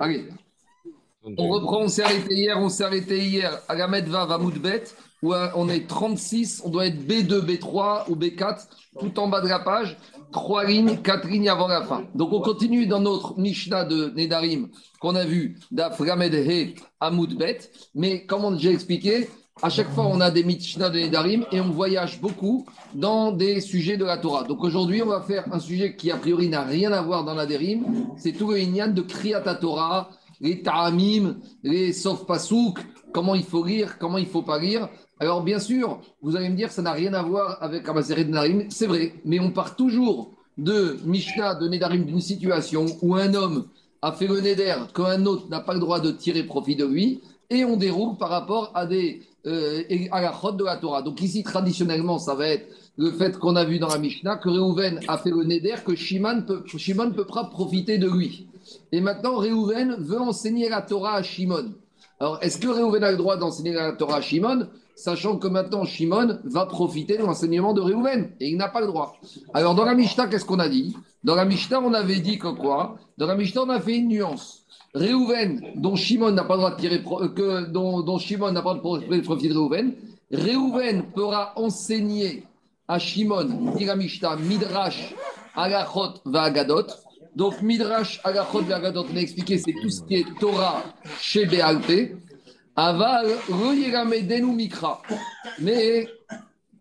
[0.00, 0.28] Allez.
[1.38, 4.84] On reprend, on s'est arrêté hier, on s'est arrêté hier à la Medva Vamoudbet,
[5.22, 8.68] où euh, on est 36, on doit être B2, B3 ou B4,
[9.00, 9.96] tout en bas de la page,
[10.30, 12.04] trois lignes, quatre lignes avant la fin.
[12.14, 14.68] Donc on continue dans notre Mishnah de Nedarim
[15.00, 17.58] qu'on a vu d'Aframed He Amoudbet,
[17.94, 19.28] mais comme on déjà expliqué,
[19.62, 23.62] à chaque fois, on a des Mishnah de Nedarim et on voyage beaucoup dans des
[23.62, 24.44] sujets de la Torah.
[24.44, 27.32] Donc aujourd'hui, on va faire un sujet qui, a priori, n'a rien à voir dans
[27.34, 27.84] la Derim.
[28.18, 30.10] C'est tout le Inyan de Kriyat Torah,
[30.42, 32.80] les Ta'amim, les Sof Pasuk,
[33.14, 34.90] comment il faut lire, comment il faut pas lire.
[35.20, 38.28] Alors, bien sûr, vous allez me dire, ça n'a rien à voir avec Amaseret de
[38.28, 38.66] Nedarim.
[38.68, 43.68] C'est vrai, mais on part toujours de Mishnah de Nedarim d'une situation où un homme
[44.02, 47.22] a fait le Neder qu'un autre n'a pas le droit de tirer profit de lui
[47.50, 51.02] et on déroule par rapport à des euh, à la chode de la Torah.
[51.02, 54.48] Donc ici, traditionnellement, ça va être le fait qu'on a vu dans la Mishnah que
[54.48, 58.48] Réhouven a fait le Neder que Shimon peut, peut pas profiter de lui.
[58.92, 61.74] Et maintenant, Réhouven veut enseigner la Torah à Shimon.
[62.18, 65.84] Alors, est-ce que Réhouven a le droit d'enseigner la Torah à Shimon, sachant que maintenant
[65.84, 69.16] Shimon va profiter de l'enseignement de Réhouven et il n'a pas le droit
[69.52, 70.96] Alors, dans la Mishnah, qu'est-ce qu'on a dit?
[71.22, 72.96] Dans la Mishnah, on avait dit que quoi?
[73.18, 74.65] Dans la Mishnah, on a fait une nuance.
[74.96, 78.72] Réhouven, dont Shimon n'a pas le droit de tirer, euh, que, dont, Shimon n'a pas
[78.72, 79.94] le droit de profiter de Réhouven,
[80.32, 82.44] Réhouven pourra enseigner
[82.88, 85.14] à Shimon, Mishnah, Midrash,
[85.54, 86.86] Agachot, Vagadot.
[87.34, 90.82] Donc, Midrash, Agachot, Vagadot, on a expliqué, c'est tout ce qui est Torah
[91.20, 92.16] chez Béalpé.
[92.74, 95.02] Aval, Medenu Mikra.
[95.60, 96.08] Mais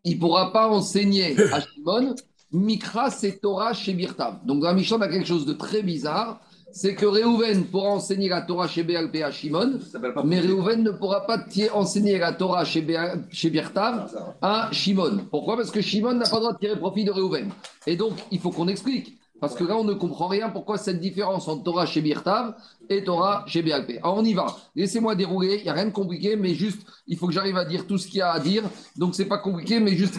[0.06, 2.16] il ne pourra pas enseigner à Shimon.
[2.54, 4.46] Mikra, c'est Torah chez Birtav.
[4.46, 6.40] Donc, dans la a quelque chose de très bizarre
[6.76, 9.80] c'est que Réhouven pourra enseigner la Torah chez BLP à Shimon,
[10.26, 11.40] mais Réhouven ne pourra pas
[11.74, 12.86] enseigner la Torah chez,
[13.32, 15.26] chez Birtav à Shimon.
[15.32, 15.56] Pourquoi?
[15.56, 17.50] Parce que Shimon n'a pas le droit de tirer profit de Réhouven.
[17.88, 19.18] Et donc, il faut qu'on explique.
[19.42, 22.56] Parce que là, on ne comprend rien pourquoi cette différence entre Torah chez Birtav
[22.90, 24.00] et Torah chez BLP.
[24.02, 24.48] Alors, on y va.
[24.76, 25.58] Laissez-moi dérouler.
[25.58, 27.98] Il n'y a rien de compliqué, mais juste, il faut que j'arrive à dire tout
[27.98, 28.64] ce qu'il y a à dire.
[28.96, 30.18] Donc, c'est pas compliqué, mais juste,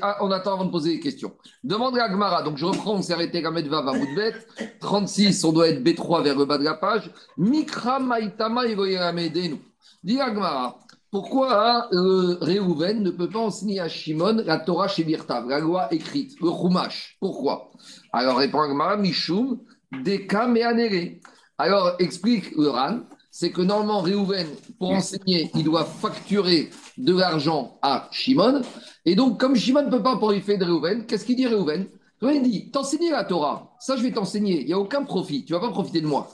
[0.00, 1.32] ah, on attend avant de poser des questions.
[1.62, 2.42] Demande à Gmara.
[2.42, 4.34] Donc, je reprends, on s'est arrêté à Medva Vamoudbet.
[4.80, 7.10] 36, on doit être B3 vers le bas de la page.
[7.36, 9.56] Mikra Maitama Evoyeramedenu.
[10.02, 10.78] Dis Agmara.
[11.10, 15.88] Pourquoi euh, Réhouven ne peut pas enseigner à Shimon la Torah chez Birtav, la loi
[15.90, 17.16] écrite, le Chumash?
[17.18, 17.70] Pourquoi?
[18.12, 19.58] Alors répond Agmara, Mishum,
[19.92, 21.18] Deka Meanere.
[21.58, 24.46] Alors explique le Ran, c'est que normalement Réhouven,
[24.78, 28.62] pour enseigner, il doit facturer de l'argent à Shimon.
[29.04, 31.86] Et donc, comme Shimon ne peut pas profiter de Réhouven, qu'est-ce qu'il dit Réhouven
[32.20, 35.52] Réhouven dit T'enseigner la Torah, ça je vais t'enseigner, il n'y a aucun profit, tu
[35.52, 36.28] ne vas pas profiter de moi.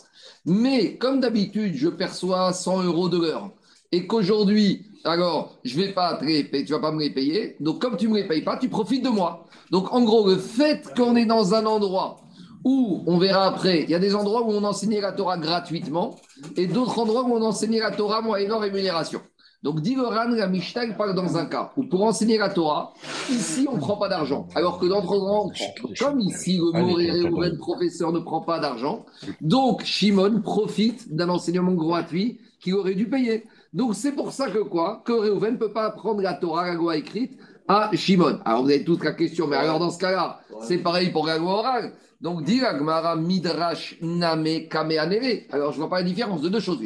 [0.47, 3.51] Mais comme d'habitude, je perçois 100 euros de l'heure
[3.93, 7.57] et qu'aujourd'hui, alors, je vais pas te les payer, tu vas pas me les payer.
[7.61, 9.45] Donc, comme tu me les payes pas, tu profites de moi.
[9.71, 12.17] Donc, en gros, le fait qu'on est dans un endroit
[12.65, 16.17] où, on verra après, il y a des endroits où on enseignait la Torah gratuitement
[16.57, 19.21] et d'autres endroits où on enseignait la Torah moyennant rémunération.
[19.63, 22.93] Donc, dit la Mishnah parle dans un cas où pour enseigner la Torah,
[23.31, 24.47] ici, on ne prend pas d'argent.
[24.55, 25.53] Alors que dans d'autres endroits,
[25.99, 29.07] comme ici, le mot professeur ne prend pas d'argent.
[29.41, 33.45] Donc, Shimon profite d'un enseignement gratuit qu'il aurait dû payer.
[33.75, 35.03] Donc c'est pour ça que quoi?
[35.05, 37.37] Que Réhouven ne peut pas apprendre la Torah, la loi écrite,
[37.67, 38.39] à Shimon.
[38.45, 41.39] Alors vous avez toute la question, mais alors dans ce cas-là, c'est pareil pour la
[41.39, 41.93] loi orale.
[42.21, 45.47] Donc dit Gmara Midrash Name Kameanere.
[45.51, 46.79] Alors je ne vois pas la différence de deux choses.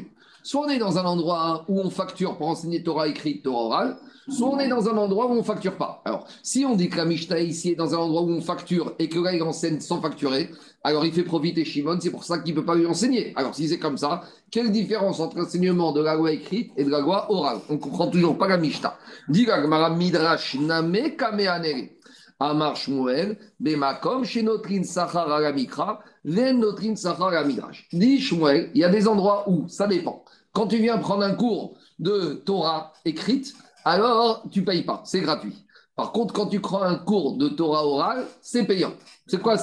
[0.42, 3.96] Soit on est dans un endroit où on facture pour enseigner Torah écrite, Torah orale,
[4.28, 6.02] soit on est dans un endroit où on ne facture pas.
[6.04, 8.94] Alors, si on dit que la Mishnah ici est dans un endroit où on facture
[8.98, 10.50] et que là il enseigne sans facturer,
[10.84, 13.32] alors il fait profiter Shimon, c'est pour ça qu'il ne peut pas lui enseigner.
[13.36, 16.90] Alors, si c'est comme ça, quelle différence entre l'enseignement de la loi écrite et de
[16.90, 17.58] la loi orale?
[17.68, 18.96] On ne comprend toujours pas la Mishnah.
[19.28, 21.98] Dit la Midrash Name Kameanere.
[22.40, 24.82] Amar Shmuel, Bemakom, chez Notrin
[25.26, 30.24] la Mikra, Ven Notrin Shmuel, il y a des endroits où ça dépend.
[30.52, 33.54] Quand tu viens prendre un cours de Torah écrite,
[33.88, 35.54] alors tu payes pas, c'est gratuit.
[35.96, 38.92] Par contre, quand tu crois un cours de Torah oral, c'est payant.
[39.26, 39.56] C'est quoi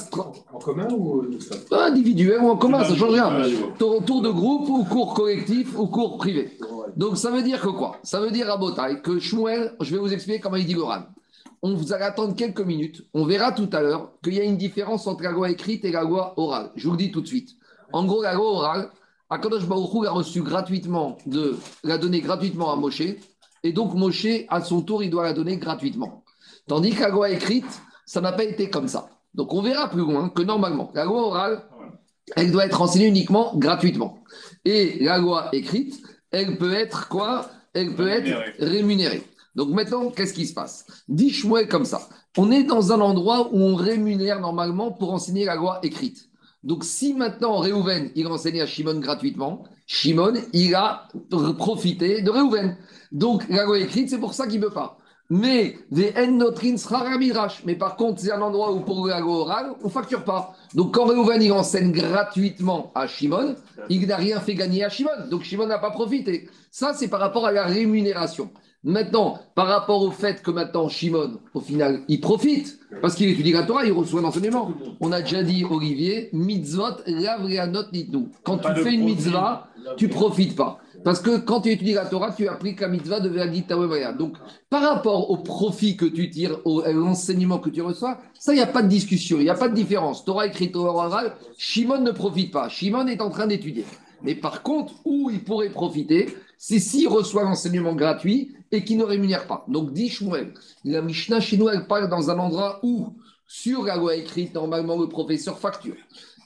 [0.52, 1.24] En commun ou
[1.72, 3.32] Individuel ou en commun, ça change rien.
[3.80, 6.58] Tour de groupe ou cours collectif ou cours privé.
[6.98, 8.00] Donc ça veut dire que quoi?
[8.04, 11.08] Ça veut dire à Botaï que Shmuel, je vais vous expliquer comment il dit l'oral.
[11.62, 13.04] On vous allez attendre quelques minutes.
[13.14, 15.92] On verra tout à l'heure qu'il y a une différence entre la loi écrite et
[15.92, 16.72] la loi orale.
[16.76, 17.56] Je vous le dis tout de suite.
[17.94, 18.90] En gros, la loi orale,
[19.30, 23.02] Akadosh Baruch a reçu gratuitement de la donner gratuitement à Moshe
[23.66, 26.24] et donc, Moshe, à son tour, il doit la donner gratuitement.
[26.68, 29.10] Tandis que la loi écrite, ça n'a pas été comme ça.
[29.34, 31.64] Donc, on verra plus loin que normalement, la loi orale,
[32.36, 34.20] elle doit être enseignée uniquement gratuitement.
[34.66, 37.50] Et la loi écrite, elle peut être quoi?
[37.74, 39.24] Elle peut être rémunérée.
[39.56, 40.86] Donc maintenant, qu'est-ce qui se passe?
[41.08, 42.08] Dis-moi comme ça.
[42.38, 46.30] On est dans un endroit où on rémunère normalement pour enseigner la loi écrite.
[46.66, 51.08] Donc, si maintenant Réhouven, il enseignait à Shimon gratuitement, Shimon, il a
[51.58, 52.76] profité de Réhouven.
[53.12, 54.98] Donc, la loi écrite, c'est pour ça qu'il ne peut pas.
[55.30, 56.44] Mais des N
[56.78, 57.06] sera.
[57.66, 60.56] Mais par contre, c'est un endroit où pour la loi on ne facture pas.
[60.74, 63.56] Donc, quand Réhouven, il enseigne gratuitement à Shimon,
[63.90, 65.28] il n'a rien fait gagner à Shimon.
[65.30, 66.50] Donc, Shimon n'a pas profité.
[66.72, 68.50] Ça, c'est par rapport à la rémunération.
[68.88, 73.52] Maintenant, par rapport au fait que maintenant Shimon, au final, il profite, parce qu'il étudie
[73.52, 74.72] la Torah, il reçoit l'enseignement.
[75.02, 78.28] On a déjà dit, Olivier, mitzvot, lavrianot nitnu.
[78.44, 80.78] Quand tu fais une mitzvah, tu profites pas.
[81.04, 83.76] Parce que quand tu étudies la Torah, tu appliques la mitzvah de Vergita
[84.20, 84.38] Donc,
[84.70, 88.58] par rapport au profit que tu tires, au, à l'enseignement que tu reçois, ça, il
[88.58, 90.24] n'y a pas de discussion, il n'y a pas de différence.
[90.26, 92.70] Torah écrit, Torah orale, Shimon ne profite pas.
[92.70, 93.86] Shimon est en train d'étudier.
[94.22, 99.04] Mais par contre, où il pourrait profiter, c'est s'il reçoit l'enseignement gratuit et qui ne
[99.04, 99.66] rémunère pas.
[99.68, 100.54] Donc, dit Shmuel,
[100.84, 103.14] la Mishnah chez nous, elle parle dans un endroit où,
[103.48, 105.96] sur la loi écrite, normalement, le professeur facture.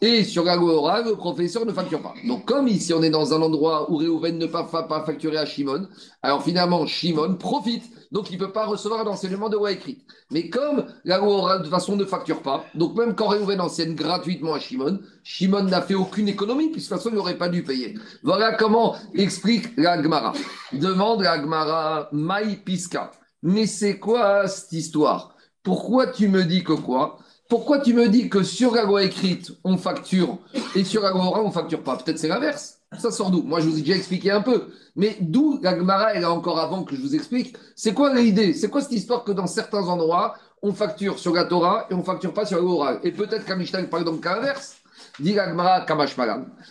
[0.01, 2.13] Et sur la loi le professeur ne facture pas.
[2.25, 5.45] Donc, comme ici, on est dans un endroit où Réhouven ne peut pas facturer à
[5.45, 5.87] Shimon,
[6.21, 7.83] alors finalement, Shimon profite.
[8.11, 10.01] Donc, il ne peut pas recevoir un enseignement de loi écrite.
[10.31, 13.95] Mais comme la loi de toute façon, ne facture pas, donc même quand Réhouven enseigne
[13.95, 17.49] gratuitement à Shimon, Shimon n'a fait aucune économie, puisque de toute façon, il n'aurait pas
[17.49, 17.97] dû payer.
[18.23, 20.33] Voilà comment explique la Gemara.
[20.73, 23.11] Demande la Gemara Maï Piska.
[23.43, 25.35] Mais c'est quoi cette histoire?
[25.61, 27.19] Pourquoi tu me dis que quoi?
[27.47, 30.37] Pourquoi tu me dis que sur la loi écrite, on facture
[30.75, 31.95] et sur la loi on ne facture pas?
[31.95, 32.78] Peut-être c'est l'inverse.
[32.97, 33.43] Ça sort d'où?
[33.43, 34.69] Moi, je vous ai déjà expliqué un peu.
[34.95, 37.55] Mais d'où la Gemara, elle a encore avant que je vous explique.
[37.75, 38.53] C'est quoi l'idée?
[38.53, 42.03] C'est quoi cette histoire que dans certains endroits, on facture sur la Torah et on
[42.03, 44.77] facture pas sur orale Et peut-être qu'à Mishnah, par exemple, qu'à l'inverse.
[45.19, 46.15] Dit la Gemara Kamash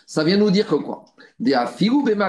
[0.06, 1.04] Ça vient nous dire que quoi?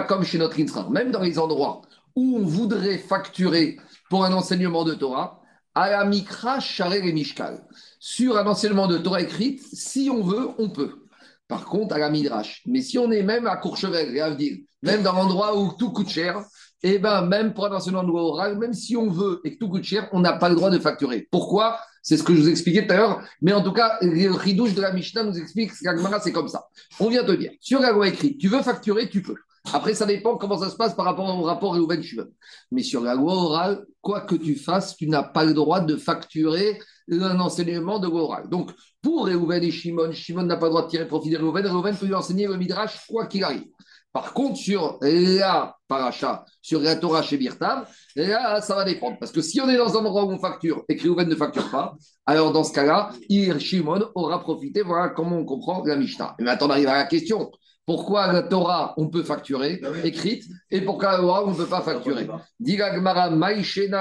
[0.08, 1.82] Comme chez notre même dans les endroits
[2.16, 3.78] où on voudrait facturer
[4.10, 5.42] pour un enseignement de Torah,
[5.76, 7.64] à la Mikra, et Mishkal
[8.00, 11.09] sur un enseignement de Torah écrite, si on veut, on peut.
[11.50, 12.62] Par contre, à la Midrash.
[12.68, 16.08] Mais si on est même à Courchevel, à dire, même dans l'endroit où tout coûte
[16.08, 16.42] cher,
[16.82, 19.60] et eh ben même pour enseignement de loi orale, même si on veut et que
[19.60, 21.28] tout coûte cher, on n'a pas le droit de facturer.
[21.30, 21.78] Pourquoi?
[22.04, 23.22] C'est ce que je vous expliquais tout à l'heure.
[23.42, 26.68] Mais en tout cas, le ridouche de la Mishnah nous explique que c'est comme ça.
[27.00, 29.36] On vient te dire, sur la loi écrite, tu veux facturer, tu peux.
[29.74, 32.28] Après, ça dépend comment ça se passe par rapport au rapport Réhouven Shimon.
[32.72, 35.98] Mais sur la loi orale, quoi que tu fasses, tu n'as pas le droit de
[35.98, 36.80] facturer
[37.12, 38.50] un enseignement de loi orale.
[38.50, 38.72] Donc,
[39.02, 41.66] pour Réhouven et Shimon, Shimon n'a pas le droit de tirer profit de Réhouven.
[41.66, 43.66] Réhouven peut lui enseigner le Midrash quoi qu'il arrive.
[44.12, 49.18] Par contre, sur la paracha, sur la Torah chez Birtav, là, ça va dépendre.
[49.20, 51.36] Parce que si on est dans un endroit où on facture et que Réhouven ne
[51.36, 51.96] facture pas,
[52.26, 53.12] alors dans ce cas-là,
[53.60, 54.82] Shimon aura profité.
[54.82, 56.36] Voilà comment on comprend la Mishnah.
[56.40, 57.52] Et maintenant, on arrive à la question.
[57.90, 61.66] Pourquoi la Torah, on peut facturer, ah écrite, et pourquoi la Torah, on ne peut
[61.66, 62.30] pas facturer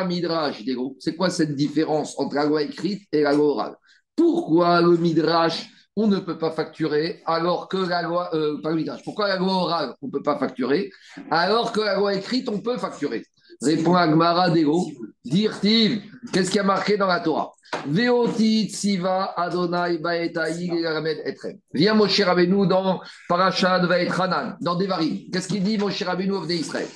[0.04, 0.62] Midrash.
[0.98, 3.76] C'est quoi cette différence entre la loi écrite et la loi orale
[4.14, 8.28] Pourquoi le Midrash, on ne peut pas facturer, alors que la loi.
[8.34, 9.02] Euh, pas le Midrash.
[9.04, 10.90] Pourquoi la loi orale, on ne peut pas facturer,
[11.30, 13.24] alors que la loi écrite, on peut facturer
[13.60, 14.86] Répond Agmara Dego.
[15.24, 16.02] Dire-t-il,
[16.32, 17.52] qu'est-ce qui a marqué dans la Torah?
[17.86, 21.58] Veotit Siva Adonai Etrem.
[21.74, 25.28] Viens Moshe Rabbeinu dans Parashad Vaetranan, dans Devarim.
[25.32, 26.86] Qu'est-ce qu'il dit Moshe Rabbeinu au Israël?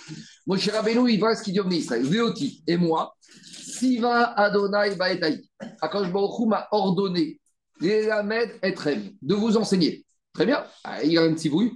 [0.47, 2.03] Moshe Rabbeinu, il voit ce qu'il dit au Israël.
[2.03, 5.43] Veoti et moi, Siva Adonai Baetai.
[5.81, 7.39] Akash Baruch m'a ordonné
[7.83, 10.07] Etrem, de vous enseigner.
[10.33, 10.65] Très bien.
[10.85, 11.73] Ah, il a un petit bruit.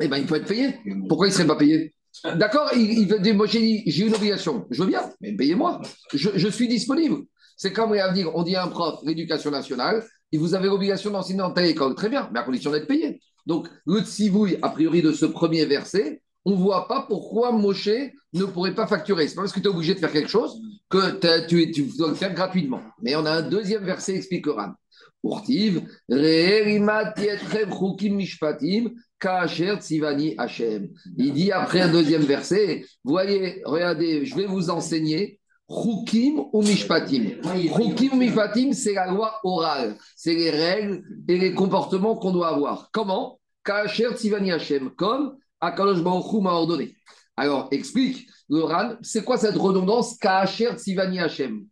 [0.00, 0.80] Eh bien, il peut être payé.
[1.08, 1.94] Pourquoi il ne serait pas payé?
[2.24, 5.80] D'accord, il, veut dire, j'ai une obligation, je veux bien, mais payez-moi,
[6.12, 7.24] je, je, suis disponible.
[7.56, 11.38] C'est comme dire, on dit à un prof, l'éducation nationale, et vous avez l'obligation d'enseigner
[11.38, 11.94] dans telle école.
[11.94, 13.20] Très bien, mais à condition d'être payé.
[13.46, 17.88] Donc, le tsivouille, a priori, de ce premier verset, on ne voit pas pourquoi Moshe
[18.32, 19.28] ne pourrait pas facturer.
[19.28, 22.08] C'est pas parce que tu es obligé de faire quelque chose que tu, tu, dois
[22.08, 22.82] le faire gratuitement.
[23.02, 24.46] Mais on a un deuxième verset explique
[29.22, 29.46] Ran.
[29.46, 36.44] Urtiv, mishpatim, Il dit après un deuxième verset, voyez, regardez, je vais vous enseigner Rukim
[36.52, 37.40] ou Mishpatim.
[37.42, 39.96] Rukim ou Mishpatim, c'est la loi orale.
[40.14, 42.90] C'est les règles et les comportements qu'on doit avoir.
[42.92, 43.40] Comment?
[43.64, 46.94] Kacher Tzivani Hashem, comme Akalosh Baruch m'a ordonné.
[47.36, 48.62] Alors, explique, le
[49.02, 51.66] c'est quoi cette redondance Kacher Tzivani Hashem?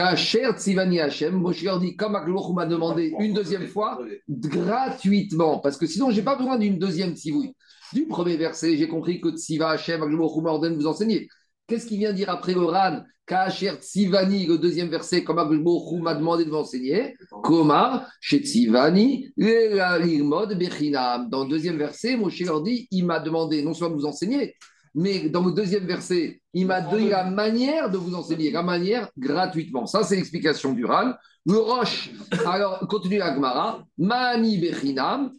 [0.00, 5.84] Kacher Tzivani Hashem, Moshe dit, comme Akalosh m'a demandé une deuxième fois, gratuitement, parce que
[5.84, 7.52] sinon, je n'ai pas besoin d'une deuxième tzivouille.
[7.92, 11.28] Du premier verset, j'ai compris que Tziva Hashem, Akalosh m'a ordonné de vous enseigner.
[11.66, 16.14] Qu'est-ce qu'il vient dire après le Ran Kacher Tzivani, le deuxième verset, comme Abou m'a
[16.14, 17.14] demandé de m'enseigner.
[17.42, 21.28] Komar, chez Tzivani, Bechinam.
[21.28, 24.54] Dans le deuxième verset, Moshe leur dit il m'a demandé non seulement de vous enseigner,
[24.94, 29.08] mais dans le deuxième verset, il m'a donné la manière de vous enseigner, la manière
[29.16, 29.86] gratuitement.
[29.86, 31.12] Ça, c'est l'explication du Ran.
[31.46, 32.10] Le Roche,
[32.46, 35.30] alors, continue Agmara, Mani Bechinam,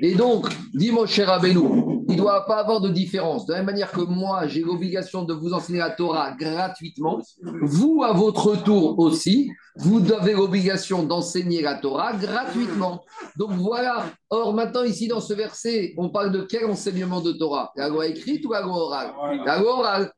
[0.00, 1.60] Et donc, dit Moshe Rabbeinu,
[2.08, 3.46] il ne doit pas avoir de différence.
[3.46, 7.20] De la même manière que moi, j'ai l'obligation de vous enseigner la Torah gratuitement,
[7.62, 13.04] vous, à votre tour aussi, vous avez l'obligation d'enseigner la Torah gratuitement.
[13.36, 14.06] Donc voilà.
[14.30, 17.72] Or, maintenant, ici, dans ce verset, on parle de quel enseignement de Torah?
[17.76, 19.12] La loi écrite ou la loi orale?
[19.44, 20.12] La loi orale.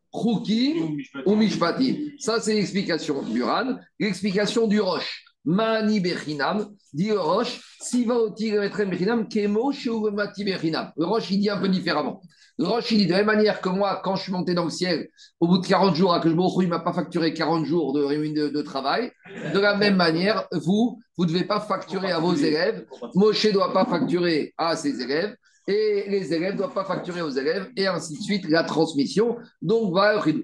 [1.27, 1.95] Ou Mishpatim?
[2.19, 3.77] Ça, c'est l'explication du Ran.
[4.01, 5.25] L'explication du Roche.
[5.49, 9.73] Mani Bechinam, dit le Roche, Siva Oti Bechinam, Kemo
[10.13, 10.93] Mati Bechinam.
[10.95, 12.21] Le Roche, il dit un peu différemment.
[12.59, 14.65] Le Roche, il dit de la même manière que moi, quand je suis monté dans
[14.65, 15.09] le ciel,
[15.41, 17.95] au bout de 40 jours, à que je il ne m'a pas facturé 40 jours
[17.95, 19.11] de, de, de, travail.
[19.55, 22.85] De la même manière, vous, vous ne devez pas facturer à vos élèves.
[23.15, 25.35] Moshe ne doit pas facturer à ses élèves
[25.67, 29.37] et les élèves ne doivent pas facturer aux élèves, et ainsi de suite, la transmission.
[29.63, 29.95] Donc.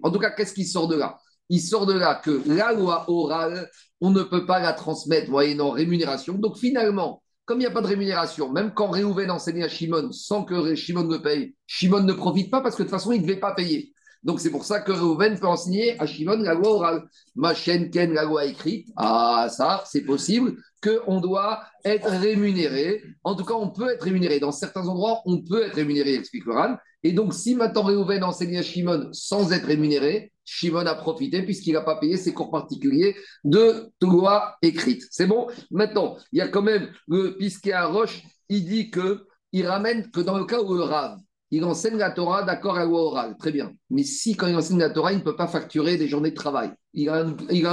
[0.02, 1.18] En tout cas, qu'est-ce qui sort de là?
[1.48, 3.68] Il sort de là que la loi orale,
[4.04, 6.34] on ne peut pas la transmettre moyennant rémunération.
[6.34, 10.12] Donc, finalement, comme il n'y a pas de rémunération, même quand Réhouven enseignait à Shimon
[10.12, 13.22] sans que Shimon ne paye, Shimon ne profite pas parce que de toute façon, il
[13.22, 13.94] ne devait pas payer.
[14.22, 17.04] Donc c'est pour ça que Réhouven peut enseigner à Shimon la loi orale.
[17.34, 18.88] Ma chaîne Ken, la loi écrite.
[18.96, 23.02] Ah, ça, c'est possible qu'on doit être rémunéré.
[23.22, 24.38] En tout cas, on peut être rémunéré.
[24.38, 26.54] Dans certains endroits, on peut être rémunéré, explique le
[27.02, 31.72] Et donc, si maintenant Réhouven enseigne à Shimon sans être rémunéré, Shimon a profité puisqu'il
[31.72, 35.04] n'a pas payé ses cours particuliers de loi écrite.
[35.10, 35.48] C'est bon?
[35.70, 40.10] Maintenant, il y a quand même le Pisquet à Roche, il dit que il ramène
[40.10, 41.18] que dans le cas où le Rav,
[41.50, 43.72] il enseigne la Torah d'accord à la loi orale, très bien.
[43.88, 46.34] Mais si quand il enseigne la Torah, il ne peut pas facturer des journées de
[46.34, 47.64] travail, il a un, il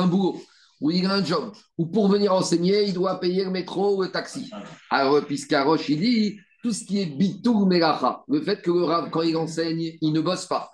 [0.81, 4.03] ou il a un job, ou pour venir enseigner, il doit payer le métro ou
[4.03, 4.49] le taxi.
[4.89, 9.21] Alors, Piscaroche, il dit, tout ce qui est bitou melacha, le fait que le quand
[9.21, 10.69] il enseigne, il ne bosse pas.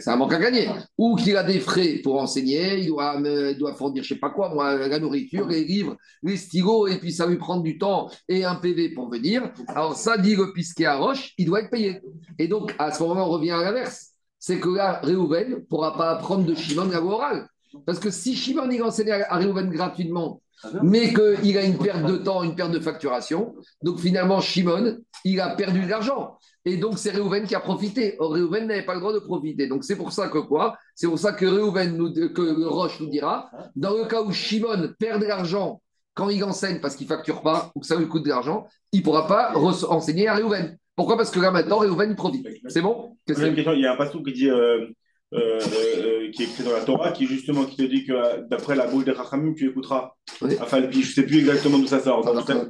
[0.00, 0.68] C'est un manque à gagner.
[0.98, 3.20] Ou qu'il a des frais pour enseigner, il doit,
[3.54, 6.98] doit fournir, je ne sais pas quoi, moi, la nourriture, les livres, les stylos, et
[6.98, 9.52] puis ça lui prend du temps et un PV pour venir.
[9.68, 12.00] Alors ça dit le pisquet à roche, il doit être payé.
[12.38, 14.10] Et donc, à ce moment, on revient à l'inverse.
[14.38, 17.46] C'est que là, Réhouven ne pourra pas apprendre de Shimon la orale.
[17.86, 20.40] Parce que si Shimon il enseigne à Réhouven gratuitement,
[20.82, 23.54] mais qu'il a une perte de temps, une perte de facturation.
[23.82, 26.36] Donc finalement, Shimon, il a perdu de l'argent.
[26.64, 28.16] Et donc c'est Réhouven qui a profité.
[28.18, 29.66] Or, Réhouven n'avait pas le droit de profiter.
[29.66, 30.76] Donc c'est pour ça que quoi?
[30.94, 34.90] C'est pour ça que Réhouven, nous, que Roche nous dira, dans le cas où Shimon
[34.98, 35.80] perd de l'argent
[36.12, 38.66] quand il enseigne parce qu'il ne facture pas ou que ça lui coûte de l'argent,
[38.92, 40.76] il ne pourra pas enseigner à Réhouven.
[40.94, 41.16] Pourquoi?
[41.16, 42.46] Parce que là maintenant, Réhouven, il profite.
[42.68, 43.16] C'est bon?
[43.26, 44.86] Il y a un passage qui dit euh,
[45.32, 48.42] euh, euh, qui est écrit dans la Torah, qui justement qui te dit que euh,
[48.50, 50.12] d'après la bouche des Rachamim, tu écouteras.
[50.42, 50.56] Oui.
[50.60, 52.26] Enfin, je ne sais plus exactement d'où ça sort.
[52.26, 52.64] Exactement,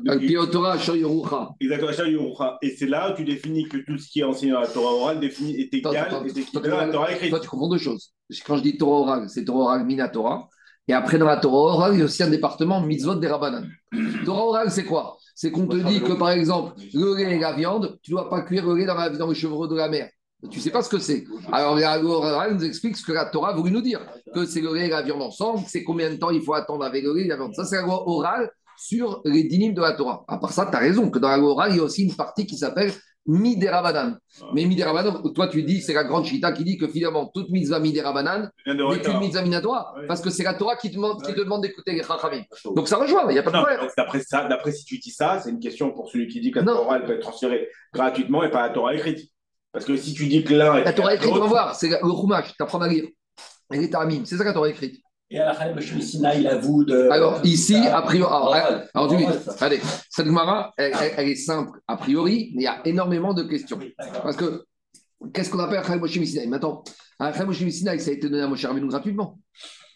[2.61, 4.93] Et c'est là où tu définis que tout ce qui est enseigné dans la Torah
[4.93, 7.31] orale définit, est égal et équivalent dans la Torah écrite.
[7.31, 8.13] Toi, tu confonds deux choses.
[8.47, 10.49] Quand je dis Torah orale, c'est Torah orale Minatora.
[10.87, 13.71] Et après, dans la Torah orale, il y a aussi un département mitzvot des Rabbanan.
[14.27, 15.17] Torah orale, c'est quoi?
[15.35, 18.29] C'est qu'on te dit que, par exemple, le lait et la viande, tu ne dois
[18.29, 20.11] pas cuire le lait dans, la, dans le chevreau de la mer.
[20.51, 21.25] Tu ne sais pas ce que c'est.
[21.53, 24.01] Alors, la Torah nous explique ce que la Torah a voulu nous dire
[24.35, 26.85] que c'est le lait et la viande ensemble, c'est combien de temps il faut attendre
[26.85, 27.55] avec le lait et la viande.
[27.55, 30.25] Ça, c'est la loi orale sur les dynimes de la Torah.
[30.27, 32.05] À part ça, tu as raison que dans la loi orale, il y a aussi
[32.05, 32.93] une partie qui s'appelle
[33.27, 34.17] Miderabanan.
[34.55, 37.79] Mais Miderabanan, toi, tu dis, c'est la grande chita qui dit que finalement, toute mitzvah
[37.79, 41.41] Miderabanan n'est qu'une mitzvah minatoire, parce que c'est la Torah qui te demande, qui te
[41.41, 42.43] demande d'écouter les chachamim.
[42.75, 43.81] Donc ça rejoint, il n'y a pas de problème.
[43.95, 46.61] D'après, ça, d'après si tu dis ça, c'est une question pour celui qui dit que
[46.61, 49.31] la Torah elle peut être transférée gratuitement et pas la Torah écrite.
[49.73, 50.81] Parce que si tu dis que l'un.
[50.81, 53.05] La Torah écrite, on va voir, c'est le Chumash, tu apprends à lire.
[53.71, 55.01] Elle est Amim, c'est ça la Torah écrite.
[55.33, 55.81] Et à la fin, M.
[55.81, 57.09] Sina, il avoue de.
[57.09, 58.33] Alors, ici, a priori.
[58.33, 58.55] Alors,
[58.95, 62.85] alors, tu allez, cette Gemara, elle, elle, est simple a priori, mais il y a
[62.85, 63.79] énormément de questions.
[64.25, 64.65] Parce que,
[65.33, 66.83] qu'est-ce qu'on appelle Achal Moshe Sinaï Maintenant,
[67.21, 69.39] Achal Moshe ça a été donné à Moshe Rabbeinu gratuitement.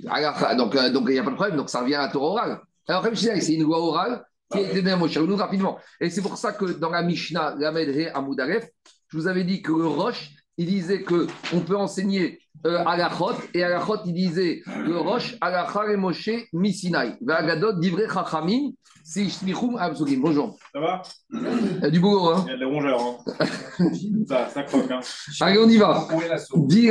[0.08, 2.08] Alors, donc, euh, donc, il n'y a pas de problème, donc ça revient à la
[2.10, 2.60] Torah orale.
[2.86, 5.78] Alors, Achal Sinaï, c'est une loi orale qui a été donnée à Moshe Rabbeinu rapidement.
[6.00, 8.68] Et c'est pour ça que dans la Mishnah, la Medre Amoudaref,
[9.14, 13.08] je vous avais dit que le Roche, il disait qu'on peut enseigner euh, à la
[13.10, 17.12] chot, et à la chot, il disait le Roche, à la Moshe, Misinai.
[17.20, 18.72] Vagadot, divrei chachamim,
[19.04, 20.20] si shmichum absogim.
[20.20, 20.56] Bonjour.
[20.72, 21.02] Ça va?
[21.30, 23.16] Il y a du boulot, hein Il y a des rongeurs, hein
[24.28, 25.00] ça, ça croque, hein
[25.40, 26.08] Allez, on y va.
[26.56, 26.90] Dis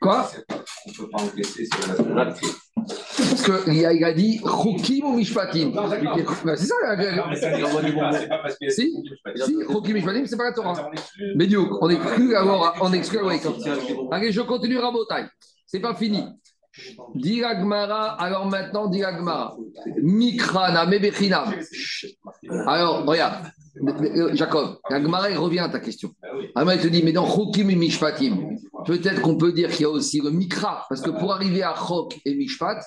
[0.00, 0.30] Quoi?
[0.50, 2.34] On ne peut pas encaisser sur la
[3.16, 5.72] parce qu'il a, il a dit Chokim ou Mishpatim?
[6.56, 6.74] C'est ça.
[6.98, 8.68] C'est pas parce que.
[8.68, 8.92] Si,
[9.36, 10.90] si Chokim Mishpatim, c'est pas la Torah.
[11.36, 13.20] Mais du coup, on exclut alors, on exclut
[14.10, 15.24] Allez, je continue Rabotai.
[15.66, 16.24] C'est pas fini.
[17.14, 19.56] Diragmara, alors maintenant, Diragmara.
[20.02, 21.44] Mikrana, Mebechina.
[22.66, 23.46] Alors, regarde,
[24.34, 26.10] Jacob, Diragmara, il revient à ta question.
[26.54, 29.84] Alors, il te dit, mais dans Chokim et Mishpatim, peut-être qu'on peut dire qu'il y
[29.84, 32.80] a aussi le Mikra, parce que pour arriver à Chok et Mishpat,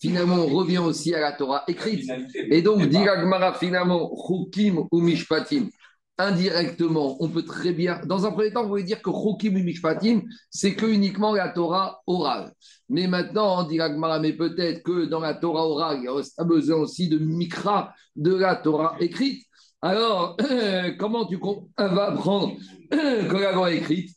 [0.00, 2.08] finalement, on revient aussi à la Torah écrite.
[2.50, 5.68] Et donc, dit Gmara, finalement, Chukim ou Mishpatim,
[6.18, 8.00] indirectement, on peut très bien.
[8.06, 12.00] Dans un premier temps, vous voulez dire que Chokim Mishpatim, c'est que uniquement la Torah
[12.06, 12.52] orale.
[12.88, 13.78] Mais maintenant, on dit
[14.20, 18.34] mais peut-être que dans la Torah orale, il y a besoin aussi de Mikra, de
[18.34, 19.44] la Torah écrite.
[19.82, 20.36] Alors,
[20.98, 21.38] comment tu
[21.76, 22.56] vas apprendre
[22.90, 24.16] que la Torah écrite?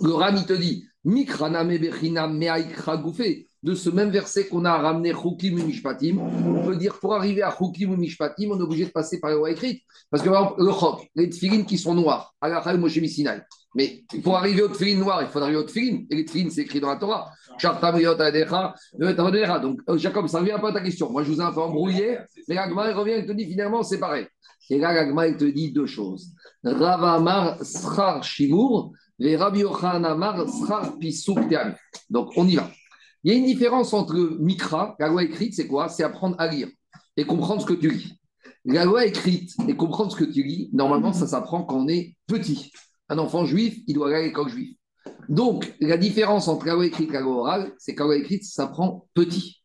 [0.00, 5.12] Le Rami te dit Mikra Bechina Meaikra Goufé de ce même verset qu'on a ramené
[5.12, 8.86] Choukim ou Mishpatim, on peut dire pour arriver à Choukim ou Mishpatim, on est obligé
[8.86, 9.82] de passer par les lois écrites.
[10.10, 13.40] Parce que par exemple, le Chok, les tfilines qui sont noirs, à Moshe Sinai.
[13.74, 16.06] Mais pour arriver aux tfilines noirs, il faut arriver aux tfilines.
[16.10, 17.30] Et les tfilines, c'est écrit dans la Torah.
[19.60, 21.10] Donc, euh, Jacob, ça revient un peu à ta question.
[21.10, 23.82] Moi, je vous ai un peu embrouillé, mais Agma, il revient et te dit finalement,
[23.82, 24.26] c'est pareil.
[24.70, 26.32] Et là, Agma, il te dit deux choses.
[26.64, 31.38] Ravamar Srar Shimur, et Rabbi Amar Srar Pisuk
[32.08, 32.70] Donc, on y va.
[33.22, 35.88] Il y a une différence entre Mikra, la loi écrite, c'est quoi?
[35.88, 36.68] C'est apprendre à lire
[37.16, 38.18] et comprendre ce que tu lis.
[38.64, 42.16] La loi écrite et comprendre ce que tu lis, normalement, ça s'apprend quand on est
[42.26, 42.72] petit.
[43.08, 44.74] Un enfant juif, il doit aller à l'école juive.
[45.28, 48.16] Donc, la différence entre la loi écrite et la loi orale, c'est que la loi
[48.16, 49.62] écrite, ça s'apprend petit.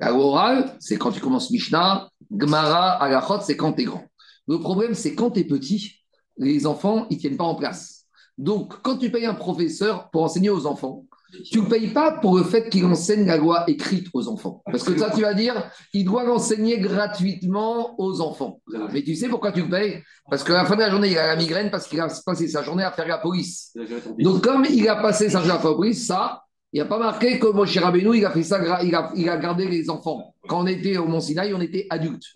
[0.00, 4.04] La loi orale, c'est quand tu commences Mishnah, Gemara, Alachot, c'est quand tu es grand.
[4.48, 6.04] Le problème, c'est quand tu es petit,
[6.38, 8.04] les enfants, ils ne tiennent pas en place.
[8.38, 11.06] Donc, quand tu payes un professeur pour enseigner aux enfants,
[11.44, 14.62] tu ne payes pas pour le fait qu'il enseigne la loi écrite aux enfants.
[14.64, 18.60] Parce que ça, tu vas dire, il doit l'enseigner gratuitement aux enfants.
[18.92, 20.02] Mais tu sais pourquoi tu le payes?
[20.28, 22.48] Parce qu'à la fin de la journée, il a la migraine parce qu'il a passé
[22.48, 23.76] sa journée à faire la police.
[24.18, 26.86] Donc, comme il a passé sa journée à faire la police, ça, il n'y a
[26.86, 29.88] pas marqué que Moshe Rabbeinu, il a fait ça, il a, il a gardé les
[29.88, 30.34] enfants.
[30.48, 32.26] Quand on était au Mont Sinaï, on était adultes.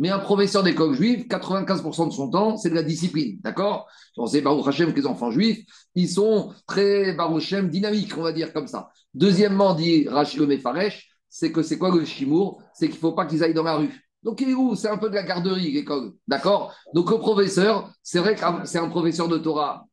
[0.00, 3.38] Mais un professeur d'école juive, 95% de son temps, c'est de la discipline.
[3.42, 3.86] D'accord?
[4.16, 5.62] On sait, Baruch Hashem, que les enfants juifs,
[5.94, 8.88] ils sont très, Baruch Hashem, dynamiques, on va dire comme ça.
[9.12, 12.62] Deuxièmement, dit Rachid Mefaresh, c'est que c'est quoi le chimour?
[12.72, 13.90] C'est qu'il ne faut pas qu'ils aillent dans la rue.
[14.22, 14.74] Donc, il est où?
[14.74, 16.12] C'est un peu de la garderie, l'école.
[16.26, 16.74] D'accord?
[16.94, 19.84] Donc, le professeur, c'est vrai que c'est un professeur de Torah.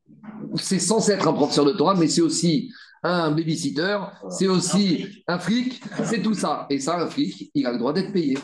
[0.56, 2.72] C'est censé être un professeur de Torah, mais c'est aussi
[3.02, 3.98] un babysitter,
[4.30, 6.66] c'est aussi un flic, c'est tout ça.
[6.70, 8.38] Et ça, un flic, il a le droit d'être payé.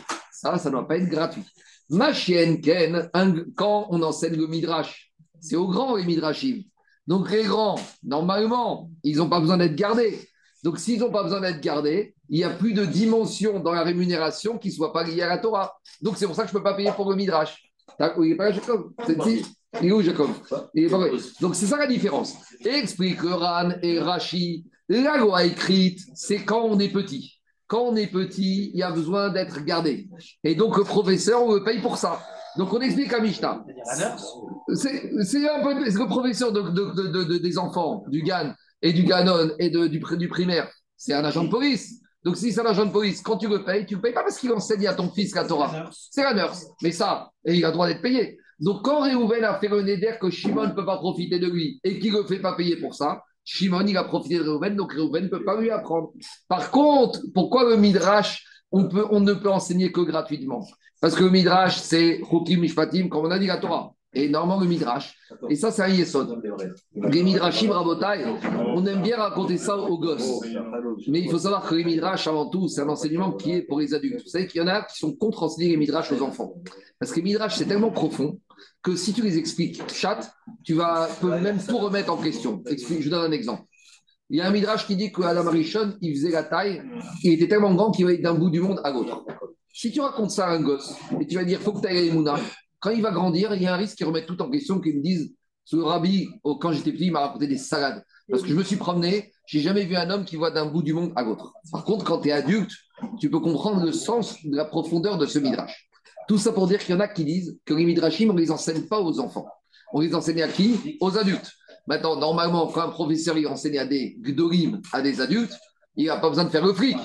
[0.45, 1.41] Ça, ça ne doit pas être gratuit.
[1.89, 3.09] Ma chienne, Ken,
[3.55, 6.61] quand on enseigne le midrash, c'est aux grands les midrashim.
[7.07, 10.19] Donc les grands, normalement, ils n'ont pas besoin d'être gardés.
[10.63, 13.81] Donc s'ils n'ont pas besoin d'être gardés, il n'y a plus de dimension dans la
[13.81, 15.73] rémunération qui ne soit pas liée à la Torah.
[15.99, 17.67] Donc c'est pour ça que je ne peux pas payer pour le midrash.
[17.99, 18.93] Il n'est pas Jacob
[19.81, 20.29] Il est où Jacob?
[21.41, 22.35] Donc c'est ça la différence.
[22.63, 27.34] explique Ran et Rashi, la loi écrite, c'est quand on est petit.
[27.67, 30.07] Quand on est petit, il y a besoin d'être gardé.
[30.43, 32.21] Et donc, le professeur, on le paye pour ça.
[32.57, 33.65] Donc, on explique à Mishnah.
[34.73, 39.99] C'est un peu le professeur de, des enfants, du GAN et du GANON et du,
[39.99, 40.69] du primaire.
[40.95, 42.01] C'est un agent de police.
[42.23, 44.13] Donc, si c'est un agent de police, quand tu le payes, tu ne le payes
[44.13, 45.89] pas parce qu'il enseigne à ton fils la Torah.
[45.91, 46.65] C'est la nurse.
[46.81, 48.37] Mais ça, et il a le droit d'être payé.
[48.59, 51.79] Donc, quand Réhouven a fait le neder que Shimon ne peut pas profiter de lui
[51.83, 54.75] et qu'il ne le fait pas payer pour ça, Shimon, il a profité de Réhouven,
[54.75, 56.11] donc Réhouven ne peut pas lui apprendre.
[56.47, 60.65] Par contre, pourquoi le Midrash, on, peut, on ne peut enseigner que gratuitement?
[60.99, 63.91] Parce que le Midrash, c'est Chokim Mishpatim, comme on a dit la Torah.
[64.17, 65.13] Et normalement, le Midrash.
[65.49, 66.41] Et ça, c'est un Yesod.
[66.95, 68.23] Les Midrashim Rabotai,
[68.73, 70.39] on aime bien raconter ça aux gosses.
[71.07, 73.81] Mais il faut savoir que les Midrash, avant tout, c'est un enseignement qui est pour
[73.81, 74.23] les adultes.
[74.23, 76.53] Vous savez qu'il y en a qui sont contre enseigner les Midrash aux enfants.
[76.97, 78.39] Parce que les Midrash, c'est tellement profond
[78.83, 82.63] que si tu les expliques chat, tu vas peux même tout remettre en question.
[82.65, 83.63] je vous donne un exemple.
[84.29, 86.81] Il y a un midrash qui dit qu'Adam Arishon, il faisait la taille,
[87.23, 89.23] il était tellement grand qu'il allait d'un bout du monde à l'autre.
[89.71, 92.09] Si tu racontes ça à un gosse et tu vas dire faut que tu ailles
[92.09, 92.35] à Mouna,
[92.79, 94.97] quand il va grandir, il y a un risque qu'il remette tout en question, qu'il
[94.97, 95.33] me dise
[95.65, 98.03] ce rabbi, oh, quand j'étais petit, il m'a raconté des salades.
[98.29, 100.83] Parce que je me suis promené, j'ai jamais vu un homme qui voit d'un bout
[100.83, 101.53] du monde à l'autre.
[101.71, 102.71] Par contre, quand tu es adulte,
[103.19, 105.89] tu peux comprendre le sens de la profondeur de ce midrash.
[106.27, 108.39] Tout ça pour dire qu'il y en a qui disent que les midrashim, on ne
[108.39, 109.47] les enseigne pas aux enfants.
[109.93, 110.97] On les enseigne à qui?
[110.99, 111.51] Aux adultes.
[111.87, 115.53] Maintenant, normalement, quand un professeur il enseigne à des gdorim, à des adultes,
[115.95, 116.97] il n'a pas besoin de faire le fric.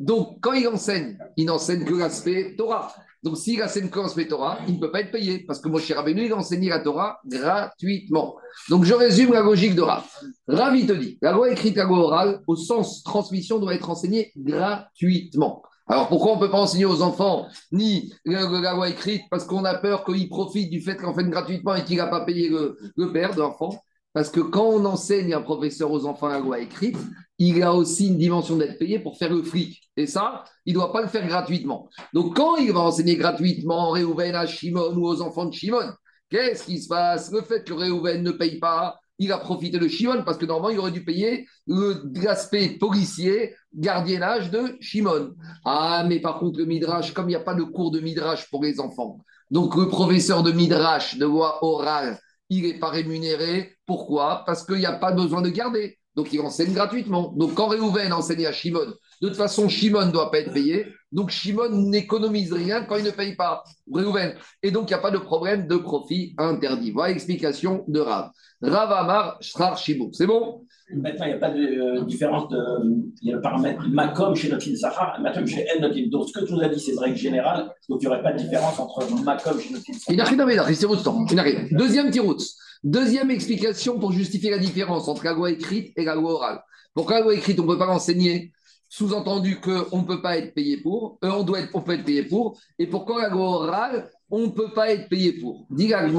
[0.00, 2.92] Donc, quand il enseigne, il n'enseigne que l'aspect Torah.
[3.22, 5.90] Donc, s'il enseigne que l'aspect Torah, il ne peut pas être payé parce que Moshe
[5.92, 8.34] Rabbeinu, il a enseigné la Torah gratuitement.
[8.68, 10.04] Donc, je résume la logique de Rav.
[10.48, 13.88] Rav, il te dit, la loi écrite, la loi orale, au sens transmission, doit être
[13.88, 15.62] enseignée gratuitement.
[15.86, 19.64] Alors pourquoi on ne peut pas enseigner aux enfants ni la, loi écrite Parce qu'on
[19.64, 23.12] a peur qu'ils profitent du fait qu'on fait gratuitement et qu'il n'a pas payé le,
[23.12, 23.82] père de l'enfant.
[24.14, 26.96] Parce que quand on enseigne un professeur aux enfants la loi écrite,
[27.38, 29.90] il a aussi une dimension d'être payé pour faire le fric.
[29.96, 31.88] Et ça, il ne doit pas le faire gratuitement.
[32.12, 35.92] Donc quand il va enseigner gratuitement Réhouven à Shimon ou aux enfants de Shimon,
[36.30, 37.30] qu'est-ce qui se passe?
[37.30, 40.70] Le fait que Réhouven ne paye pas, il a profité de Shimon parce que normalement,
[40.70, 45.34] il aurait dû payer l'aspect policier, gardiennage de Shimon.
[45.64, 48.50] Ah, mais par contre, le Midrash, comme il n'y a pas de cours de Midrash
[48.50, 49.18] pour les enfants,
[49.50, 52.18] donc le professeur de Midrash de voix orale,
[52.50, 53.76] il n'est pas rémunéré.
[53.86, 54.42] Pourquoi?
[54.46, 55.98] Parce qu'il n'y a pas besoin de garder.
[56.14, 57.32] Donc il enseigne gratuitement.
[57.36, 58.86] Donc quand Réhouven enseigne à Shimon,
[59.20, 60.86] de toute façon, Shimon ne doit pas être payé.
[61.10, 64.34] Donc Shimon n'économise rien quand il ne paye pas Réhouven.
[64.62, 66.92] Et donc il n'y a pas de problème de profit interdit.
[66.92, 68.30] Voilà l'explication de Rav.
[68.70, 70.10] Rav Amar Shrar Shibou.
[70.12, 70.64] C'est bon?
[70.92, 72.48] Maintenant, il n'y a pas de euh, différence.
[72.48, 72.58] De,
[73.22, 76.38] il y a le paramètre Macom chez notre Sahar, Macom chez El notre Donc, ce
[76.38, 77.70] que tu nous as dit, c'est une règle générale.
[77.88, 79.72] Donc, il n'y aurait pas de différence entre Macom chez
[81.34, 81.66] n'a rien.
[81.70, 82.36] Deuxième tirout.
[82.82, 86.62] Deuxième explication pour justifier la différence entre la loi écrite et la loi orale.
[86.92, 88.52] Pourquoi la loi écrite, on ne peut pas l'enseigner
[88.90, 92.04] Sous-entendu qu'on ne peut pas être payé pour, euh, on, doit être, on peut être
[92.04, 92.58] payé pour.
[92.78, 96.12] Et pourquoi la loi orale, on ne peut pas être payé pour Dit Rav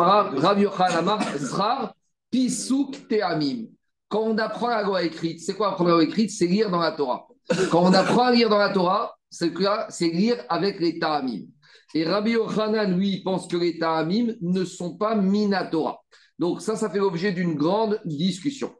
[2.31, 3.67] Pisuk Teamim.
[4.07, 6.31] Quand on apprend la loi écrite, c'est quoi apprendre la loi écrite?
[6.31, 7.27] C'est lire dans la Torah.
[7.71, 11.45] Quand on apprend à lire dans la Torah, c'est lire avec les Ta'amim.
[11.93, 15.99] Et Rabbi Yochanan, lui, pense que les Ta'amim ne sont pas Minatora.
[16.37, 18.73] Donc ça, ça fait l'objet d'une grande discussion.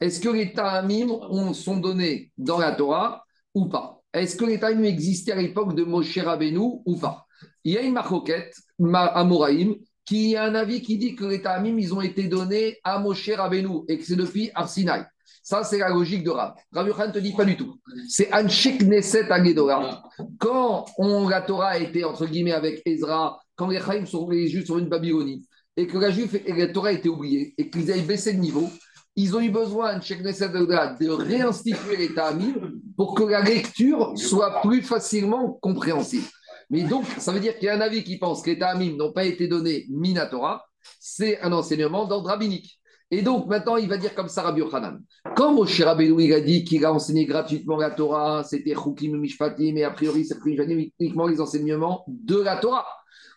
[0.00, 1.08] Est-ce que les Ta'amim
[1.52, 4.00] sont donnés dans la Torah ou pas?
[4.12, 7.26] Est-ce que les Ta'amim existaient à l'époque de Moshe Rabbeinu ou pas?
[7.64, 8.54] Il y a une marcoquette
[8.94, 9.24] à
[10.10, 12.98] Moraïm qui a un avis qui dit que les Ta'amim, ils ont été donnés à
[12.98, 15.04] Moshe Rabbeinu et que c'est depuis Arsinaï.
[15.42, 16.54] Ça, c'est la logique de Rav.
[16.72, 17.76] Rav ne te dit pas du tout.
[18.08, 20.02] C'est Anshik Neset Agedora.
[20.38, 20.86] Quand
[21.28, 24.78] la Torah a été, entre guillemets, avec Ezra, quand les Chaim sont les Juifs sur
[24.78, 25.46] une Babylonie,
[25.76, 28.68] et que la, Juif et la Torah étaient oubliés, et qu'ils avaient baissé de niveau,
[29.16, 32.54] ils ont eu besoin, Anshik Neset Agedora, de réinstituer les Ta'amim
[32.96, 36.26] pour que la lecture soit plus facilement compréhensible.
[36.70, 38.96] Mais donc, ça veut dire qu'il y a un avis qui pense que les Ta'amim
[38.96, 40.64] n'ont pas été donnés Minatora.
[40.98, 42.80] C'est un enseignement d'ordre rabbinique.
[43.12, 45.02] Et donc, maintenant, il va dire comme ça Rabbi Yochanan.
[45.34, 49.76] Quand Moshe Rabbeinu, il a dit qu'il a enseigné gratuitement la Torah, c'était Chukim Mishpatim,
[49.76, 52.86] et a priori, c'est uniquement les enseignements de la Torah.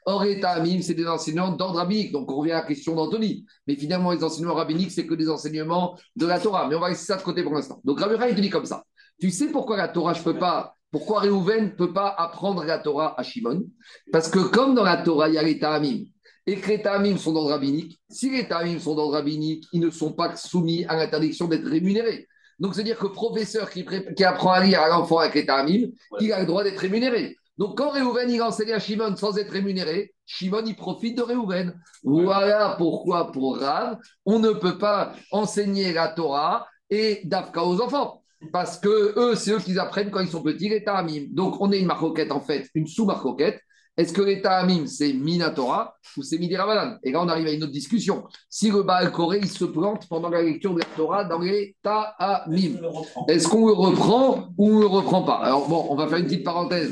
[0.05, 2.11] Or, les Ta'amim, c'est des enseignements d'ordre rabbinique.
[2.11, 3.45] Donc, on revient à la question d'Anthony.
[3.65, 6.67] Mais finalement, les enseignements rabbiniques, c'est que des enseignements de la Torah.
[6.67, 7.81] Mais on va laisser ça de côté pour l'instant.
[7.83, 8.83] Donc, Rabbi Yochanan, il te dit comme ça.
[9.19, 12.63] Tu sais pourquoi la Torah, je ne peux pas pourquoi Réhouven ne peut pas apprendre
[12.63, 13.63] la Torah à Shimon?
[14.11, 16.03] Parce que comme dans la Torah, il y a les Ta'amim,
[16.45, 19.65] et que les Ta'amim sont dans le rabbinique, si les Ta'amim sont dans le rabbinique,
[19.73, 22.27] ils ne sont pas soumis à l'interdiction d'être rémunérés.
[22.59, 23.83] Donc, c'est-à-dire que le professeur qui,
[24.23, 25.87] apprend à lire à l'enfant avec les Ta'amim,
[26.19, 27.37] il a le droit d'être rémunéré.
[27.57, 31.73] Donc, quand Réhouven il enseigne à Shimon sans être rémunéré, Shimon il profite de Réhouven.
[32.03, 38.22] Voilà pourquoi, pour Rav, on ne peut pas enseigner la Torah et d'Afka aux enfants.
[38.51, 41.27] Parce que eux, c'est eux qui apprennent quand ils sont petits, les ta'amim.
[41.31, 43.59] Donc, on est une marcoquette, en fait, une sous-marcoquette.
[43.95, 47.61] Est-ce que les ta'amim, c'est Minatora ou c'est Midirabanan Et là, on arrive à une
[47.61, 48.23] autre discussion.
[48.49, 51.75] Si le Baal Koré, il se plante pendant la lecture de la Torah dans les
[51.83, 52.79] ta'amim,
[53.27, 54.49] est-ce qu'on le reprend?
[54.57, 55.35] ou on ne le reprend pas?
[55.35, 56.91] Alors, bon, on va faire une petite parenthèse.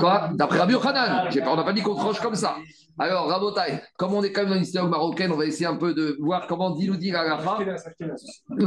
[0.00, 0.30] Quoi?
[0.32, 1.28] D'après Rabbi Yochanan.
[1.46, 2.56] On n'a pas dit qu'on tranche comme ça.
[2.98, 5.76] Alors, Rabotai, comme on est quand même dans une synagogue marocaine, on va essayer un
[5.76, 7.40] peu de voir comment dit nous dit la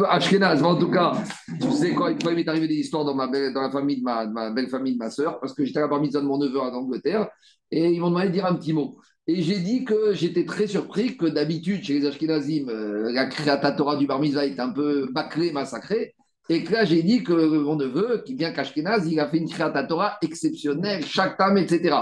[0.09, 1.13] Ashkenaz, en tout cas,
[1.61, 4.51] tu sais quoi, il m'est arrivé des histoires dans, ma dans la famille de ma,
[4.51, 6.73] belle famille de ma soeur, parce que j'étais à la bar de mon neveu en
[6.73, 7.29] Angleterre,
[7.71, 8.99] et ils m'ont demandé de dire un petit mot.
[9.27, 13.95] Et j'ai dit que j'étais très surpris que d'habitude, chez les Ashkenazim, euh, la créatora
[13.95, 16.15] du bar mitzvah est un peu bâclée, massacrée.
[16.49, 19.49] Et que là, j'ai dit que mon neveu, qui vient qu'Ashkenaz, il a fait une
[19.49, 21.95] créatora exceptionnelle, chaque tame, etc.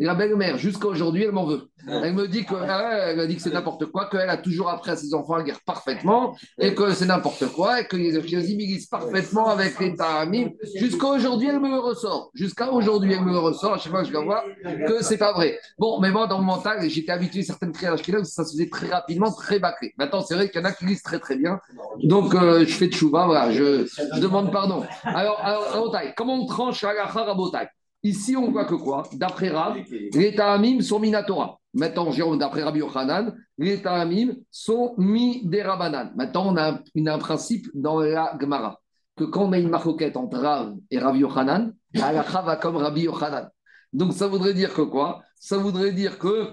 [0.00, 1.68] Et la belle-mère, jusqu'à aujourd'hui, elle m'en veut.
[1.86, 4.90] Elle me dit que, ah elle, dit que c'est n'importe quoi, qu'elle a toujours appris
[4.90, 8.86] à ses enfants à lire parfaitement, et que c'est n'importe quoi, et que les lisent
[8.86, 10.48] parfaitement avec les Ta'amim.
[10.74, 12.30] Jusqu'à aujourd'hui, elle me le ressort.
[12.32, 13.74] Jusqu'à aujourd'hui, elle me le ressort.
[13.74, 15.58] À chaque fois que je la vois, que c'est pas vrai.
[15.78, 18.88] Bon, mais moi, dans mon mental, j'étais habitué à certaines créations ça se faisait très
[18.88, 19.92] rapidement, très bâclé.
[19.98, 21.60] Maintenant, c'est vrai qu'il y en a qui lisent très très bien.
[22.02, 23.86] Donc, euh, je fais de chouva, voilà, je,
[24.18, 24.84] demande pardon.
[25.04, 27.68] Alors, alors, comment on tranche la Rabotai?
[28.02, 29.76] Ici, on voit que quoi D'après Rav,
[30.14, 31.58] les Ta'amim sont Minatora.
[31.74, 36.12] Maintenant, Jérôme, d'après Rabbi Yochanan, les Ta'amim sont mi Rabanan.
[36.16, 38.80] Maintenant, on a, un principe dans la Gemara
[39.16, 43.02] que quand on a une maroquette entre Rav et Rabbi Yochanan, la va comme Rabbi
[43.02, 43.50] Yochanan.
[43.92, 45.22] Donc, ça voudrait dire que quoi?
[45.38, 46.50] Ça voudrait dire que,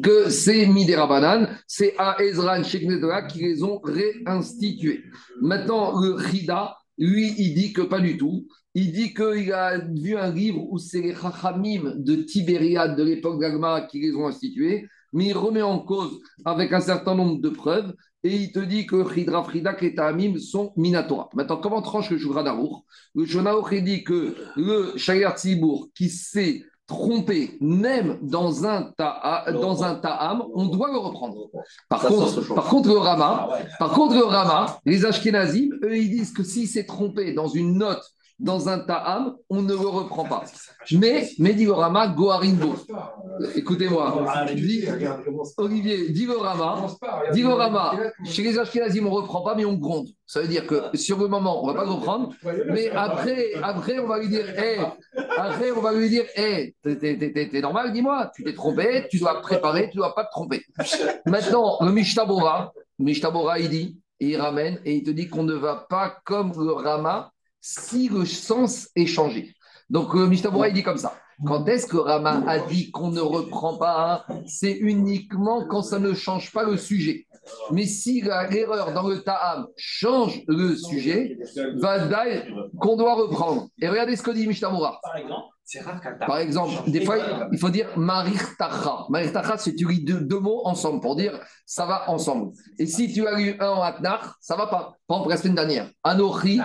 [0.00, 5.04] que c'est mi Rabanan, c'est à Ezra et qui les ont réinstitués.
[5.40, 10.16] Maintenant, le Rida, lui, il dit que pas du tout il dit qu'il a vu
[10.16, 14.86] un livre où c'est les Chachamim de Tibériade de l'époque d'Agma qui les ont institués,
[15.12, 18.86] mais il remet en cause avec un certain nombre de preuves et il te dit
[18.86, 21.30] que Khidra Frida et Ta'amim sont Minatora.
[21.34, 22.44] Maintenant, comment tranche le Shulchan
[23.14, 29.84] Le Shulchan dit que le Shayar Tzibour qui sait trompé, même dans un, ta, dans
[29.84, 31.48] un ta'am, on doit le reprendre.
[31.88, 33.64] Par Ça, contre, par contre, le Rama, Ah ouais.
[33.78, 37.78] par contre, le Rama, les Ashkenazim, eux, ils disent que s'il s'est trompé dans une
[37.78, 38.02] note,
[38.40, 40.44] dans un ta'am, on ne le reprend pas.
[40.92, 42.74] Mais, mais dit Rama, Goharimbo.
[43.54, 44.24] Écoutez-moi,
[45.58, 46.86] Olivier, dit le Rama,
[47.32, 47.92] dit le Rama,
[48.24, 50.08] chez les Ashkenazim, on ne reprend pas, mais on gronde.
[50.26, 52.32] Ça veut dire que sur le moment, on ne va pas le reprendre,
[52.72, 54.78] mais après, après, on va lui dire, hé,
[55.36, 59.90] après, on va lui dire, hé, t'es- normal, dis-moi, tu t'es trompé, tu dois préparer,
[59.90, 60.62] tu ne dois pas te tromper.
[61.26, 65.42] Maintenant, le Mishtabora, le Mishtabora, il dit, et il ramène, et il te dit qu'on
[65.44, 69.54] ne va pas comme le Rama si le sens est changé.
[69.88, 71.14] Donc, le Mishtabora, il dit comme ça.
[71.46, 75.98] Quand est-ce que Rama a dit qu'on ne reprend pas hein C'est uniquement quand ça
[75.98, 77.26] ne change pas le sujet.
[77.72, 81.38] Mais si l'erreur dans le ta'am change le sujet,
[81.76, 83.68] Vadaï qu'on doit reprendre.
[83.80, 84.98] Et regardez ce que dit Mishtamura.
[85.02, 87.16] Par exemple, C'est rare qu'un Par exemple, des fois,
[87.52, 89.06] il faut dire Marir Tacha.
[89.08, 92.52] Marir Tacha, c'est tu lis deux, deux mots ensemble pour dire ça va ensemble.
[92.78, 94.94] Et si tu as lu un en Atnar, ça va pas.
[95.06, 96.60] Par exemple, la semaine dernière, Anochi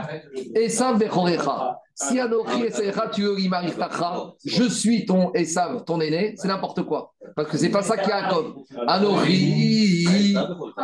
[0.55, 1.79] et Esav Bechorecha.
[1.97, 3.25] Si Anochi et Serecha, tu
[3.77, 7.13] Tacha, je suis ton Esav, ton aîné, c'est n'importe quoi.
[7.37, 8.57] Parce que c'est pas ça qui a Jacob.
[8.85, 10.35] Anochi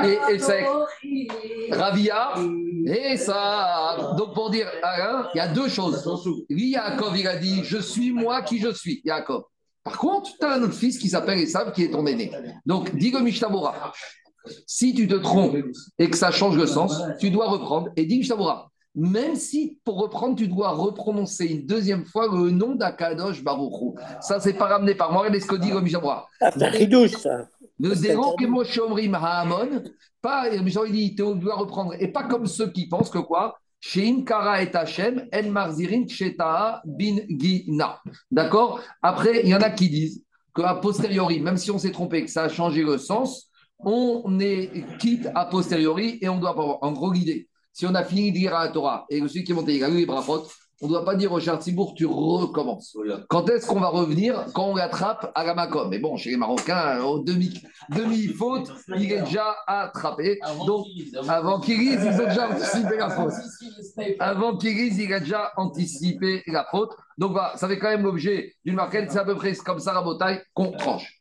[0.06, 0.66] et Esek.
[1.70, 2.34] Ravia
[2.86, 4.16] et ça.
[4.18, 6.02] Donc pour dire Alain, il y a deux choses.
[6.50, 9.44] Lui, Yaakov, il a dit Je suis moi qui je suis, Yaakov.
[9.84, 12.32] Par contre, tu as un autre fils qui s'appelle Esav qui est ton aîné.
[12.66, 13.92] Donc, dis Mishtabura.
[14.66, 15.58] Si tu te trompes
[16.00, 17.90] et que ça change le sens, tu dois reprendre.
[17.98, 18.71] Et dis Mishtabura.
[18.94, 23.96] Même si pour reprendre, tu dois reprononcer une deuxième fois le nom d'Akadosh Baruchou.
[24.20, 25.22] Ça, c'est pas ramené par moi.
[25.22, 27.48] Regardez ce que dit le ça.
[27.80, 28.44] Le déron interdit.
[28.44, 29.84] que Moshe Omrim Haamon,
[30.22, 33.58] pas, il dit, tu dois reprendre, et pas comme ceux qui pensent que quoi?
[33.80, 38.00] Sheim Kara et Hachem, En Marzirin Shetaha Bin Gina.
[38.30, 38.80] D'accord?
[39.02, 40.24] Après, il y en a qui disent
[40.56, 43.50] qu'à posteriori, même si on s'est trompé, que ça a changé le sens,
[43.80, 46.84] on est quitte a posteriori et on doit pas avoir.
[46.84, 49.44] En gros, l'idée, si on a fini de lire à la Torah et que celui
[49.44, 50.46] qui est monté, il a lu les brachot,
[50.82, 52.98] on ne doit pas dire au Charles Tibourg, tu recommences.
[53.30, 55.88] Quand est-ce qu'on va revenir Quand on l'attrape à la Macom.
[55.90, 57.54] Mais bon, chez les Marocains, au demi,
[57.96, 60.40] demi-faute, il est déjà attrapé.
[60.66, 60.88] Donc,
[61.28, 63.34] avant qu'il lise, ils ont déjà anticipé la faute.
[64.20, 66.92] Avant qu'il lise, il a déjà anticipé la faute.
[67.20, 69.12] Donc, ça fait quand même l'objet d'une marquette.
[69.12, 71.20] C'est à peu près comme ça, la bataille qu'on tranche.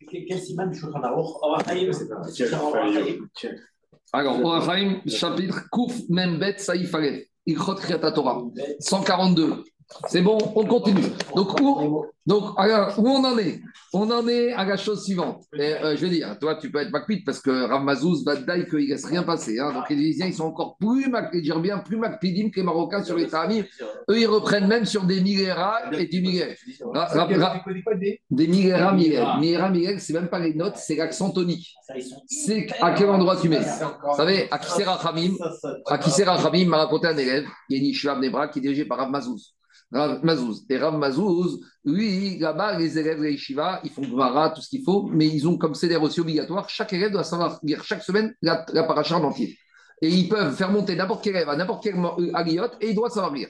[4.13, 8.43] Alors, Orachaim, chapitre Kouf Membet Saïf Aleph, Ikrot Kriat Torah,
[8.81, 9.65] 142.
[10.09, 11.03] C'est bon, on continue.
[11.35, 12.05] Donc, où,
[12.59, 13.61] alors, où on en est?
[13.93, 15.43] On en est à la chose suivante.
[15.59, 18.43] Euh, je vais dire, toi, tu peux être macpite parce que Rav Mazouz va te
[18.43, 19.59] dire qu'il ne laisse rien passer.
[19.59, 19.73] hein.
[19.73, 23.65] Donc, les Tunisiens, ils sont encore plus, bien, plus que les Marocains sur les Tamim.
[24.09, 26.09] Eux, ils reprennent même sur des milléras et
[26.95, 27.07] ra-
[27.49, 27.55] ra-
[28.31, 29.39] Des milléras, milléras.
[29.41, 31.75] Milléras, milléras, c'est même pas les notes, c'est l'accent tonique.
[32.29, 33.59] C'est à quel endroit tu mets?
[33.59, 34.49] Vous savez,
[35.87, 38.61] à Kisera Khamim m'a raconté un élève, il y a une yeshiva de Nebra qui
[38.61, 39.55] est dirigée par Rav Mazouz.
[39.93, 40.65] Rav Mazouz.
[40.69, 44.69] Et Rav Mazouz, lui, là-bas, les élèves de la yeshiva, ils font Gemara, tout ce
[44.69, 48.03] qu'il faut, mais ils ont comme CDR aussi obligatoire, chaque élève doit savoir lire chaque
[48.03, 49.59] semaine la, la paracha en entier.
[50.03, 52.95] Et ils peuvent faire monter n'importe quel élève à n'importe quel euh, aliyot et il
[52.95, 53.49] doit savoir lire.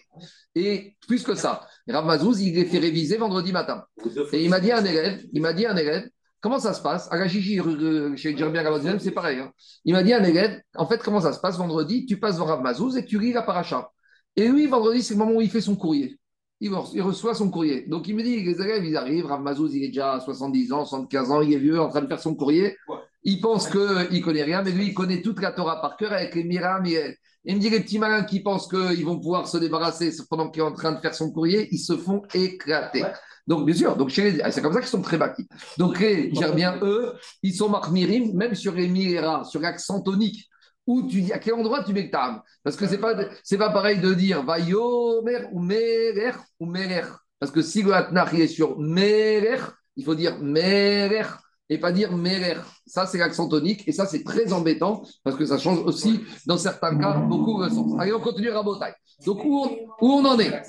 [0.56, 3.84] Et plus que ça, Rav Mazouz, il les fait réviser vendredi matin.
[4.32, 6.08] Et il m'a dit à un élève, il m'a dit à un élève,
[6.40, 7.06] comment ça se passe?
[7.12, 9.38] À la Gigi, euh, chez Jeremia Gabazinem, c'est pareil.
[9.38, 9.52] hein.
[9.84, 11.56] Il m'a dit à un élève, en fait, comment ça se passe?
[11.56, 13.90] Vendredi Tu passes devant Rav Mazouz et tu lis la paracha.
[14.34, 16.18] Et lui, vendredi, c'est le moment où il fait son courrier.
[16.60, 17.86] Il, re- il reçoit son courrier.
[17.88, 20.72] Donc il me dit, les élèves, ils arrivent, Rav Mazouz, il est déjà à 70
[20.72, 22.76] ans, 75 ans, il est vieux, en train de faire son courrier.
[23.22, 26.12] Il pense qu'il ne connaît rien, mais lui, il connaît toute la Torah par cœur
[26.12, 27.16] avec les Mira, Miel.
[27.44, 30.60] Il me dit, les petits malins qui pensent qu'ils vont pouvoir se débarrasser pendant qu'il
[30.62, 33.00] est en train de faire son courrier, ils se font éclater.
[33.46, 35.48] Donc, bien sûr, donc chez les- c'est comme ça qu'ils sont très bâtis.
[35.78, 40.46] Donc, les bien eux, ils sont marmirim, même sur les Mira, sur l'accent tonique.
[40.86, 43.14] Où tu dis à quel endroit tu mets le tam Parce que c'est pas
[43.44, 47.08] c'est pas pareil de dire vayomer ou merer ou merer.
[47.38, 49.60] Parce que si le hatnach est sur merer,
[49.96, 51.26] il faut dire merer
[51.70, 52.56] et pas dire merer.
[52.86, 56.58] Ça c'est l'accent tonique et ça c'est très embêtant parce que ça change aussi dans
[56.58, 57.92] certains cas beaucoup le sens.
[57.98, 58.92] Allez on continue Rabotai.
[59.24, 59.68] Donc où on,
[60.00, 60.62] où on en est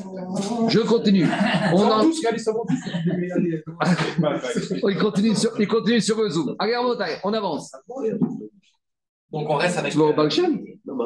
[0.67, 1.26] Je continue.
[1.74, 2.06] On en...
[4.84, 6.56] Oh, il continue sur il continue sur le zoom.
[6.60, 7.71] Allez Rabotai, on avance.
[9.32, 9.94] Donc on reste avec.
[9.94, 10.98] Tu vas au Balchem Non,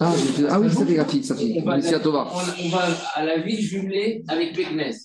[0.00, 0.12] ah,
[0.48, 1.60] ah oui, c'était la fille, sa fille.
[1.60, 2.28] On va, Messia Tova.
[2.32, 4.92] on, on va à la ville jumelée avec Peknes.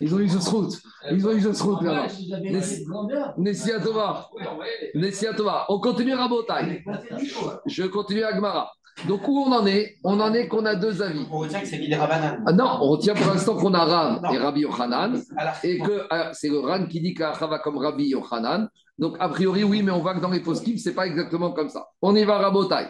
[0.00, 0.80] Ils ont eu ce route.
[1.10, 2.06] Ils ont eu ce route là.
[3.36, 4.30] Nessia Tova.
[4.94, 5.66] Nessia Tova.
[5.68, 6.84] On continue Rabotai.
[7.66, 8.70] Je continue Agmara.
[9.08, 9.96] Donc où on en est?
[10.04, 11.26] On en est qu'on a deux avis.
[11.30, 12.42] On retient que c'est l'idée Rabanan.
[12.46, 14.32] Ah non, on retient pour l'instant qu'on a Non.
[14.32, 15.20] et Rabbi Yochanan,
[15.64, 18.68] et que ah, c'est le Ran qui dit qu'Acha va comme Rabbi Yochanan.
[18.98, 21.68] Donc a priori, oui, mais on voit que dans les poskim, c'est pas exactement comme
[21.68, 21.86] ça.
[22.00, 22.86] On y va Rabotai.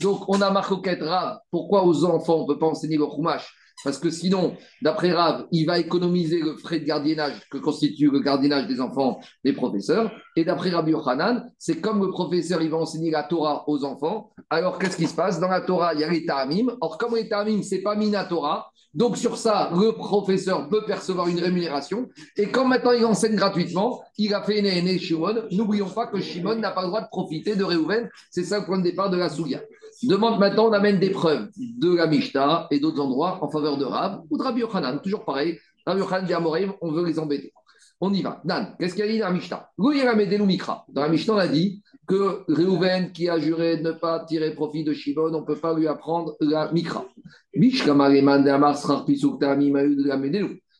[0.00, 1.38] Donc on a Marcoquette Rav.
[1.50, 3.48] Pourquoi aux enfants on ne peut pas enseigner le Chumash?
[3.84, 8.20] Parce que sinon, d'après Rav, il va économiser le frais de gardiennage que constitue le
[8.20, 10.10] gardiennage des enfants des professeurs.
[10.36, 14.30] Et d'après Rabbi Yochanan, c'est comme le professeur, il va enseigner la Torah aux enfants.
[14.50, 15.38] Alors qu'est-ce qui se passe?
[15.40, 16.76] Dans la Torah, il y a les Ta'amim.
[16.80, 21.28] Or, comme les Ta'amim, c'est pas Mina Torah, donc sur ça, le professeur peut percevoir
[21.28, 22.08] une rémunération.
[22.36, 25.44] Et comme maintenant il enseigne gratuitement, il a fait Néné Shimon.
[25.52, 28.08] N'oublions pas que Shimon n'a pas le droit de profiter de Réhouven.
[28.30, 29.60] C'est ça le point de départ de la Souga.
[30.02, 33.84] Demande maintenant, on amène des preuves de la Mishnah et d'autres endroits en faveur de
[33.84, 35.00] Rav ou de Rabbi Yochanan.
[35.00, 35.58] Toujours pareil.
[35.86, 36.34] Rabbi Yochanan dit
[36.80, 37.52] on veut les embêter.
[38.00, 38.40] On y va.
[38.44, 39.70] Dan, qu'est-ce qu'il a dit dans la Mishnah?
[39.76, 44.54] Dans la Mishnah, on a dit que Réhouven, qui a juré de ne pas tirer
[44.54, 47.04] profit de Shimon, on ne peut pas lui apprendre la Mikra.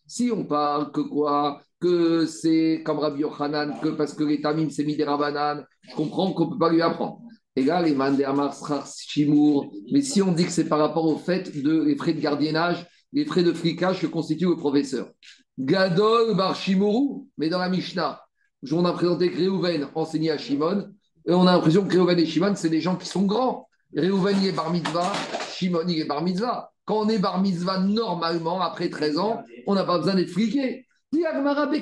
[0.06, 1.60] Si on parle que quoi?
[1.80, 6.32] Que c'est comme Rabbi Yochanan, que parce que les Tamim, c'est Midera Banane, je comprends
[6.32, 7.20] qu'on ne peut pas lui apprendre.
[9.92, 12.86] Mais si on dit que c'est par rapport au fait de les frais de gardiennage,
[13.12, 15.10] les frais de flicage que constitue le professeur.
[15.58, 18.20] Gadol Bar Shimourou, mais dans la Mishnah,
[18.72, 20.88] on a présenté Réhouven enseignait à Shimon,
[21.26, 23.68] et on a l'impression que Réhouven et Shimon, c'est des gens qui sont grands.
[23.94, 25.12] Réhouven, il est bar mitzvah,
[25.52, 26.70] Shimon, il est bar mitzvah.
[26.84, 30.86] Quand on est bar mitzvah, normalement, après 13 ans, on n'a pas besoin d'être fliqué.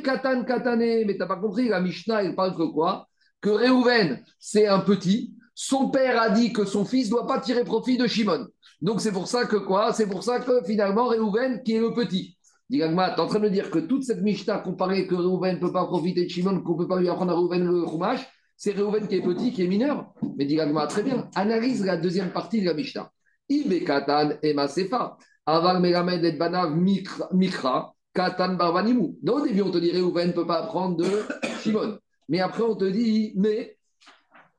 [0.03, 3.09] Katan Katane, mais t'as pas compris, la Mishnah, il parle que quoi?
[3.41, 5.36] Que Réhouven, c'est un petit.
[5.59, 8.47] Son père a dit que son fils ne doit pas tirer profit de Shimon.
[8.83, 9.95] Donc c'est pour ça que quoi?
[9.95, 12.37] C'est pour ça que finalement, Réhouven, qui est le petit.
[12.69, 15.61] Dis Agmara, t'es en train de dire que toute cette Mishnah comparée que Réhouven ne
[15.61, 18.21] peut pas profiter de Shimon, qu'on ne peut pas lui apprendre à Réhouven le Chumash,
[18.55, 20.13] c'est Réhouven qui est petit, qui est mineur.
[20.37, 21.31] Mais Agmara, très bien.
[21.35, 23.11] Analyse la deuxième partie de la Mishnah.
[23.49, 25.17] Ibe Katan et Masefa.
[25.47, 29.17] Aval Melamed et Banav Mikra, Katan Barvanimu.
[29.23, 31.07] Donc au début, on te dit Réhouven ne peut pas apprendre de
[31.63, 31.99] Shimon.
[32.29, 33.76] Mais après, on te dit, mais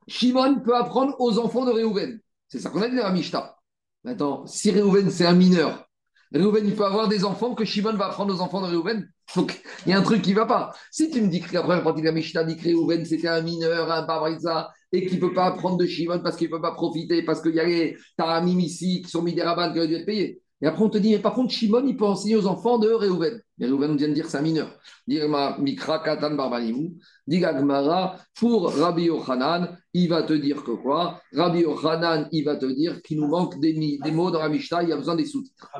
[0.08, 2.20] Shimon peut apprendre aux enfants de Réhouven.
[2.48, 3.58] C'est ça qu'on a dit dans la.
[4.04, 5.88] Maintenant, si Réhouven, c'est un mineur,
[6.32, 9.08] Réhouven, il peut avoir des enfants que Shimon va apprendre aux enfants de Réhouven.
[9.36, 10.74] Donc, il y a un truc qui ne va pas.
[10.90, 13.28] Si tu me dis que la première partie de la Mishnah dit que Réhouven, c'était
[13.28, 16.56] un mineur, un barbaïsa, et qu'il ne peut pas apprendre de Shimon parce qu'il ne
[16.56, 19.72] peut pas profiter, parce qu'il y a les Taramim ici qui sont mis des rabbins
[19.72, 20.40] qui auraient dû être payés.
[20.60, 22.88] Et après, on te dit, mais par contre, Shimon, il peut enseigner aux enfants de
[22.88, 23.40] Réhouven.
[23.58, 24.68] Mais Réhouven, on vient de dire que c'est un mineur.
[25.06, 26.96] Dirma Mikra Katan Barbalimou.
[27.28, 31.20] Digagmara, pour Rabbi Yochanan, il va te dire que quoi?
[31.32, 34.88] Rabbi Yochanan, il va te dire qu'il nous manque des, mots dans la Mishnah, il
[34.88, 35.70] y a besoin des sous-titres.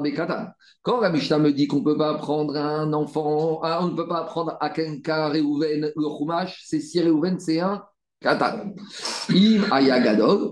[0.00, 0.48] Bekatan.
[0.82, 3.96] Quand la Mishnah me dit qu'on ne peut pas apprendre à un enfant, on ne
[3.96, 7.84] peut pas apprendre à quelqu'un Réhouven le Chumash, c'est si Réhouven c'est un.
[8.24, 9.64] Im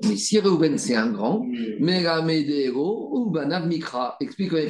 [0.05, 0.41] mais si
[0.77, 1.47] c'est un grand,
[1.79, 4.17] Megamedero ou Banav Mikra.
[4.21, 4.69] Explique les.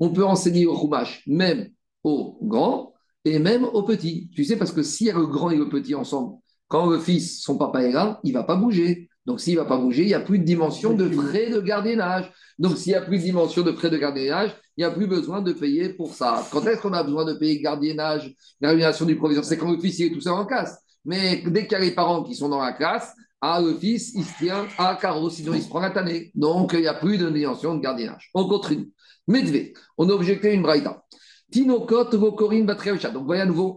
[0.00, 1.68] On peut enseigner au Chumash même
[2.04, 2.92] aux grands
[3.24, 4.30] et même aux petits.
[4.34, 6.36] Tu sais, parce que s'il y a le grand et le petit ensemble,
[6.68, 9.08] quand le fils, son papa est là, il ne va pas bouger.
[9.26, 11.60] Donc s'il ne va pas bouger, il n'y a plus de dimension de frais de
[11.60, 12.30] gardiennage.
[12.58, 15.06] Donc s'il n'y a plus de dimension de frais de gardiennage, il n'y a plus
[15.06, 16.46] besoin de payer pour ça.
[16.50, 19.44] Quand est-ce qu'on a besoin de payer le gardiennage, la rémunération du proviseur?
[19.44, 20.78] C'est quand le fils il est tout seul en classe.
[21.04, 24.12] Mais dès qu'il y a les parents qui sont dans la classe, ah, le fils,
[24.14, 26.30] il se tient à carreau, sinon il se prend la tannée.
[26.34, 28.30] Donc il n'y a plus de dimension de gardiennage.
[28.34, 28.88] On continue.
[29.28, 31.02] Medvé, on a objecté une braïta.
[31.50, 33.10] Tinokot, Vokorin, Batriacha.
[33.10, 33.76] Donc voyez à nouveau,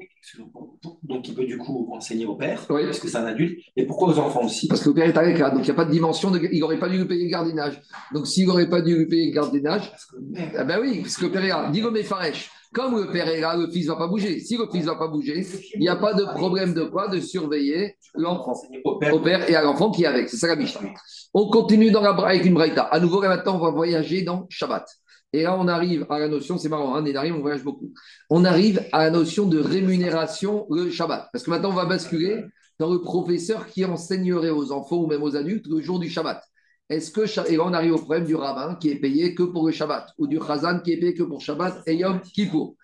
[1.04, 2.84] Donc, il peut du coup enseigner au père, Oui.
[2.86, 3.60] parce que c'est un adulte.
[3.76, 4.68] Et pourquoi aux enfants aussi?
[4.68, 6.40] Parce que le père est avec là, donc il n'y a pas de dimension, de...
[6.52, 7.82] il n'aurait pas dû lui payer le gardiennage.
[8.14, 10.80] Donc s'il n'aurait pas dû lui payer le gardiennage, Parce que le père- Ah ben
[10.82, 11.72] oui, parce que le père est là.
[11.74, 12.50] Le Mefaresh.
[12.74, 14.40] Comme le père est là, le fils ne va pas bouger.
[14.40, 17.10] Si le fils ne va pas bouger, il n'y a pas de problème de quoi?
[17.10, 18.54] De surveiller l'enfant.
[18.86, 19.50] au père.
[19.50, 20.30] Et à l'enfant qui est avec.
[20.30, 20.90] C'est ça la Mishnah.
[21.34, 22.84] On continue dans la, avec une braïta.
[22.84, 24.86] À nouveau, là maintenant, on va voyager dans Shabbat.
[25.34, 27.94] Et là, on arrive à la notion, c'est marrant, hein, on voyage beaucoup.
[28.30, 31.30] On arrive à la notion de rémunération le Shabbat.
[31.32, 32.44] Parce que maintenant, on va basculer
[32.80, 36.44] dans le professeur qui enseignerait aux enfants ou même aux adultes le jour du Shabbat.
[36.90, 39.72] Est-ce que, et on arrive au problème du rabbin qui est payé que pour le
[39.72, 42.76] Shabbat, ou du Chazan qui est payé que pour Shabbat et Yom Kippour?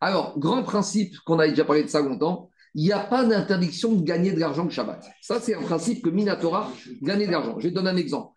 [0.00, 3.92] Alors, grand principe qu'on a déjà parlé de ça longtemps, il n'y a pas d'interdiction
[3.92, 5.04] de gagner de l'argent le Shabbat.
[5.22, 6.70] Ça, c'est un principe que Minatora,
[7.02, 7.58] gagner de l'argent.
[7.58, 8.34] Je vais te donner un exemple.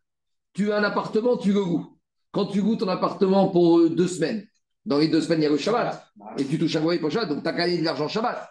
[0.53, 1.99] Tu as un appartement, tu le loues.
[2.31, 4.45] Quand tu loues ton appartement pour euh, deux semaines,
[4.85, 7.09] dans les deux semaines, il y a le Shabbat, et tu touches un loyer pour
[7.09, 8.49] le Shabbat, donc tu as gagné de l'argent Shabbat.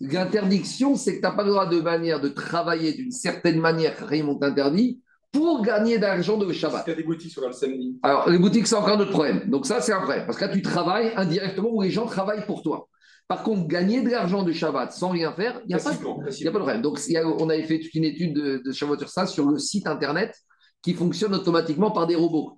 [0.00, 3.94] L'interdiction, c'est que tu n'as pas le droit de manière de travailler d'une certaine manière,
[4.06, 5.02] Raymond t'interdit,
[5.32, 6.84] pour gagner de l'argent de Shabbat.
[6.86, 7.98] Il y a des boutiques sur le samedi.
[8.02, 9.42] Alors, les boutiques, c'est encore un autre problème.
[9.48, 10.24] Donc, ça, c'est un problème.
[10.26, 12.88] Parce que là, tu travailles indirectement où les gens travaillent pour toi.
[13.28, 16.50] Par contre, gagner de l'argent de Shabbat sans rien faire, il n'y a, pas- de
[16.50, 16.80] problème.
[16.80, 19.26] Donc, il y a- on avait fait toute une étude de, de Shavuot sur ça
[19.26, 20.34] sur le site internet
[20.80, 22.57] qui fonctionne automatiquement par des robots.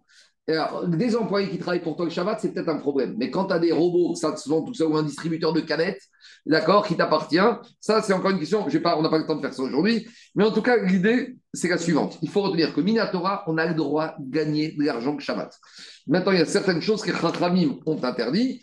[0.89, 3.15] Des employés qui travaillent pour toi le Shabbat, c'est peut-être un problème.
[3.19, 6.03] Mais quand tu as des robots, ça tout ça, ou un distributeur de canettes,
[6.47, 7.39] d'accord, qui t'appartient,
[7.81, 8.67] ça, c'est encore une question.
[8.83, 10.07] Pas, on n'a pas le temps de faire ça aujourd'hui.
[10.35, 12.19] Mais en tout cas, l'idée, c'est la suivante.
[12.23, 15.59] Il faut retenir que Minatora, on a le droit de gagner de l'argent que Shabbat.
[16.07, 18.63] Maintenant, il y a certaines choses que les Chachamim ont interdit.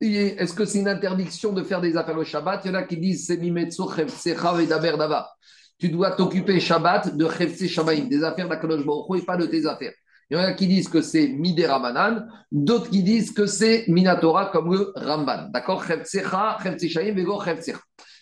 [0.00, 2.62] Est-ce que c'est une interdiction de faire des affaires le Shabbat?
[2.64, 5.28] Il y en a qui disent c'est Chevsecha, Vedaber, Dava.
[5.78, 9.66] Tu dois t'occuper Shabbat de Chevse Shamaim, des affaires d'Akadosh Baruch et pas de tes
[9.66, 9.92] affaires.
[10.30, 11.80] Il y en a qui disent que c'est Midera
[12.52, 15.48] d'autres qui disent que c'est Minatora comme le Ramban.
[15.52, 15.84] D'accord?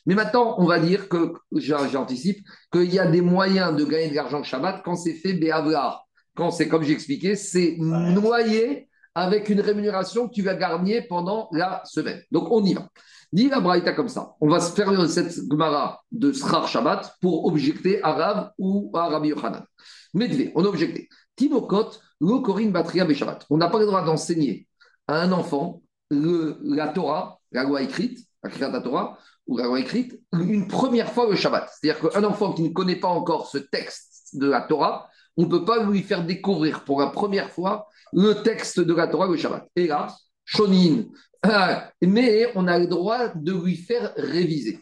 [0.06, 2.38] Mais maintenant, on va dire que, j'an- j'anticipe,
[2.72, 6.06] qu'il y a des moyens de gagner de l'argent Shabbat quand c'est fait Béavlar.
[6.34, 11.82] Quand c'est, comme j'expliquais, c'est noyé avec une rémunération que tu vas gagner pendant la
[11.84, 12.22] semaine.
[12.30, 12.88] Donc, on y va.
[13.32, 14.32] Dis la Braïta comme ça.
[14.40, 19.08] On va se faire cette Gemara de Srar Shabbat pour objecter à Rav ou à
[19.08, 19.64] Rabbi Yochanan.
[20.14, 21.08] Medvé, on a objecté.
[21.38, 23.46] Tinokot, lo Korin Batria Shabbat.
[23.48, 24.66] On n'a pas le droit d'enseigner
[25.06, 30.68] à un enfant la Torah, la loi écrite, la Torah, ou la loi écrite, une
[30.68, 31.70] première fois le Shabbat.
[31.70, 35.48] C'est-à-dire qu'un enfant qui ne connaît pas encore ce texte de la Torah, on ne
[35.48, 39.36] peut pas lui faire découvrir pour la première fois le texte de la Torah le
[39.36, 39.68] Shabbat.
[39.76, 40.14] Et là,
[40.44, 41.04] Shonin.
[41.42, 44.80] Ah, Mais on a le droit de lui faire réviser.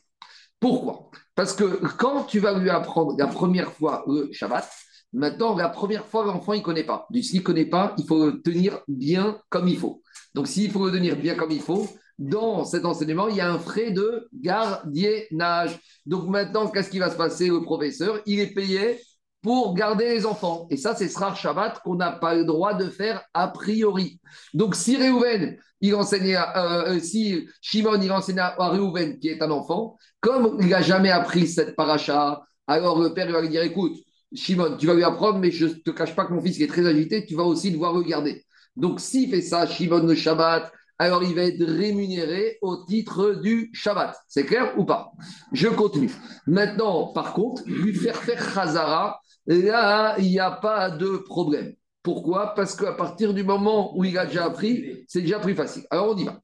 [0.59, 1.11] Pourquoi?
[1.35, 1.65] Parce que
[1.99, 4.67] quand tu vas lui apprendre la première fois le Shabbat,
[5.13, 7.07] maintenant, la première fois, l'enfant, il ne connaît pas.
[7.23, 10.03] S'il ne connaît pas, il faut le tenir bien comme il faut.
[10.35, 11.87] Donc, s'il faut le tenir bien comme il faut,
[12.19, 15.79] dans cet enseignement, il y a un frais de gardiennage.
[16.07, 17.49] Donc, maintenant, qu'est-ce qui va se passer?
[17.49, 19.01] Le professeur, il est payé
[19.43, 20.67] pour garder les enfants.
[20.71, 24.21] Et ça, c'est Srar Shabbat qu'on n'a pas le droit de faire a priori.
[24.55, 29.43] Donc, si Réhouven, il enseignait, euh, euh, si Shimon, il enseignait à Réhouven, qui est
[29.43, 33.63] un enfant, comme il n'a jamais appris cette paracha, alors le père va lui dire
[33.63, 33.97] écoute,
[34.37, 36.67] Shimon, tu vas lui apprendre, mais je ne te cache pas que mon fils est
[36.67, 38.45] très agité, tu vas aussi devoir le garder.
[38.77, 43.71] Donc, s'il fait ça, Shimon le Shabbat, alors il va être rémunéré au titre du
[43.73, 44.17] Shabbat.
[44.29, 45.13] C'est clair ou pas?
[45.53, 46.11] Je continue.
[46.47, 51.75] Maintenant, par contre, lui faire faire Khazara, là, il n'y a pas de problème.
[52.07, 52.55] Pourquoi?
[52.55, 55.83] Parce qu'à partir du moment où il a déjà appris, c'est déjà plus facile.
[55.91, 56.41] Alors on y va.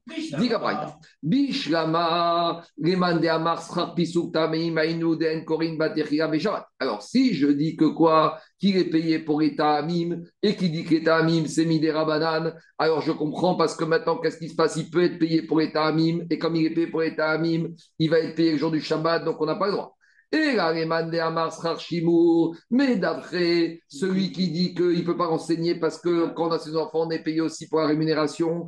[1.23, 2.61] Bishlama.
[6.81, 8.37] Alors si je dis que quoi?
[8.59, 12.99] Qu'il est payé pour État Amim et qui dit qu'État Amim c'est Midera Banane, alors
[12.99, 14.75] je comprends parce que maintenant qu'est-ce qui se passe?
[14.75, 17.69] Il peut être payé pour État Amim et comme il est payé pour État Amim,
[17.99, 19.95] il va être payé le jour du Shabbat, donc on n'a pas le droit.
[20.33, 21.55] Et là, de Amar,
[22.71, 26.57] mais d'après celui qui dit qu'il ne peut pas enseigner parce que quand on a
[26.57, 28.65] ses enfants, on est payé aussi pour la rémunération,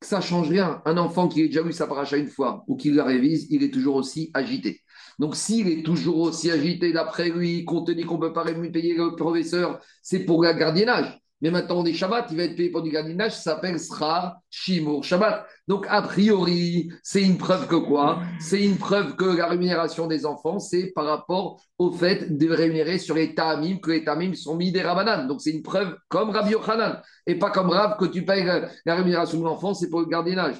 [0.00, 0.80] ça change rien.
[0.84, 3.64] Un enfant qui a déjà lu sa paracha une fois ou qui la révise, il
[3.64, 4.80] est toujours aussi agité.
[5.18, 8.94] Donc, s'il est toujours aussi agité, d'après lui, compte tenu qu'on ne peut pas payer
[8.94, 11.18] le professeur, c'est pour le gardiennage.
[11.42, 14.40] Mais maintenant, on est Shabbat, il va être payé pour du gardiennage, ça s'appelle Sra
[14.48, 15.46] Shimur Shabbat.
[15.68, 18.22] Donc, a priori, c'est une preuve que quoi?
[18.40, 22.98] C'est une preuve que la rémunération des enfants, c'est par rapport au fait de rémunérer
[22.98, 25.26] sur les tamim, que les tamim sont mis des rabanan.
[25.26, 28.94] Donc, c'est une preuve comme Rabbi Yochanan, et pas comme Rav que tu payes la,
[28.94, 30.56] rémunération de l'enfant, c'est pour le gardiennage.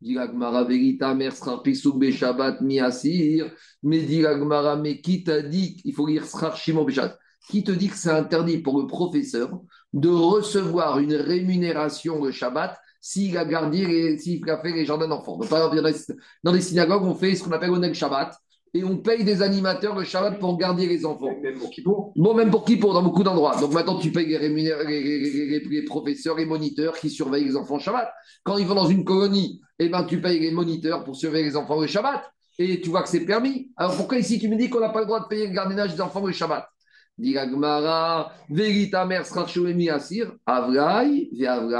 [0.00, 3.52] Dit la Gemara, Verita, Mer, Srar, Pisuk, Beshabbat, Miasir.
[3.82, 7.18] Mais dit la Gemara, mais qui t'a dit qu'il faut lire Srar, Shimon, Beshabbat
[7.48, 9.60] Qui te dit que c'est interdit pour le professeur
[9.92, 15.08] de recevoir une rémunération le Shabbat s'il a gardé, les- s'il a fait les jardins
[15.08, 15.76] d'enfants Donc, Par exemple,
[16.44, 18.36] dans les- les synagogues, on fait ce qu'on appelle Oneg Shabbat
[18.74, 21.34] et on paye des animateurs le Shabbat pour garder les enfants.
[21.42, 22.12] Même pour Kippour.
[22.14, 23.56] Bon, même pour qui Pour dans beaucoup d'endroits.
[23.58, 27.10] Donc maintenant, tu payes les, rémunér- les- les- les- les- les professeurs et moniteurs qui
[27.10, 28.12] surveillent les enfants Shabbat.
[28.44, 31.56] Quand ils vont dans une colonie, eh ben, tu payes les moniteurs pour surveiller les
[31.56, 32.22] enfants le Shabbat.
[32.58, 33.70] Et tu vois que c'est permis.
[33.76, 35.94] Alors pourquoi ici tu me dis qu'on n'a pas le droit de payer le gardiennage
[35.94, 36.68] des enfants le Shabbat?
[37.20, 39.06] Dit la Gemara, Verita
[39.92, 40.32] asir,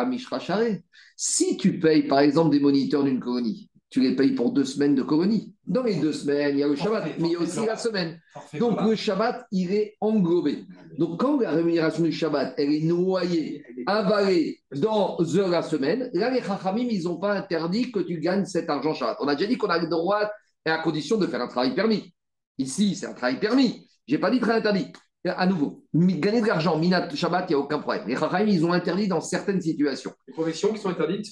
[0.07, 0.82] mishrachare.
[1.16, 4.95] Si tu payes par exemple des moniteurs d'une colonie, tu les payes pour deux semaines
[4.95, 5.55] de colonie.
[5.66, 7.76] Dans les deux semaines, il y a le Shabbat, mais il y a aussi la
[7.76, 8.20] semaine.
[8.59, 10.66] Donc le Shabbat, il est englobé.
[10.99, 15.16] Donc quand la rémunération du Shabbat, elle est noyée, avalée dans
[15.49, 19.16] la semaine, là les Chachamim, ils n'ont pas interdit que tu gagnes cet argent Shabbat.
[19.20, 20.30] On a déjà dit qu'on a le droit
[20.66, 22.12] et à condition de faire un travail permis.
[22.59, 23.88] Ici, c'est un travail permis.
[24.07, 24.93] Je n'ai pas dit très interdit.
[25.25, 28.05] À nouveau, gagner de l'argent, Minat Shabbat, il n'y a aucun problème.
[28.09, 30.12] Les Chachamim, ils ont interdit dans certaines situations.
[30.29, 31.27] Les professions qui sont interdites?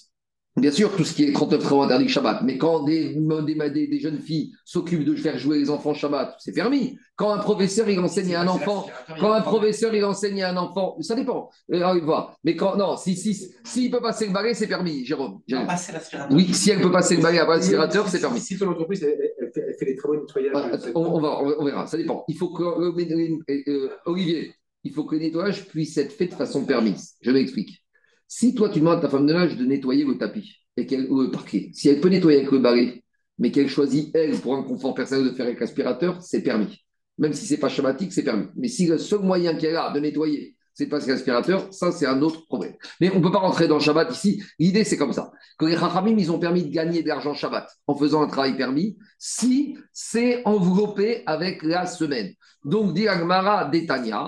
[0.56, 3.86] Bien sûr, tout ce qui est 39 travaux interdits Shabbat, mais quand des, des, des-
[3.86, 6.98] des jeunes filles s'occupent de faire jouer les enfants Shabbat, c'est permis.
[7.14, 8.86] Quand un professeur, il enseigne à un enfant,
[9.20, 11.96] quand un professeur, il enseigne à un enfant, ça dépend, Euh.
[12.44, 15.40] Mais quand, non, si, si, s'il peut passer le balai, c'est permis, Jérôme.
[15.46, 15.66] Jérôme.
[15.68, 16.36] Passer l'aspirateur.
[16.36, 18.40] Oui, si elle peut passer le balai après l'aspirateur, c'est permis.
[18.40, 19.06] Si ton entreprise
[19.48, 20.52] elle, fait, elle fait les travaux de nettoyage.
[20.54, 22.24] Ah, attends, On, on va, on verra, ça dépend.
[22.28, 26.34] Il faut que, euh, euh, Olivier, il faut que le nettoyage puisse être fait de
[26.34, 27.14] façon permise.
[27.20, 27.82] Je m'explique.
[28.26, 31.10] Si toi, tu demandes à ta femme de ménage de nettoyer le tapis et qu'elle,
[31.10, 33.02] ou le parquet, si elle peut nettoyer avec le balai,
[33.38, 36.84] mais qu'elle choisit, elle, pour un confort personnel de faire avec l'aspirateur, c'est permis.
[37.16, 38.46] Même si c'est pas schématique, c'est permis.
[38.56, 42.06] Mais si le seul moyen qu'elle a de nettoyer, c'est de passer l'aspirateur, ça, c'est
[42.06, 42.74] un autre problème.
[43.00, 44.40] Mais on ne peut pas rentrer dans Shabbat ici.
[44.60, 45.32] L'idée, c'est comme ça.
[45.58, 48.56] Que les Chachamim, ils ont permis de gagner de l'argent Shabbat en faisant un travail
[48.56, 52.32] permis si c'est enveloppé avec la semaine.
[52.64, 54.26] Donc, dit Agmara d'Etania.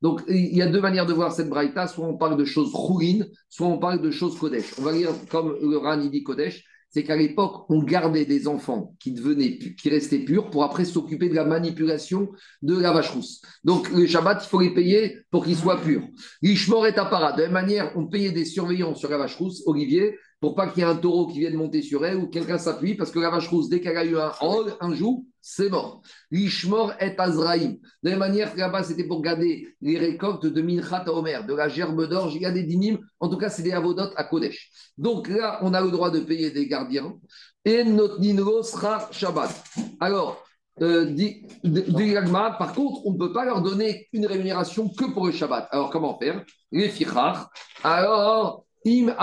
[0.00, 1.88] Donc, il y a deux manières de voir cette braïta.
[1.88, 4.74] Soit on parle de choses chourines, soit on parle de choses Kodesh.
[4.78, 6.62] On va lire comme le Ran il dit Kodesh.
[6.96, 11.28] C'est qu'à l'époque, on gardait des enfants qui devenaient, qui restaient purs pour après s'occuper
[11.28, 12.30] de la manipulation
[12.62, 13.42] de la vache rousse.
[13.64, 16.08] Donc, le Shabbat, il faut les payer pour qu'ils soient purs.
[16.40, 17.04] L'Ishmor est à.
[17.04, 20.68] De la même manière, on payait des surveillants sur la vache rousse, Olivier, pour pas
[20.68, 23.18] qu'il y ait un taureau qui vienne monter sur elle ou quelqu'un s'appuie, parce que
[23.18, 26.02] la vache rousse, dès qu'elle a eu un hall, un jour, c'est mort.
[26.30, 27.78] L'Ishmor est Azraïm.
[28.02, 31.54] De la même manière là-bas, c'était pour garder les récoltes de Minchat à Omer, de
[31.54, 34.24] la gerbe d'orge, il y a des dynimes, en tout cas, c'est des avodotes à
[34.24, 34.70] Kodesh.
[34.98, 37.14] Donc là, on a le droit de payer des gardiens.
[37.64, 39.50] Et notre Ninro sera Shabbat.
[40.00, 40.44] Alors,
[40.82, 45.32] euh, dit, par contre, on ne peut pas leur donner une rémunération que pour le
[45.32, 45.68] Shabbat.
[45.70, 46.44] Alors, comment faire?
[46.70, 47.48] Les fichar.
[47.82, 49.14] Alors, im.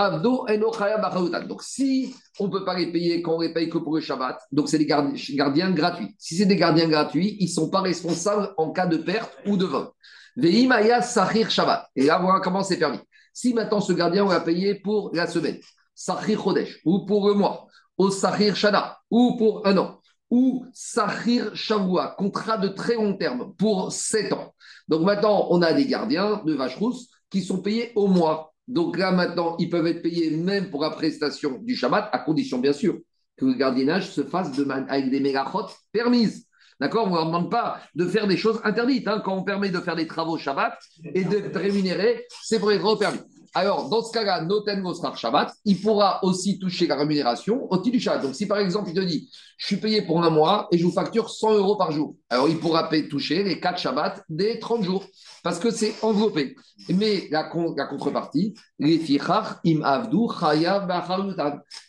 [1.48, 4.00] Donc, si on ne peut pas les payer quand on les paye que pour le
[4.00, 6.14] Shabbat, donc c'est des gardi- gardiens gratuits.
[6.18, 9.56] Si c'est des gardiens gratuits, ils ne sont pas responsables en cas de perte ou
[9.56, 9.88] de vol.
[10.36, 11.88] Ve'im aya sahir Shabbat.
[11.96, 13.00] Et là, voilà comment c'est permis.
[13.32, 15.58] Si maintenant ce gardien, on l'a payé pour la semaine,
[15.94, 20.00] sahir chodesh, ou pour le mois, au sahir shana, ou pour un an,
[20.30, 24.54] ou Sahir Shavua, contrat de très long terme pour 7 ans.
[24.88, 28.53] Donc maintenant, on a des gardiens de vaches rousses qui sont payés au mois.
[28.66, 32.58] Donc là, maintenant, ils peuvent être payés même pour la prestation du Shabbat, à condition
[32.58, 32.98] bien sûr
[33.36, 34.50] que le gardiennage se fasse
[34.88, 36.46] avec des mégachot permises.
[36.80, 37.06] D'accord?
[37.06, 39.06] On ne leur demande pas de faire des choses interdites.
[39.06, 39.22] hein.
[39.24, 40.76] Quand on permet de faire des travaux Shabbat
[41.14, 43.20] et d'être rémunéré, c'est pour être permis.
[43.56, 47.92] Alors, dans ce cas-là, Noten Mosrar Shabbat, il pourra aussi toucher la rémunération au titre
[47.96, 48.22] du Shabbat.
[48.22, 50.84] Donc, si par exemple, il te dit, je suis payé pour un mois et je
[50.84, 54.82] vous facture 100 euros par jour, alors il pourra toucher les 4 Shabbats des 30
[54.82, 55.04] jours
[55.44, 56.56] parce que c'est enveloppé.
[56.88, 60.16] Mais la, con- la contrepartie, les fichar im avdu.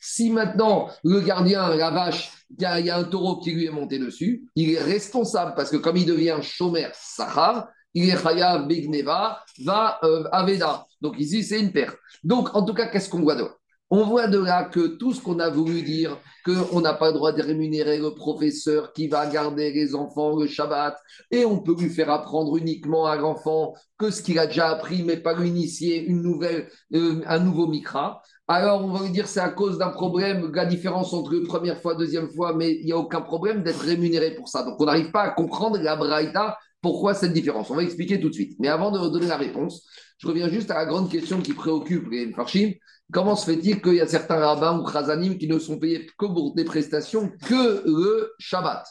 [0.02, 3.66] Si maintenant, le gardien, la vache, il y, a, y a un taureau qui lui
[3.66, 8.22] est monté dessus, il est responsable parce que comme il devient chômeur sahar, il est
[8.22, 10.86] chayav bigneva, va euh, aveda.
[11.02, 11.98] Donc ici, c'est une perte.
[12.24, 13.56] Donc, en tout cas, qu'est-ce qu'on voit de là
[13.90, 17.14] On voit de là que tout ce qu'on a voulu dire, qu'on n'a pas le
[17.14, 20.98] droit de rémunérer le professeur qui va garder les enfants le Shabbat,
[21.32, 25.04] et on peut lui faire apprendre uniquement à l'enfant que ce qu'il a déjà appris,
[25.04, 28.22] mais pas lui initier une nouvelle, euh, un nouveau mikra.
[28.48, 31.96] Alors, on va lui dire c'est à cause d'un problème, la différence entre première fois,
[31.96, 34.64] deuxième fois, mais il n'y a aucun problème d'être rémunéré pour ça.
[34.64, 37.72] Donc, on n'arrive pas à comprendre la braïta, pourquoi cette différence?
[37.72, 38.54] On va expliquer tout de suite.
[38.60, 39.88] Mais avant de donner la réponse,
[40.20, 42.74] je reviens juste à la grande question qui préoccupe les Farshim.
[43.12, 46.28] Comment se fait-il qu'il y a certains rabbins ou chazanim qui ne sont payés que
[46.28, 48.86] pour des prestations que le Shabbat?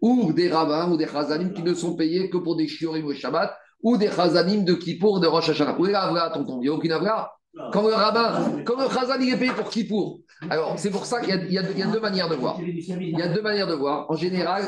[0.00, 3.12] Ou des rabbins ou des chazanim qui ne sont payés que pour des chiorim au
[3.12, 3.54] Shabbat?
[3.82, 5.78] Ou des chazanim de Kippour, de Rosh Hashanah?
[5.78, 6.56] Où est l'avra, tonton?
[6.62, 7.30] Il n'y a aucune avra
[7.72, 10.20] Quand le rabbin, quand le chazan est payé pour Kippour.
[10.50, 12.58] Alors, c'est pour ça qu'il y a deux manières de voir.
[12.60, 14.10] Il y a deux manières de voir.
[14.10, 14.62] En général,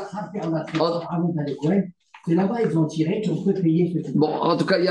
[2.29, 4.89] C'est là-bas, ils ont tiré qu'on peut payer ce Bon, en tout cas, il y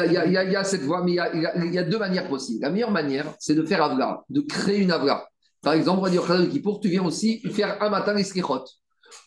[0.56, 2.62] a, cette voie, mais il y a, deux manières possibles.
[2.62, 5.28] La meilleure manière, c'est de faire Avla, de créer une Avla.
[5.62, 8.64] Par exemple, on va dire Kippour, tu viens aussi faire un matin les Slichot.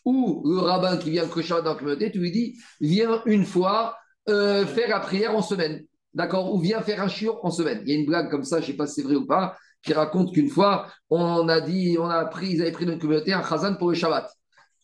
[0.05, 3.97] Ou le rabbin qui vient Shabbat dans la communauté, tu lui dis, viens une fois
[4.29, 5.85] euh, faire la prière en semaine.
[6.15, 6.55] D'accord?
[6.55, 7.83] Ou viens faire un shiur en semaine.
[7.85, 9.27] Il y a une blague comme ça, je ne sais pas si c'est vrai ou
[9.27, 12.93] pas, qui raconte qu'une fois, on a dit, on a pris, ils avaient pris dans
[12.93, 14.31] une communauté un chazan pour le Shabbat.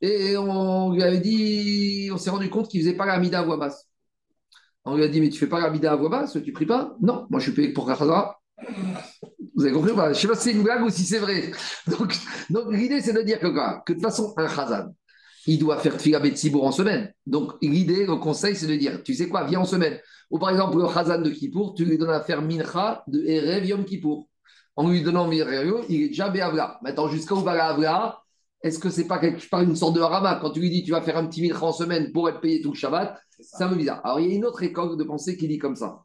[0.01, 3.41] Et on lui avait dit, on s'est rendu compte qu'il ne faisait pas la mida
[3.41, 3.89] à voix basse.
[4.85, 6.67] On lui a dit, mais tu fais pas la mida à voix basse, tu pries
[6.67, 6.95] pas?
[7.01, 8.39] Non, moi je suis payé pour la chazara.
[9.55, 10.13] Vous avez compris pas?
[10.13, 11.51] Je ne sais pas si c'est une blague ou si c'est vrai.
[11.87, 12.15] Donc,
[12.71, 13.83] l'idée, c'est de dire que, quoi?
[13.87, 14.95] Que de toute façon, un chazan,
[15.47, 17.13] il doit faire tfila betsibour en semaine.
[17.25, 19.99] Donc l'idée, le conseil, c'est de dire, tu sais quoi, viens en semaine.
[20.31, 23.65] Ou par exemple, le chazan de Kippour, tu lui donnes à faire mincha de Erev
[23.65, 24.29] Yom Kippour.
[24.75, 26.79] En lui donnant mincha, il est déjà béavla.
[26.83, 28.19] Maintenant, jusqu'à où va la avla
[28.67, 30.91] est-ce que c'est pas quelque part une sorte de harama Quand tu lui dis tu
[30.91, 33.69] vas faire un petit mincha en semaine pour être payé tout le Shabbat, c'est un
[33.69, 34.01] peu bizarre.
[34.05, 36.03] Alors il y a une autre école de pensée qui dit comme ça.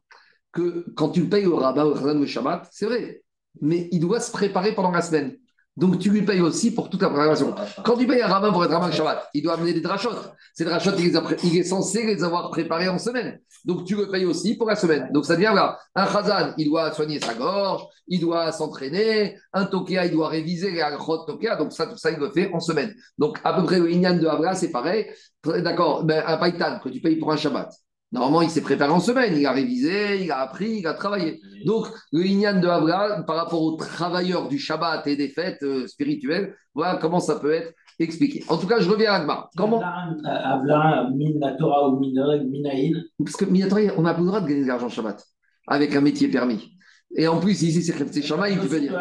[0.51, 3.23] que quand tu payes au rabbin ou au khazan le Shabbat, c'est vrai,
[3.61, 5.37] mais il doit se préparer pendant la semaine.
[5.77, 7.55] Donc tu lui payes aussi pour toute la préparation.
[7.83, 10.09] Quand tu payes un rabbin pour être rabbin Shabbat, il doit amener des drachot.
[10.53, 13.39] Ces drachot, il, il est censé les avoir préparés en semaine.
[13.63, 15.09] Donc tu le payes aussi pour la semaine.
[15.13, 15.79] Donc ça devient là.
[15.95, 19.37] Un khazan, il doit soigner sa gorge, il doit s'entraîner.
[19.53, 21.55] Un tokea, il doit réviser les halachot tokea.
[21.55, 22.93] Donc ça, tout ça, il le fait en semaine.
[23.17, 25.07] Donc à peu près le Inyan de Havra, c'est pareil.
[25.45, 27.71] D'accord, ben, un païtan que tu payes pour un Shabbat.
[28.11, 31.39] Normalement, il s'est préparé en semaine, il a révisé, il a appris, il a travaillé.
[31.65, 35.87] Donc, le Inyan de Havra, par rapport aux travailleurs du Shabbat et des fêtes euh,
[35.87, 38.43] spirituelles, voilà comment ça peut être expliqué.
[38.49, 39.49] En tout cas, je reviens à Agmar.
[39.55, 39.81] Comment
[40.25, 41.09] Avla,
[41.57, 43.01] Torah ou minaïn.
[43.17, 45.23] Parce que on n'a pas le droit de gagner de l'argent Shabbat
[45.67, 46.73] avec un métier permis.
[47.15, 48.97] Et en plus, ici, c'est c'est Shamaï, tu peux dire.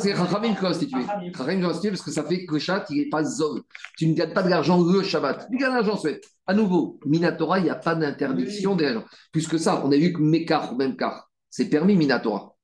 [0.00, 1.00] C'est Chachamim qui l'a institué.
[1.34, 1.64] Chachamim.
[1.64, 3.62] Institué parce que ça fait que le Shabbat, il n'est pas zone.
[3.96, 5.48] Tu ne gagnes pas de l'argent le Shabbat.
[5.50, 6.20] Tu gagnes de l'argent Shabbat.
[6.46, 9.04] À nouveau, Minatora, il n'y a pas d'interdiction de l'argent.
[9.32, 12.54] Plus que ça, on a vu que Mekar, ou même Kar, c'est permis Minatora.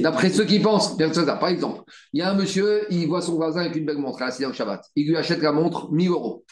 [0.00, 1.36] D'après ceux qui pensent, bien sûr, ça.
[1.36, 1.82] par exemple,
[2.12, 4.52] il y a un monsieur, il voit son voisin avec une belle montre, assis au
[4.52, 4.82] Shabbat.
[4.96, 6.44] Il lui achète la montre 1000 euros.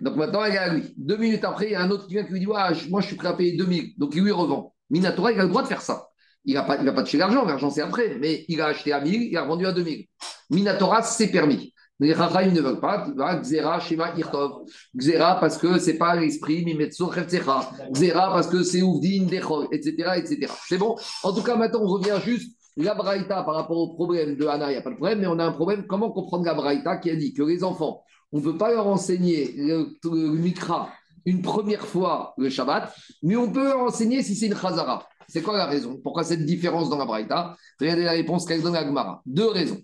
[0.00, 0.94] Donc maintenant, elle est à lui.
[0.96, 3.00] Deux minutes après, il y a un autre qui vient qui lui dit Ah, Moi,
[3.00, 3.94] je suis prêt à payer 2000.
[3.96, 4.74] Donc il lui revend.
[4.90, 6.08] Minatora, il a le droit de faire ça.
[6.48, 8.90] Il ne va, pas- va pas toucher l'argent, l'argent c'est après, mais il a acheté
[8.92, 10.06] à 1000, il a vendu à 2000.
[10.48, 11.74] Minatora, c'est permis.
[12.00, 13.06] Les Rachaim ne veulent pas.
[13.42, 14.62] Xera, Shema, Irtov.
[14.96, 17.70] Xera parce que c'est pas l'esprit, Mimetso, Chefzecha.
[17.92, 19.26] Xera parce que c'est Ouvdin,
[19.72, 20.50] etc., etc.
[20.68, 20.96] C'est bon?
[21.22, 24.68] En tout cas, maintenant, on revient juste la Braïta par rapport au problème de Hana,
[24.70, 25.84] il n'y a pas de problème, mais on a un problème.
[25.86, 28.86] Comment comprendre la Braïta qui a dit que les enfants, on ne peut pas leur
[28.86, 30.88] enseigner le, le Mikra
[31.26, 35.06] une première fois le Shabbat, mais on peut leur enseigner si c'est une Chazara.
[35.28, 36.00] C'est quoi la raison?
[36.02, 37.54] Pourquoi cette différence dans la Braïta?
[37.78, 39.20] Regardez la réponse qu'elle donne à Gemara.
[39.26, 39.80] Deux raisons.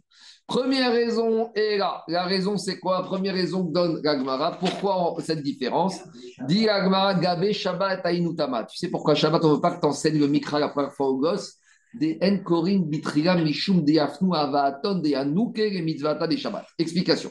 [0.46, 2.02] Première raison est là.
[2.08, 3.02] La raison, c'est quoi?
[3.02, 4.58] Première raison que donne la Gemara.
[4.58, 6.00] Pourquoi cette différence?
[6.46, 8.64] Dit la Gemara, Gabé Shabbat Ainutama.
[8.64, 10.92] Tu sais pourquoi Shabbat, on ne veut pas que tu enseignes le Mikra la première
[10.92, 11.54] fois au gosse?
[11.94, 16.66] Des Enkorin Bitriga Mishum de Afnu Avaaton de Yanouke et Mitzvata des Shabbat.
[16.78, 17.30] Explication.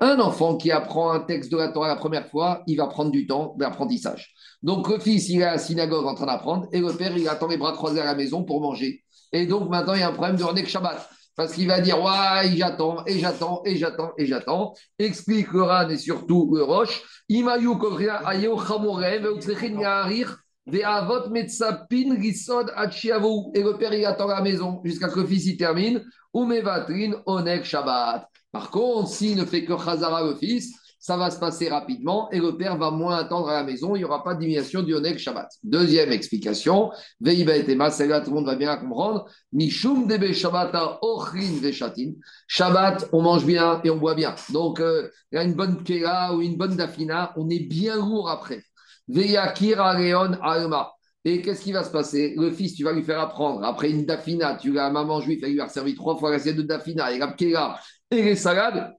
[0.00, 3.12] Un enfant qui apprend un texte de la Torah la première fois, il va prendre
[3.12, 4.34] du temps d'apprentissage.
[4.62, 7.28] Donc le fils, il est à la synagogue en train d'apprendre et le père, il
[7.28, 9.02] attend les bras croisés à la maison pour manger.
[9.32, 11.08] Et donc maintenant, il y a un problème de René Shabbat.
[11.34, 14.74] Parce qu'il va dire, ouais, j'attends, et j'attends, et j'attends, et j'attends.
[14.98, 17.02] Explique le Ran et surtout le Roche.
[17.28, 20.36] Imayu Kovria Ayo Chamorev, Utsrechin Yaharir,
[20.66, 23.50] Ve'avot Metzapin Risod Achiavu.
[23.54, 26.04] Et le père, il attend à la maison jusqu'à ce que le fils il termine.
[26.34, 28.28] Umevatrin Onek Shabbat.
[28.52, 32.38] Par contre, s'il ne fait que Chazara le fils, ça va se passer rapidement et
[32.38, 33.96] le père va moins attendre à la maison.
[33.96, 35.48] Il n'y aura pas de diminution du Onek Shabbat.
[35.64, 39.26] Deuxième explication, Veiba et Tema, celle-là, tout le monde va bien la comprendre.
[39.52, 42.12] Mishum debe Shabbata ochrin veshatin.
[42.46, 44.36] Shabbat, on mange bien et on boit bien.
[44.50, 47.96] Donc, euh, il y a une bonne Kera ou une bonne Dafina, on est bien
[47.96, 48.62] lourd après.
[49.08, 50.92] Veyakir Areon Alma.
[51.24, 52.34] Et qu'est-ce qui va se passer?
[52.36, 53.64] Le fils, tu vas lui faire apprendre.
[53.64, 56.62] Après une dafina, tu la maman juive, elle lui a servi trois fois l'assiette de
[56.62, 57.34] dafina et la
[58.10, 58.92] et les salades.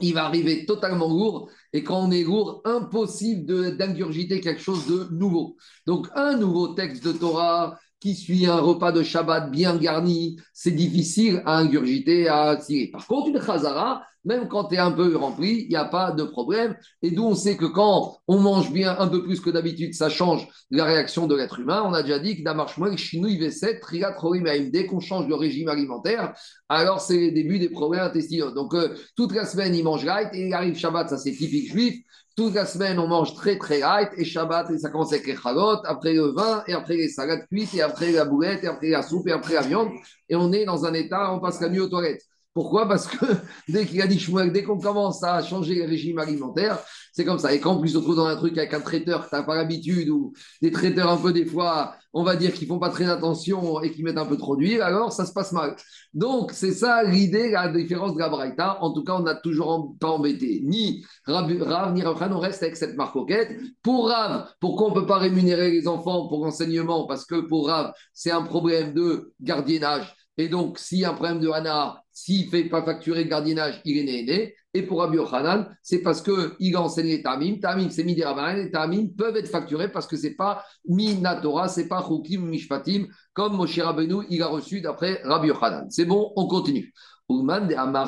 [0.00, 1.50] Il va arriver totalement lourd.
[1.72, 5.56] Et quand on est lourd, impossible d'ingurgiter quelque chose de nouveau.
[5.86, 10.70] Donc, un nouveau texte de Torah qui suit un repas de Shabbat bien garni, c'est
[10.70, 12.88] difficile à ingurgiter, à tirer.
[12.88, 16.10] Par contre, une chazara, même quand tu es un peu rempli, il n'y a pas
[16.10, 16.76] de problème.
[17.00, 20.10] Et d'où on sait que quand on mange bien un peu plus que d'habitude, ça
[20.10, 21.82] change la réaction de l'être humain.
[21.86, 25.68] On a déjà dit que Damarshmoel, Chinouille V7, Trigat Rorim dès qu'on change de régime
[25.68, 26.34] alimentaire,
[26.68, 28.50] alors c'est le début des problèmes intestinaux.
[28.50, 31.70] Donc euh, toute la semaine, il mange light et il arrive Shabbat, ça c'est typique
[31.70, 32.02] juif.
[32.36, 35.36] Toute la semaine, on mange très très light et Shabbat, et ça commence avec les
[35.36, 38.90] chalotes, après le vin, et après les salades cuites, et après la boulette, et après
[38.90, 39.88] la soupe, et après la viande.
[40.28, 42.20] Et on est dans un état, on passe la nuit aux toilettes.
[42.52, 42.86] Pourquoi?
[42.86, 43.24] Parce que
[43.68, 46.78] dès qu'il a dit Shmuel, dès qu'on commence à changer le régime alimentaire,
[47.16, 47.54] c'est comme ça.
[47.54, 49.42] Et quand plus on se retrouve dans un truc avec un traiteur que tu n'as
[49.42, 52.90] pas l'habitude, ou des traiteurs un peu des fois, on va dire qu'ils font pas
[52.90, 55.76] très attention et qui mettent un peu trop d'huile, alors ça se passe mal.
[56.12, 58.82] Donc c'est ça l'idée, la différence de la.
[58.82, 62.76] En tout cas, on n'a toujours pas embêté ni Rav, ni Rav on reste avec
[62.76, 63.58] cette marcoquette.
[63.82, 67.06] Pour Rav, pourquoi on ne peut pas rémunérer les enfants pour l'enseignement?
[67.06, 70.14] Parce que pour Rav, c'est un problème de gardiennage.
[70.36, 73.28] Et donc, s'il y a un problème de Hana, s'il ne fait pas facturer le
[73.28, 74.54] gardiennage, il est né.
[74.72, 77.58] Et pour Rabbi Yochanan, c'est parce qu'il a enseigné Tamim.
[77.60, 78.56] Tamim, c'est Midi Rabbanan.
[78.56, 82.46] Et Tamim peuvent être facturés parce que ce n'est pas Minatora, ce n'est pas Chukim
[82.46, 85.90] Mishpatim, comme Moshe Rabbeinu, il a reçu d'après Rabbi Yochanan.
[85.90, 86.94] C'est bon, on continue.
[87.28, 88.06] Maintenant,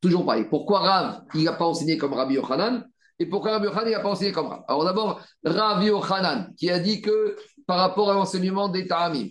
[0.00, 0.46] toujours pareil.
[0.48, 2.82] Pourquoi Rav, il n'a pas enseigné comme Rabbi Yochanan?
[3.18, 4.62] Et pourquoi Rabbi Yochanan n'a pas enseigné comme Rav?
[4.68, 7.36] Alors d'abord, Rabbi Yochanan, qui a dit que
[7.66, 9.28] par rapport à l'enseignement des Ta'amim.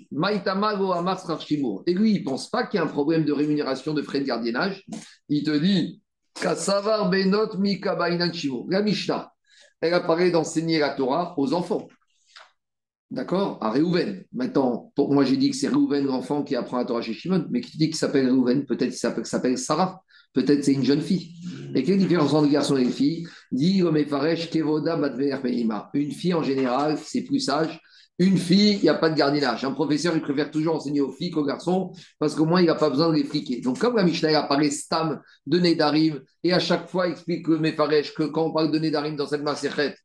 [1.85, 4.19] Et lui, il ne pense pas qu'il y a un problème de rémunération de frais
[4.19, 4.85] de gardiennage.
[5.29, 6.01] Il te dit,
[6.35, 7.49] Kassavar Benot.
[8.69, 9.31] La Mishnah,
[9.81, 11.87] elle a parlé d'enseigner la Torah aux enfants.
[13.09, 13.57] D'accord?
[13.61, 14.23] À Réhouven.
[14.31, 17.45] Maintenant, pour moi, j'ai dit que c'est Réhouven, l'enfant qui apprend la Torah chez Shimon,
[17.49, 20.01] mais qui dit qu'il s'appelle Réhouven Peut-être qu'il s'appelle, Sarah.
[20.33, 21.33] Peut-être c'est une jeune fille.
[21.75, 23.27] Et quelle différence entre les garçons et les filles?
[23.51, 23.83] Dit
[24.49, 24.97] Kevoda.
[25.93, 27.81] Une fille, en général, c'est plus sage.
[28.21, 29.65] Une fille, il n'y a pas de gardiennage.
[29.65, 32.75] Un professeur, il préfère toujours enseigner aux filles qu'aux garçons parce qu'au moins, il n'a
[32.75, 33.61] pas besoin de les fliquer.
[33.61, 37.53] Donc, comme la Mishnah a parlé Stam de Nedarim, et à chaque fois, explique que
[37.53, 39.95] Mefaresh, que quand on parle de Nedarim dans cette Maserhet,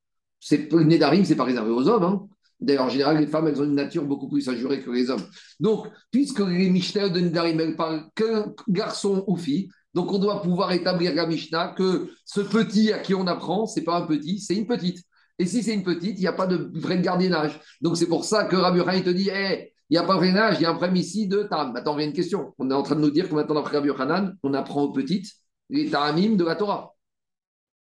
[0.41, 2.05] c'est Nedarim, c'est pas réservé aux hommes.
[2.05, 2.27] Hein.
[2.59, 5.25] D'ailleurs, en général, les femmes, elles ont une nature beaucoup plus assurée que les hommes.
[5.61, 10.41] Donc, puisque les Mishnah de Nedarim, elles parlent que garçon ou fille, donc on doit
[10.41, 14.41] pouvoir établir la Mishnah que ce petit à qui on apprend, c'est pas un petit,
[14.41, 15.05] c'est une petite.
[15.39, 17.61] Et si c'est une petite, il n'y a pas de vrai gardiennage.
[17.81, 20.21] Donc c'est pour ça que Rabbi Hanan te dit, hey, il n'y a pas de
[20.21, 21.73] gardiennage, il y a un problème ici de Tam.
[21.73, 22.55] Maintenant, vient une question.
[22.59, 24.93] On est en train de nous dire que maintenant, d'après Rabbi Hanan, on apprend aux
[24.93, 25.33] petites
[25.69, 26.95] les Tamim de la Torah.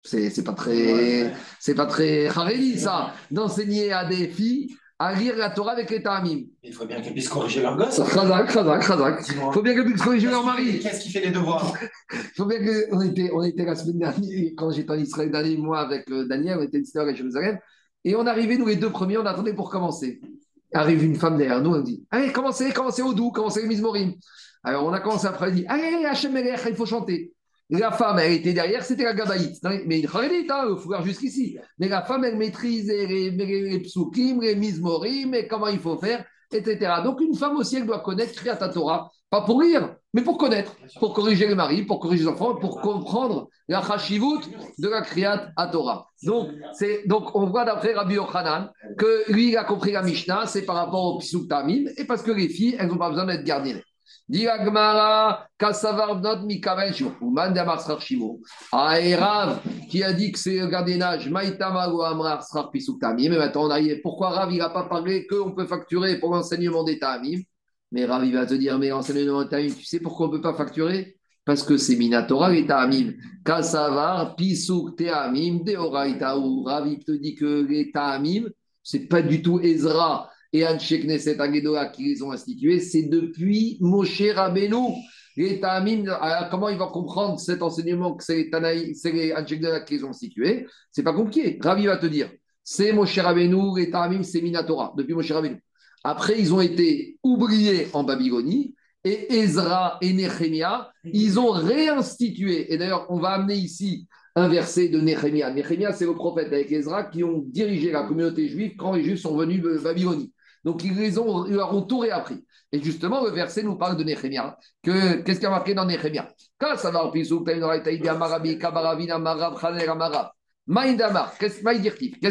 [0.03, 5.35] C'est, c'est pas très, c'est pas très hareli, ça, d'enseigner à des filles à lire
[5.35, 6.43] la Torah avec les Tamim.
[6.63, 7.97] Il faut bien qu'elles puissent corriger leur gosse.
[7.97, 9.27] Khazak, khazak, khazak.
[9.27, 10.79] Il faut bien qu'elles puissent corriger leur mari.
[10.79, 11.73] Qu'est-ce qui fait les devoirs?
[12.13, 12.93] Il faut bien que.
[12.93, 16.09] On était, on était la semaine dernière, quand j'étais en Israël, le dernier mois avec
[16.11, 17.59] euh, Daniel, on était à Jérusalem.
[18.05, 20.21] Et on arrivait, nous les deux premiers, on attendait pour commencer.
[20.73, 24.13] Arrive une femme derrière nous, elle dit Allez, commencez, commencez au doux, commencez les Mizmorim.
[24.63, 27.34] Alors on a commencé après, elle dit Allez, Hachem il faut chanter.
[27.69, 29.57] La femme, elle était derrière, c'était la gabaïte.
[29.85, 31.57] Mais il hein, faut voir jusqu'ici.
[31.79, 35.97] Mais la femme, elle maîtrise les, les, les psukim, les Mizmorim, et comment il faut
[35.97, 37.01] faire, etc.
[37.03, 40.75] Donc une femme aussi, elle doit connaître Kriyat Torah, pas pour rire, mais pour connaître,
[40.99, 44.41] pour corriger les maris, pour corriger les enfants, pour comprendre la chashivut
[44.77, 46.07] de la Kriyat Torah.
[46.21, 46.49] Donc,
[47.07, 50.75] donc on voit d'après Rabbi Yochanan que lui, il a compris la Mishnah, c'est par
[50.75, 53.81] rapport au Psuk Tamim, et parce que les filles, elles n'ont pas besoin d'être gardiennes.
[54.27, 58.39] Dit Agmara, Kassavar Bnot Mikaven Shurkuman Damar Srar Shivo.
[58.71, 62.99] Ah, et Rav, qui a dit que c'est le gardiennage, Maïtama ou Amrar Srar Pisuk
[62.99, 63.29] Tamim.
[63.29, 66.83] Mais maintenant, on a pourquoi Rav, il n'a pas parlé qu'on peut facturer pour l'enseignement
[66.83, 67.41] des Tamim?
[67.91, 70.37] Mais Rav, il va te dire, mais l'enseignement des Tamim, tu sais pourquoi on ne
[70.37, 71.17] peut pas facturer?
[71.45, 73.13] Parce que c'est Minatora les Tamim.
[73.45, 76.39] Kassavar Pisuk Tamim Deoraita.
[76.39, 78.45] Ou Rav, il te dit que les Tamim,
[78.81, 83.77] c'est pas du tout Ezra et Anshek Knesset Agedoa qui les ont institués, c'est depuis
[83.81, 84.93] Moshe Rabbeinu.
[85.37, 89.33] Les alors comment ils vont comprendre cet enseignement que c'est les, c'est les
[89.85, 90.65] qui les ont institués?
[90.91, 91.59] C'est pas compliqué.
[91.61, 92.29] Ravi va te dire
[92.63, 93.91] c'est Moshe Rabbeinu, les
[94.23, 95.61] c'est Minatora, depuis Moshe Rabbeinu.
[96.05, 98.75] Après, ils ont été oubliés en Babylonie.
[99.03, 102.73] Et Ezra et Nehemia, ils ont réinstitué.
[102.73, 105.53] Et d'ailleurs, on va amener ici un verset de Nehemia.
[105.53, 109.19] Nehemia, c'est le prophète avec Ezra qui ont dirigé la communauté juive quand les Juifs
[109.19, 110.31] sont venus de Babylonie.
[110.65, 112.43] Donc, ils, les ont, ils leur ont tout réappris.
[112.71, 114.57] Et justement, le verset nous parle de Nehemia.
[114.83, 117.33] Que, qu'est-ce qu'il y a marqué dans Nehemia Quand ça va qu'est-ce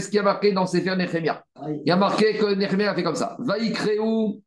[0.06, 3.04] qu'il y a marqué dans Sefer Nehemia Il y a marqué que Nehemia a fait
[3.04, 3.36] comme ça.
[3.38, 4.42] Vaïkreou,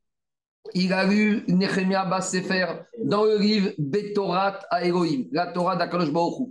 [0.74, 2.66] il a lu Nehemia Bas Sefer
[3.04, 6.50] dans le livre Betorat à Elohim, la Torah d'Akadosh Baruch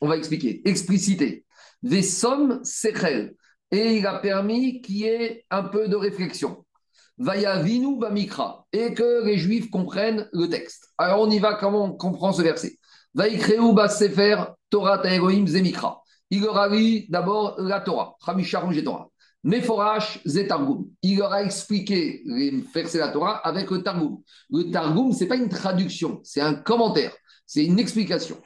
[0.00, 1.44] on va expliquer, expliciter.
[1.82, 3.34] Vesom Sechel,
[3.70, 6.64] et il a permis qu'il y ait un peu de réflexion.
[7.18, 10.88] Vaya vinu mikra et que les Juifs comprennent le texte.
[10.98, 12.78] Alors on y va, comment on comprend ce verset?
[13.14, 14.36] Vaikreu sefer
[14.70, 16.02] Torah Elohim zemikra.
[16.30, 19.08] Il leur a lu d'abord la Torah, Hamisha Torah.
[19.44, 20.88] Meforash Zetargum.
[21.02, 24.20] Il leur a expliqué les versets de la Torah avec le Targum.
[24.50, 27.14] Le Targum, ce n'est pas une traduction, c'est un commentaire,
[27.46, 28.36] c'est une explication.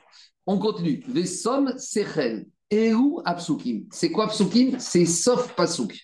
[0.47, 1.03] On continue.
[1.09, 2.47] Vesom Sechel.
[2.73, 3.85] Eru Apsukim.
[3.91, 4.79] C'est quoi Apsukim?
[4.79, 5.95] C'est sauf Pasuk.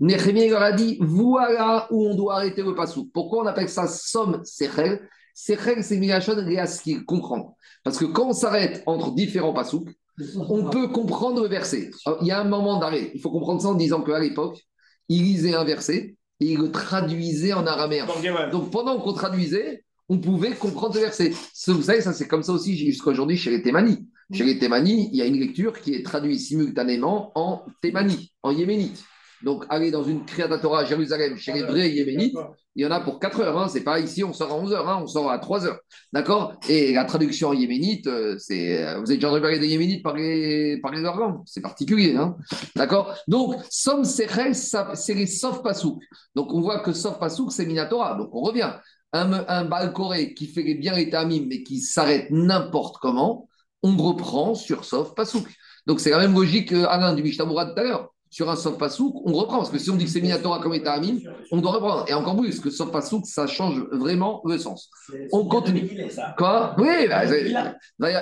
[0.00, 3.08] Nehemia leur a dit voilà où on doit arrêter le Pasuk.
[3.14, 5.08] Pourquoi on appelle ça Som Sechel?
[5.32, 7.54] Sechel, c'est Milachon Réaskir, comprendre.
[7.84, 9.88] Parce que quand on s'arrête entre différents Pasuk,
[10.48, 11.90] on peut comprendre le verset.
[12.22, 13.12] il y a un moment d'arrêt.
[13.14, 14.58] Il faut comprendre ça en disant qu'à l'époque,
[15.08, 18.06] il lisait un verset et il le traduisait en araméen.
[18.50, 21.32] Donc pendant qu'on traduisait, on pouvait comprendre le verset.
[21.68, 24.08] Vous savez, ça c'est comme ça aussi jusqu'à aujourd'hui chez les Thémanies.
[24.32, 28.50] Chez les Thémani, il y a une lecture qui est traduite simultanément en Thémani, en
[28.50, 29.04] yéménite.
[29.42, 32.34] Donc, aller dans une Torah à Jérusalem chez les vrais yéménites,
[32.74, 33.58] il y en a pour 4 heures.
[33.58, 33.68] Hein.
[33.68, 35.00] C'est pas ici, on sort à 11 heures, hein.
[35.02, 35.78] on sort à 3 heures.
[36.12, 36.54] D'accord?
[36.68, 38.82] Et la traduction en yéménite, euh, c'est.
[38.82, 41.38] Euh, vous avez déjà entendu parler des yéménites par les, par organes?
[41.44, 42.16] C'est particulier.
[42.16, 42.36] Hein
[42.74, 43.14] D'accord?
[43.28, 46.02] Donc, Som Sechel, c'est les Sof Pasouk.
[46.34, 48.16] Donc, on voit que Sof Pasouk, c'est Minatora.
[48.16, 48.72] Donc, on revient.
[49.12, 53.45] Un, un Balcoré qui fait bien les tamim, mais qui s'arrête n'importe comment,
[53.82, 55.46] on reprend sur Sof Pasouk.
[55.86, 58.10] Donc c'est la même logique Alain du Mishtamura tout à l'heure.
[58.28, 59.58] Sur un Sof Pasouk, on reprend.
[59.58, 61.20] Parce que si on dit que c'est Minatora comme état Amim,
[61.52, 62.04] on doit reprendre.
[62.08, 64.90] Et encore plus, parce que Sof Pasouk, ça change vraiment le sens.
[65.32, 65.88] On continue.
[66.36, 66.74] Quoi?
[66.76, 67.22] Oui, bah,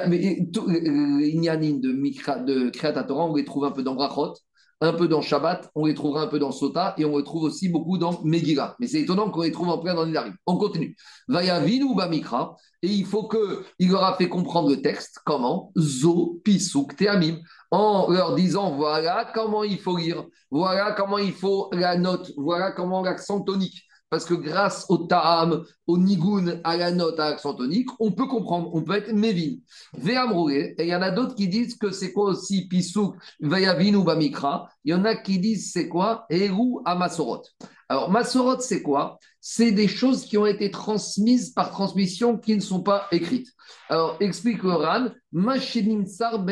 [0.07, 4.35] mais les Inyanim de, de Torah, on les trouve un peu dans Brachot.
[4.81, 7.45] un peu dans Shabbat, on les trouvera un peu dans Sota et on les trouve
[7.45, 8.77] aussi beaucoup dans Megillah.
[8.79, 10.35] Mais c'est étonnant qu'on les trouve en plein dans Nidarim.
[10.47, 10.97] On continue.
[11.29, 15.19] Vayavinu Bamikra, et il faut qu'il leur a fait comprendre le texte.
[15.25, 17.39] Comment Zo Pisuk Teamim.
[17.71, 22.73] En leur disant voilà comment il faut lire, voilà comment il faut la note, voilà
[22.73, 23.83] comment l'accent tonique.
[24.11, 28.29] Parce que grâce au ta'am, au nigun, à la note, à l'accent tonique, on peut
[28.29, 29.57] comprendre, on peut être mévin.
[29.95, 33.95] Ve'amroulé, et il y en a d'autres qui disent que c'est quoi aussi pisuk, vayavin
[33.95, 34.69] ou bamikra.
[34.85, 37.43] Il y en a qui disent c'est quoi, eru à masorot.
[37.89, 39.19] Alors, masorot, c'est quoi?
[39.41, 43.49] C'est des choses qui ont été transmises par transmission qui ne sont pas écrites.
[43.89, 46.51] Alors, explique le Ran, machinim sarbe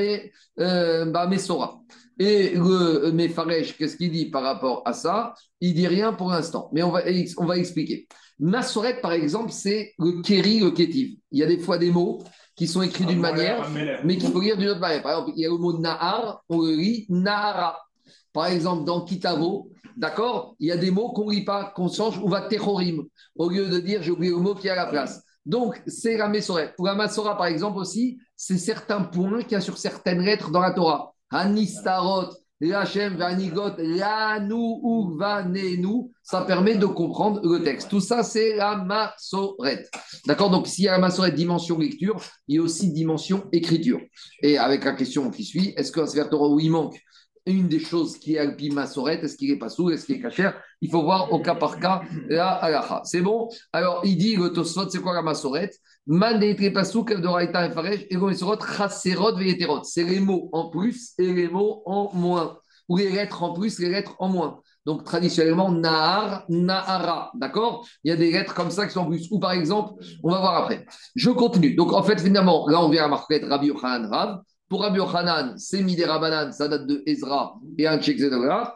[0.57, 1.81] ba mesora.
[2.19, 5.35] Et le Mefaresh, qu'est-ce qu'il dit par rapport à ça?
[5.61, 7.03] Il dit rien pour l'instant, mais on va,
[7.39, 8.07] on va expliquer.
[8.39, 11.17] Masoret, par exemple, c'est le Keri, le Ketiv.
[11.31, 12.23] Il y a des fois des mots
[12.55, 13.67] qui sont écrits d'une manière,
[14.05, 15.03] mais qu'il faut lire d'une autre manière.
[15.03, 17.79] Par exemple, il y a le mot Nahar, on le lit Nahara.
[18.33, 21.89] Par exemple, dans Kitavo, d'accord, il y a des mots qu'on ne lit pas, qu'on
[21.89, 23.05] change, ou va Techorim,
[23.37, 25.23] au lieu de dire j'ai oublié le mot qui est à la place.
[25.45, 26.73] Donc, c'est la Messoret.
[26.77, 30.51] Pour la Massora, par exemple, aussi, c'est certains points qu'il y a sur certaines lettres
[30.51, 31.15] dans la Torah.
[31.31, 32.29] Anistarot,
[32.61, 37.89] Lachem, Vanigot, Lanu, Uvanenu, ça permet de comprendre le texte.
[37.89, 39.91] Tout ça, c'est la massorette.
[40.27, 44.01] D'accord Donc, s'il y a la massorette dimension lecture, il y a aussi dimension écriture.
[44.43, 47.01] Et avec la question qui suit, est-ce qu'un Sefer Torah où il manque
[47.47, 50.21] une des choses qui est Alpi Massorette, est-ce qu'il est pas sous, est-ce qu'il est
[50.21, 53.03] cachère Il faut voir au cas par cas la halacha.
[53.05, 53.49] C'est bon?
[53.73, 55.79] Alors, il dit le Tosfot, c'est quoi la Massorette
[59.85, 62.59] c'est les mots en plus et les mots en moins.
[62.89, 64.61] Ou les lettres en plus, les lettres en moins.
[64.85, 67.31] Donc, traditionnellement, Nahar, Nahara.
[67.35, 67.87] D'accord?
[68.03, 69.29] Il y a des lettres comme ça qui sont en plus.
[69.31, 69.93] Ou par exemple,
[70.25, 70.85] on va voir après.
[71.15, 71.77] Je continue.
[71.77, 74.41] Donc, en fait, finalement, là, on vient à marquer Rabbi Yochanan Rav.
[74.73, 78.01] Pour Rabbi Yochanan, c'est Midé Rabanan, ça date de Ezra et un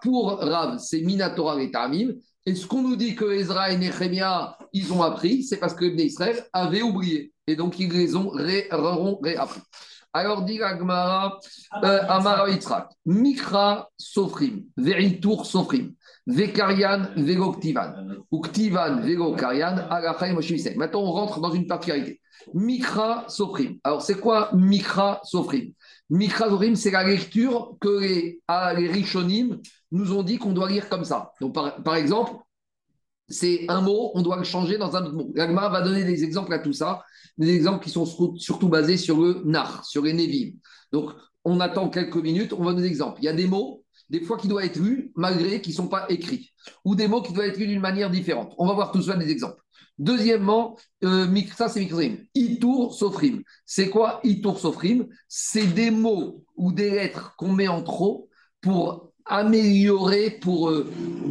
[0.02, 2.10] Pour Rav, c'est Minatora et Tamim.
[2.44, 5.86] Et ce qu'on nous dit que Ezra et Nehemia, ils ont appris, c'est parce que
[5.86, 7.32] les Israël avaient oublié.
[7.46, 9.62] Et donc, ils les ont réappris.
[10.12, 11.40] Alors, dit Agmara,
[11.82, 15.94] euh, Amara Yitzhak, Mikra Sofrim, Veritur Sofrim,
[16.26, 22.20] Vekarian Vegoktivan, ou Ktivan Vegokarian, Agachai Moshe Maintenant, on rentre dans une particularité.
[22.54, 23.78] Mikra Sofrim.
[23.82, 25.72] Alors, c'est quoi Mikra Sofrim?
[26.10, 28.40] Mikra Sofrim, c'est la lecture que les,
[28.76, 31.32] les Rishonim nous ont dit qu'on doit lire comme ça.
[31.40, 32.32] Donc, par, exemple,
[33.28, 35.32] c'est un mot, on doit le changer dans un autre mot.
[35.34, 37.04] L'Agma va donner des exemples à tout ça,
[37.38, 40.52] des exemples qui sont surtout basés sur le nar, sur les nevim.
[40.92, 41.10] Donc,
[41.44, 43.20] on attend quelques minutes, on va donner des exemples.
[43.20, 45.88] Il y a des mots, des fois, qui doivent être lus malgré qu'ils ne sont
[45.88, 46.52] pas écrits,
[46.84, 48.54] ou des mots qui doivent être lus d'une manière différente.
[48.58, 49.60] On va voir tout ça des exemples.
[49.98, 51.26] Deuxièmement, euh,
[51.56, 52.18] ça c'est Mikrim.
[52.34, 53.42] Itour Sofrim.
[53.64, 58.28] C'est quoi Itour Sofrim C'est des mots ou des lettres qu'on met en trop
[58.60, 60.86] pour améliorer, pour euh,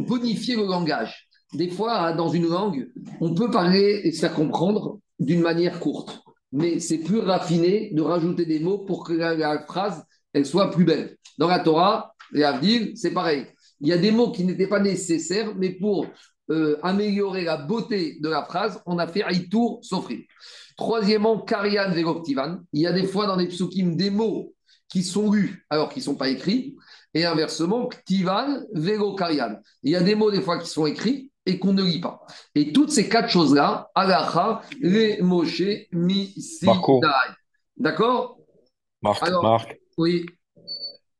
[0.08, 1.28] bonifier le langage.
[1.54, 2.88] Des fois, hein, dans une langue,
[3.20, 8.02] on peut parler et se faire comprendre d'une manière courte, mais c'est plus raffiné de
[8.02, 11.16] rajouter des mots pour que la, phrase elle soit plus belle.
[11.38, 13.46] Dans la Torah, et Avdil, c'est pareil.
[13.80, 16.06] Il y a des mots qui n'étaient pas nécessaires, mais pour
[16.50, 20.20] euh, améliorer la beauté de la phrase, on a fait Aïtour Sofrim.
[20.76, 22.58] Troisièmement, Karian Vegoptivan.
[22.72, 24.54] Il y a des fois dans les psukim des mots
[24.88, 26.76] qui sont lus alors qu'ils ne sont pas écrits.
[27.14, 29.56] Et inversement, Ktivan, Vego Karian.
[29.82, 32.20] Il y a des mots des fois qui sont écrits et qu'on ne lit pas.
[32.54, 36.66] Et toutes ces quatre choses-là, Alacha, les Moshe, Mi, Si,
[37.76, 38.38] D'accord?
[39.02, 39.80] Marc, Marc.
[39.96, 40.26] Oui.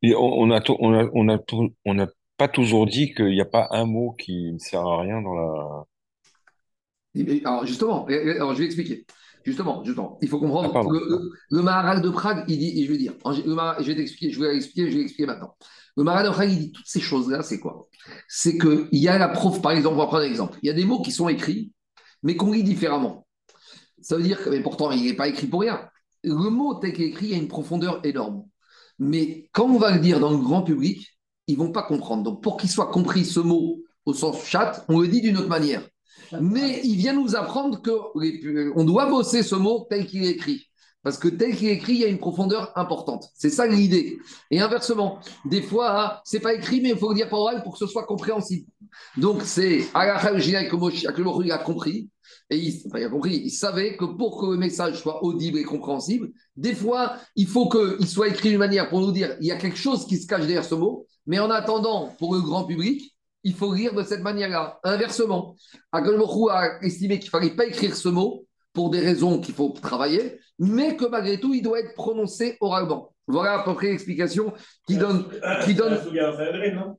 [0.03, 1.39] on, a, on, a, on, a,
[1.85, 2.07] on n'a
[2.37, 5.35] pas toujours dit qu'il n'y a pas un mot qui ne sert à rien dans
[5.35, 5.87] la.
[7.45, 9.07] Alors justement, alors je vais expliquer.
[9.45, 10.73] Justement, justement, il faut comprendre.
[10.75, 14.33] Ah, le, le, Maharal de Prague, il dit, et je vais dire, je vais t'expliquer,
[14.33, 15.57] je vais l'expliquer, je vais l'expliquer maintenant.
[15.97, 17.87] Le Maharal de Prague, il dit toutes ces choses-là, c'est quoi?
[18.29, 20.59] C'est qu'il y a la prof, par exemple, on va prendre un exemple.
[20.63, 21.73] Il y a des mots qui sont écrits,
[22.25, 23.27] mais qu'on lit différemment.
[24.01, 25.89] Ça veut dire que, mais pourtant, il n'est pas écrit pour rien.
[26.25, 28.45] Le mot tel qu'il est écrit, il y a une profondeur énorme.
[28.99, 31.16] Mais quand on va le dire dans le grand public,
[31.47, 32.23] ils vont pas comprendre.
[32.23, 35.49] Donc, pour qu'il soit compris ce mot au sens chat, on le dit d'une autre
[35.49, 35.83] manière.
[36.41, 40.67] Mais il vient nous apprendre qu'on doit bosser ce mot tel qu'il est écrit.
[41.03, 43.29] Parce que tel qu'il est écrit, il y a une profondeur importante.
[43.35, 44.19] C'est ça l'idée.
[44.51, 47.63] Et inversement, des fois, hein, c'est pas écrit, mais il faut le dire par oral
[47.63, 48.67] pour que ce soit compréhensible.
[49.17, 49.83] Donc, c'est
[51.13, 52.11] que il a compris.
[52.51, 55.63] Et il, il, a compris, il savait que pour que le message soit audible et
[55.65, 59.53] compréhensible, des fois, il faut qu'il soit écrit d'une manière pour nous dire il y
[59.53, 61.07] a quelque chose qui se cache derrière ce mot.
[61.27, 64.81] Mais en attendant, pour le grand public, il faut lire de cette manière-là.
[64.85, 65.57] Inversement,
[65.93, 69.71] Agalmochou a estimé qu'il ne fallait pas écrire ce mot pour des raisons qu'il faut
[69.71, 73.16] travailler, mais que malgré tout, il doit être prononcé oralement.
[73.29, 74.53] Voilà à peu près l'explication
[74.87, 75.25] qui donne.
[75.65, 75.99] Qui donne...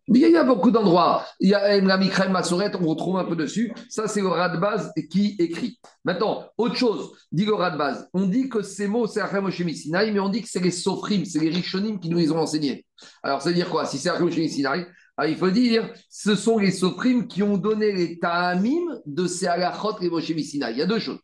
[0.10, 1.26] Mais il y a beaucoup d'endroits.
[1.40, 3.74] Il y a la Mikraim Massoret, on retrouve un peu dessus.
[3.90, 5.80] Ça, c'est le rat de base qui écrit.
[6.04, 8.10] Maintenant, autre chose, dit le rat de base.
[8.14, 11.24] On dit que ces mots, c'est Achem Sinaï, mais on dit que c'est les Sofrim,
[11.26, 12.86] c'est les Rishonim qui nous les ont enseignés.
[13.24, 13.86] Alors, ça veut dire quoi?
[13.86, 14.86] Si c'est Achem Sinaï,
[15.20, 19.48] alors, il faut dire, ce sont les Sofrim qui ont donné les Ta'amim de ces
[19.48, 20.74] Alachot et Moshe Sinaï.
[20.74, 21.20] Il y a deux choses.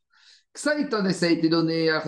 [0.55, 2.03] Ça, a été donné à.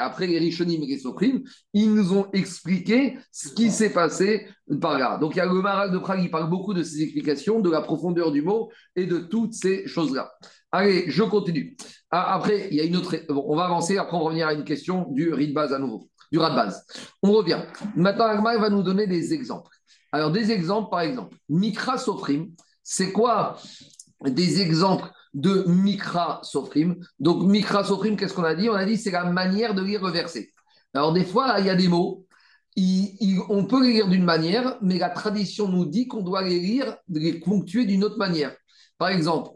[0.00, 1.42] Après, les Rishonim et les Sofrim,
[1.74, 4.46] ils nous ont expliqué ce qui s'est passé
[4.80, 5.18] par là.
[5.18, 7.70] Donc, il y a le Maral de Prague, il parle beaucoup de ces explications, de
[7.70, 10.32] la profondeur du mot et de toutes ces choses-là.
[10.70, 11.76] Allez, je continue.
[12.10, 13.14] Ah, Après, il y a une autre.
[13.28, 16.08] on va avancer, après, on va revenir à une question du riz base à nouveau,
[16.30, 16.86] du base.
[17.22, 17.60] On revient.
[17.94, 19.70] Maintenant, Agmar va nous donner des exemples.
[20.12, 22.48] Alors, des exemples, par exemple, Mikra Sofrim,
[22.82, 23.58] c'est quoi
[24.24, 28.68] des exemples de Mikra Sofrim Donc, Mikra Sofrim, qu'est-ce qu'on a dit?
[28.68, 30.52] On a dit c'est la manière de lire le verset.
[30.94, 32.26] Alors, des fois, il y a des mots,
[33.48, 36.96] on peut les lire d'une manière, mais la tradition nous dit qu'on doit les lire,
[37.08, 38.54] les ponctuer d'une autre manière.
[38.98, 39.50] Par exemple,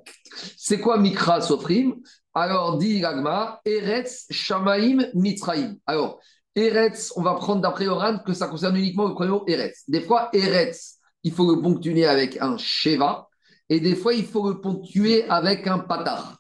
[0.57, 1.95] c'est quoi Mikra Sofrim
[2.35, 5.77] Alors, dit l'Agma, Eretz Shamaim Mitzraim.
[5.87, 6.20] Alors,
[6.55, 9.85] Eretz, on va prendre d'après Oran que ça concerne uniquement le mot Eretz.
[9.89, 13.26] Des fois, Eretz, il faut le ponctuer avec un Sheva,
[13.69, 16.39] et des fois, il faut le ponctuer avec un Patar,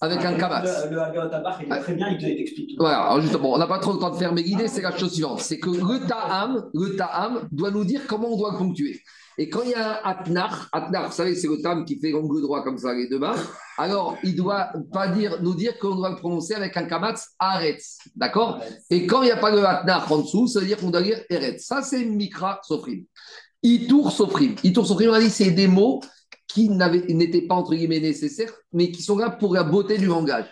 [0.00, 0.86] avec un Kamas.
[0.90, 2.76] Le, Tabach, il est très bien, il te- t'explique tout.
[2.78, 4.96] Voilà, alors justement, on n'a pas trop le temps de faire, mais l'idée, c'est la
[4.96, 8.58] chose suivante c'est que le ta'am, le ta'am doit nous dire comment on doit le
[8.58, 9.00] ponctuer.
[9.38, 12.10] Et quand il y a un atnar, atnar, vous savez, c'est le ta'am qui fait
[12.10, 13.34] l'angle droit comme ça, les deux mains,
[13.76, 17.98] alors il doit pas dire, nous dire qu'on doit le prononcer avec un kamatz aretz,
[18.16, 18.60] d'accord?
[18.88, 21.02] Et quand il n'y a pas le atnar en dessous, ça veut dire qu'on doit
[21.02, 21.66] dire eretz.
[21.66, 23.04] Ça, c'est mikra sofrim.
[23.62, 24.54] Itour sofrim.
[24.64, 26.00] Itour sofrim, on a dit, c'est des mots
[26.56, 30.46] qui n'étaient pas entre guillemets nécessaires, mais qui sont là pour la beauté du langage.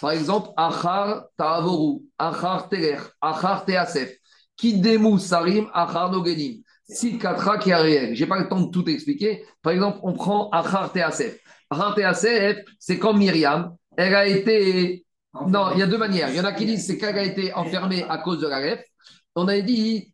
[0.00, 4.14] Par exemple, Achar Ta'avoru, Achar Teler, Achar Teasef,
[4.56, 8.14] Kidemu Sarim, Achar Nogenim, est réel.
[8.14, 9.44] Je n'ai pas le temps de tout expliquer.
[9.60, 11.40] Par exemple, on prend Achar Teasef.
[11.70, 15.04] Achar Teasef, c'est comme Myriam, elle a été.
[15.48, 16.30] Non, il y a deux manières.
[16.30, 18.60] Il y en a qui disent c'est qu'elle a été enfermée à cause de la
[18.60, 18.84] greffe.
[19.34, 20.12] On a dit.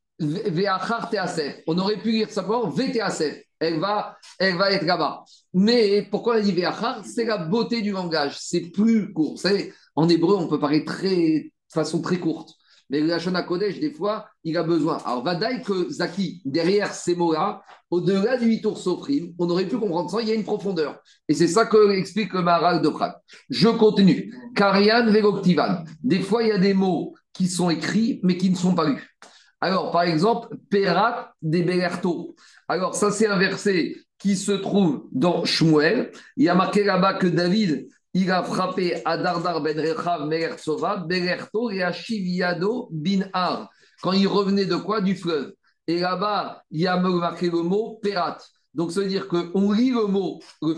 [1.66, 3.42] On aurait pu lire simplement Ve'teasef.
[3.60, 5.24] Elle va, elle va être là-bas.
[5.54, 7.02] Mais pourquoi on a dit Ve'achar?
[7.04, 8.36] C'est la beauté du langage.
[8.38, 9.32] C'est plus court.
[9.32, 12.50] Vous savez, en hébreu, on peut parler très, de façon très courte.
[12.90, 14.98] Mais le Lachon Kodesh, des fois, il a besoin.
[15.06, 20.10] Alors, Vadaï que Zaki, derrière ces mots-là, au-delà du tour Sofrim, on aurait pu comprendre
[20.10, 21.00] ça, il y a une profondeur.
[21.28, 23.14] Et c'est ça que explique le Maharal de Prague.
[23.48, 24.34] Je continue.
[24.54, 25.84] Karian Vegoktivan.
[26.02, 28.88] Des fois, il y a des mots qui sont écrits, mais qui ne sont pas
[28.88, 29.16] lus.
[29.64, 32.36] Alors, par exemple, Perat de Belerto.
[32.68, 36.12] Alors, ça, c'est un verset qui se trouve dans Shmuel.
[36.36, 40.58] Il y a marqué là-bas que David, il a frappé à Dardar ben Rechav Meler
[40.58, 43.70] Sova, Belerto et Yado bin Har.
[44.02, 45.00] Quand il revenait de quoi?
[45.00, 45.54] Du fleuve.
[45.86, 48.36] Et là-bas, il y a marqué le mot Perat.
[48.74, 50.74] Donc, ça veut dire qu'on lit le mot le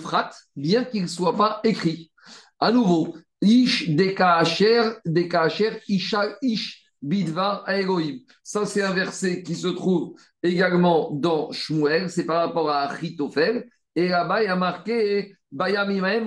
[0.54, 2.12] bien qu'il ne soit pas écrit.
[2.60, 8.18] À nouveau, Ish Dekaasher, Dekaasher, Isha, Ish Bidvar Elohim.
[8.42, 13.68] Ça, c'est un verset qui se trouve également dans Shmuel, c'est par rapport à Achitophel.
[13.94, 15.36] Et là-bas, il y a marqué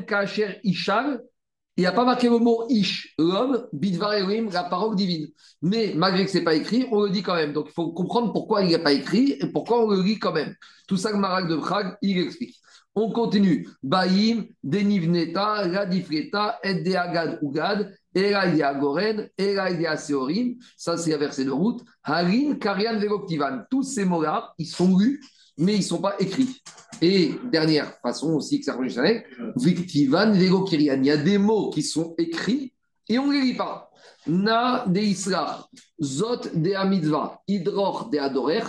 [0.08, 1.22] Kacher Ishal.
[1.76, 5.28] Il n'y a pas marqué le mot Ish, l'homme, Bidvar Elohim, la parole divine.
[5.62, 7.54] Mais malgré que ce n'est pas écrit, on le dit quand même.
[7.54, 10.34] Donc il faut comprendre pourquoi il n'est pas écrit et pourquoi on le lit quand
[10.34, 10.54] même.
[10.88, 12.56] Tout ça, le Marak de Prague, il explique.
[12.96, 13.68] On continue.
[13.82, 20.55] Baïm, Denivneta, Radifreta, Eddeagad Ugad, Eraïdia Goren, Eraïdia Seorim.
[20.76, 21.82] Ça, c'est un verset de route.
[22.03, 23.64] Harin, Karian, Vegoktivan.
[23.70, 25.22] Tous ces mots-là, ils sont lus,
[25.57, 26.62] mais ils ne sont pas écrits.
[27.01, 29.22] Et dernière façon aussi que ça rejoint
[29.55, 30.97] Victivan, Vegokirian.
[30.97, 32.74] Il y a des mots qui sont écrits
[33.07, 33.89] et on ne les lit pas.
[34.28, 35.68] Na de Isra,
[36.01, 38.64] Zot de Amitzvah, Hidroch de Adorer,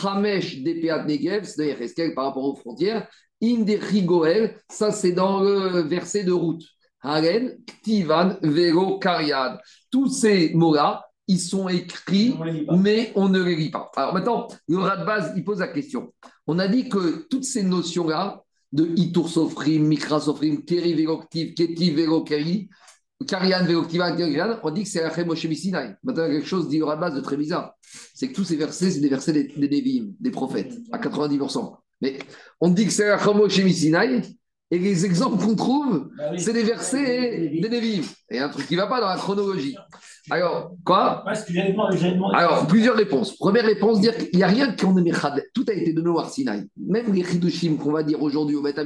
[0.00, 3.08] Chamesh de Peat Negev, c'est-à-dire par rapport aux frontières,
[3.42, 6.64] Inde Rigoel, ça c'est dans le verset de route.
[7.06, 9.60] Haren, Ktivan, Vero, Kariad.
[9.90, 12.36] Tous ces mots-là, ils sont écrits,
[12.68, 13.90] On mais on ne les lit pas.
[13.96, 16.12] Alors maintenant, le rat de base, il pose la question.
[16.46, 18.42] On a dit que toutes ces notions-là,
[18.72, 22.68] de Itour Sofrim, Mikra Sofrim, Keri Véroctiv, Keti Vérokeri,
[23.26, 25.46] Karian Véroctiva, Kerian, on dit que c'est la Moshe.
[25.46, 27.74] Maintenant, il y a quelque chose dit au rat de base de très bizarre.
[28.14, 31.76] C'est que tous ces versets, c'est des versets des, des des prophètes, à 90%.
[32.02, 32.18] Mais
[32.60, 33.60] on dit que c'est la Moshe
[34.70, 36.40] et les exemples qu'on trouve, Bah oui.
[36.40, 38.02] c'est des versets des Nevi'im.
[38.30, 39.76] Et un truc qui ne va pas dans la chronologie.
[40.28, 41.24] Alors, quoi
[42.34, 43.36] alors, plusieurs réponses.
[43.36, 45.12] Première réponse, dire qu'il n'y a rien qu'on est.
[45.54, 46.68] Tout a été donné au Arsinaï.
[46.76, 48.80] Même les Hidushim qu'on va dire aujourd'hui au Beth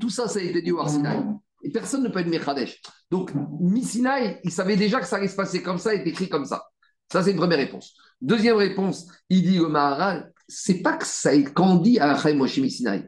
[0.00, 1.18] tout ça, ça a été dit au Arsinaï.
[1.62, 2.80] Et personne ne peut être Mechadesh.
[3.10, 3.30] Donc,
[3.60, 6.62] Misinaï, il savait déjà que ça allait se passer comme ça, est écrit comme ça.
[7.12, 7.94] Ça, c'est une première réponse.
[8.22, 12.16] Deuxième réponse, il dit au Maharal, c'est pas que ça est quand on dit à
[12.32, 13.06] Moshe Misinaï.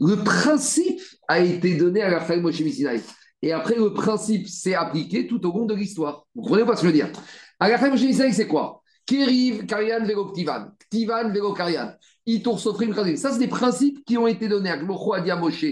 [0.00, 2.62] Le principe a été donné à la Moshe.
[3.42, 6.26] Et après, le principe s'est appliqué tout au long de l'histoire.
[6.34, 7.10] Vous comprenez pas ce que je veux dire?
[7.58, 8.82] À la Moshe c'est quoi?
[9.04, 10.68] Keriv, Karian, Velo, Ktivan.
[10.78, 11.92] Ktivan, Velo, Karian.
[12.24, 13.16] Itour, Sofrim, Kazim.
[13.16, 15.64] Ça, c'est des principes qui ont été donnés à Gmorcho, à Moshe.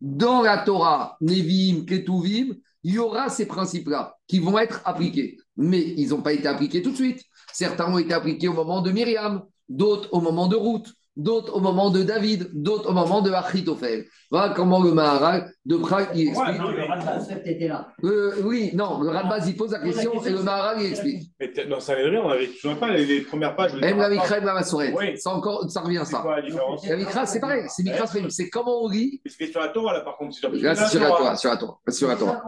[0.00, 5.36] Dans la Torah, Nevim, Ketuvim, il y aura ces principes-là qui vont être appliqués.
[5.56, 7.22] Mais ils n'ont pas été appliqués tout de suite.
[7.52, 10.86] Certains ont été appliqués au moment de Myriam, d'autres au moment de Ruth,
[11.18, 14.06] d'autres au moment de David, d'autres au moment de Achitophel.
[14.30, 16.48] Voilà comment le Maharal de Prague il explique.
[16.48, 17.28] Ouais, non, le Radbaz.
[18.04, 21.30] Euh, oui, non, le Radbaz il pose la question et le Maharal il explique.
[21.40, 23.74] Mais dans Sanhedrin, on avait toujours pas les, les premières pages.
[23.74, 24.08] Même la.
[24.08, 24.94] Mikra et la Massorette.
[24.96, 25.16] Oui.
[25.18, 26.18] Ça, encore, ça revient C'est ça.
[26.20, 28.06] quoi la différence La Mikra, c'est pareil, c'est Mikra.
[28.28, 29.20] C'est comment on lit.
[29.24, 30.34] Mais C'est sur la Torah, là, par contre.
[30.34, 31.78] sur- Là, c'est sur la Torah, sur la Torah.
[31.88, 32.42] Sur la Torah.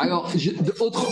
[0.00, 0.50] Alors, je-
[0.80, 1.06] autre...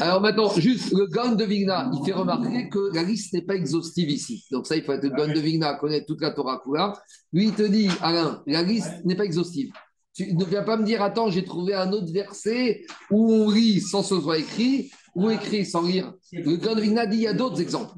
[0.00, 3.54] Alors maintenant, juste, le Gaon de Vigna, il fait remarquer que la liste n'est pas
[3.54, 4.44] exhaustive ici.
[4.50, 6.94] Donc ça, il faut être le Gaon de Vigna, connaître toute la Torah Kula.
[7.32, 9.70] Lui, il te dit, Alain, la liste n'est pas exhaustive.
[10.14, 13.80] Tu ne viens pas me dire, attends, j'ai trouvé un autre verset où on lit
[13.80, 16.12] sans ce soit écrit, ou écrit sans lire.
[16.32, 17.92] Le Vigna dit, il y a d'autres exemples.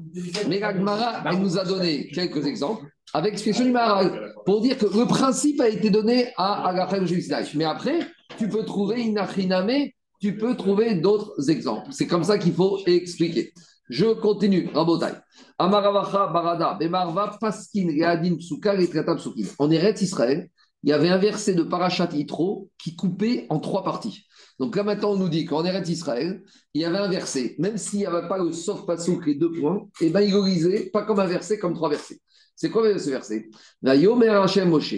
[0.47, 4.77] Mais la Gemara, elle nous a donné quelques exemples avec explication du Maharal pour dire
[4.77, 7.55] que le principe a été donné à Agafem Juislash.
[7.55, 7.99] Mais après,
[8.37, 9.89] tu peux trouver une achiname,
[10.21, 11.89] tu peux trouver d'autres exemples.
[11.91, 13.53] C'est comme ça qu'il faut expliquer.
[13.89, 15.13] Je continue, Rabotai.
[15.57, 19.47] Amaravacha Barada, Bemarva, Paskin, Readin, Psuka, et Tratab Psukin.
[19.57, 20.49] En Eretz Israël,
[20.83, 24.25] il y avait un verset de Parashat Yitro qui coupait en trois parties.
[24.59, 27.77] Donc là maintenant, on nous dit qu'en Eretz Israël, il y avait un verset, même
[27.77, 30.89] s'il n'y avait pas le sauf pasouk, les deux points, et ben il le lisait
[30.91, 32.19] pas comme un verset, comme trois versets.
[32.55, 33.49] C'est quoi ce verset?
[33.81, 34.95] Moshe.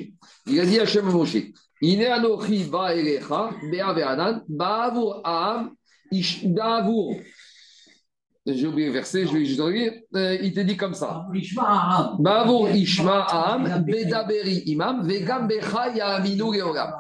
[0.47, 1.37] Il a dit Hashem à Moshe
[1.83, 2.05] Ine
[2.71, 5.71] ba elecha bea ve'anan ba'avur am
[6.11, 7.15] ish da'avur.
[8.45, 9.93] J'ai oublié le verset, je vais juste le lire.
[10.15, 11.27] Euh, il te dit comme ça.
[12.19, 16.91] Ba'avur ishma am bedaberi imam vegam leolam.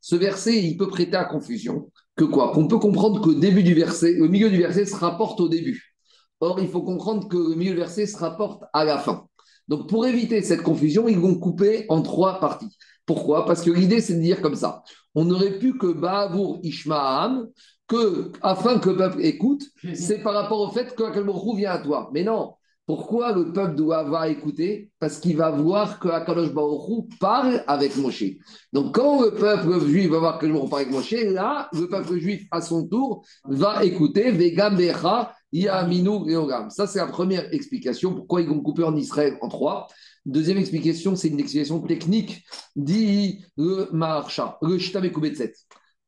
[0.00, 1.90] Ce verset, il peut prêter à confusion.
[2.16, 2.52] Que quoi?
[2.52, 5.48] Qu'on peut comprendre que le début du verset, le milieu du verset se rapporte au
[5.48, 5.94] début.
[6.40, 9.26] Or, il faut comprendre que le milieu du verset se rapporte à la fin.
[9.68, 12.76] Donc, pour éviter cette confusion, ils vont couper en trois parties.
[13.06, 13.46] Pourquoi?
[13.46, 14.82] Parce que l'idée, c'est de dire comme ça.
[15.14, 17.46] On aurait pu que Ba'avour Ishmaam,
[17.92, 19.62] que, afin que le peuple écoute,
[19.94, 22.10] c'est par rapport au fait que Akadosh vient à toi.
[22.12, 22.54] Mais non.
[22.84, 24.90] Pourquoi le peuple doit avoir écouté?
[24.98, 28.24] Parce qu'il va voir que Akadosh Baruch parle avec Moshe.
[28.72, 32.46] Donc, quand le peuple juif va voir que parle avec Moshe, là, le peuple juif,
[32.50, 36.70] à son tour, va écouter Vegam Becha Yaminu Leogam.
[36.70, 38.14] Ça, c'est la première explication.
[38.14, 39.86] Pourquoi ils vont couper en Israël en trois
[40.24, 42.44] Deuxième explication, c'est une explication technique,
[42.76, 45.52] dit le Maharsha, le Shita Bekubetset.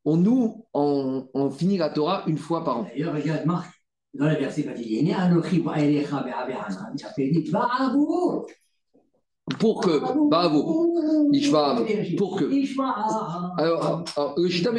[0.05, 2.83] On nous, on, on finit la Torah une fois par an.
[2.85, 3.71] D'ailleurs, regarde Marc,
[4.13, 4.67] dans le verset.
[9.59, 10.95] Pour que, bravo,
[11.33, 12.51] Ishmael, pour que.
[12.51, 13.55] Ishma.
[13.59, 14.73] Alors, alors, le Shita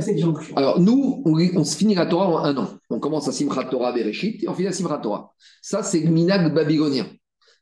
[0.00, 0.56] cette jonction.
[0.56, 2.68] Alors, nous, on, on se finit la Torah en un an.
[2.90, 5.32] On commence à Simchat Torah Bereshit et on finit à Simchat Torah.
[5.62, 7.06] Ça, c'est le minag babylonien.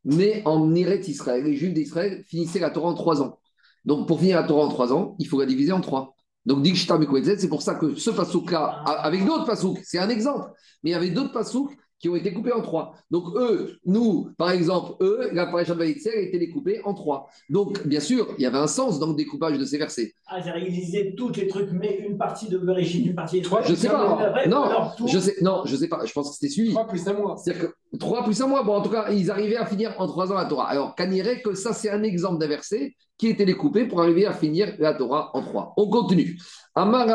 [0.05, 3.39] Mais en Eretz Israël, les Juifs d'Israël finissaient la Torah en trois ans.
[3.85, 6.15] Donc, pour finir la Torah en trois ans, il faut la diviser en trois.
[6.47, 10.51] Donc, Dikshta Mekwetzet, c'est pour ça que ce pasouk-là, avec d'autres pasouks, c'est un exemple,
[10.83, 11.73] mais il y avait d'autres pasouks
[12.03, 12.97] qui ont été coupés en trois.
[13.13, 17.29] Donc, eux, nous, par exemple, eux, la parashat Vaïtzer a été découpée en trois.
[17.49, 20.13] Donc, bien sûr, il y avait un sens dans le découpage de ces versets.
[20.27, 23.75] Ah, j'ai réalisé tous les trucs, mais une partie de Bereshit, une partie de Je
[23.75, 24.31] sais pas.
[24.31, 24.65] Vrai, Non,
[24.97, 26.01] tout- je sais, non, je sais pas.
[26.05, 26.71] Je pense que c'était suivi.
[26.73, 27.37] 3 plus un mois.
[27.37, 30.09] C'est-à-dire que 3 plus un mois, bon, en tout cas, ils arrivaient à finir en
[30.09, 30.69] 3 ans la Torah.
[30.69, 34.33] Alors, Kanirait que ça, c'est un exemple d'un verset qui était découpé pour arriver à
[34.33, 35.73] finir la Torah en 3.
[35.77, 36.37] On continue.
[36.75, 37.07] Amar.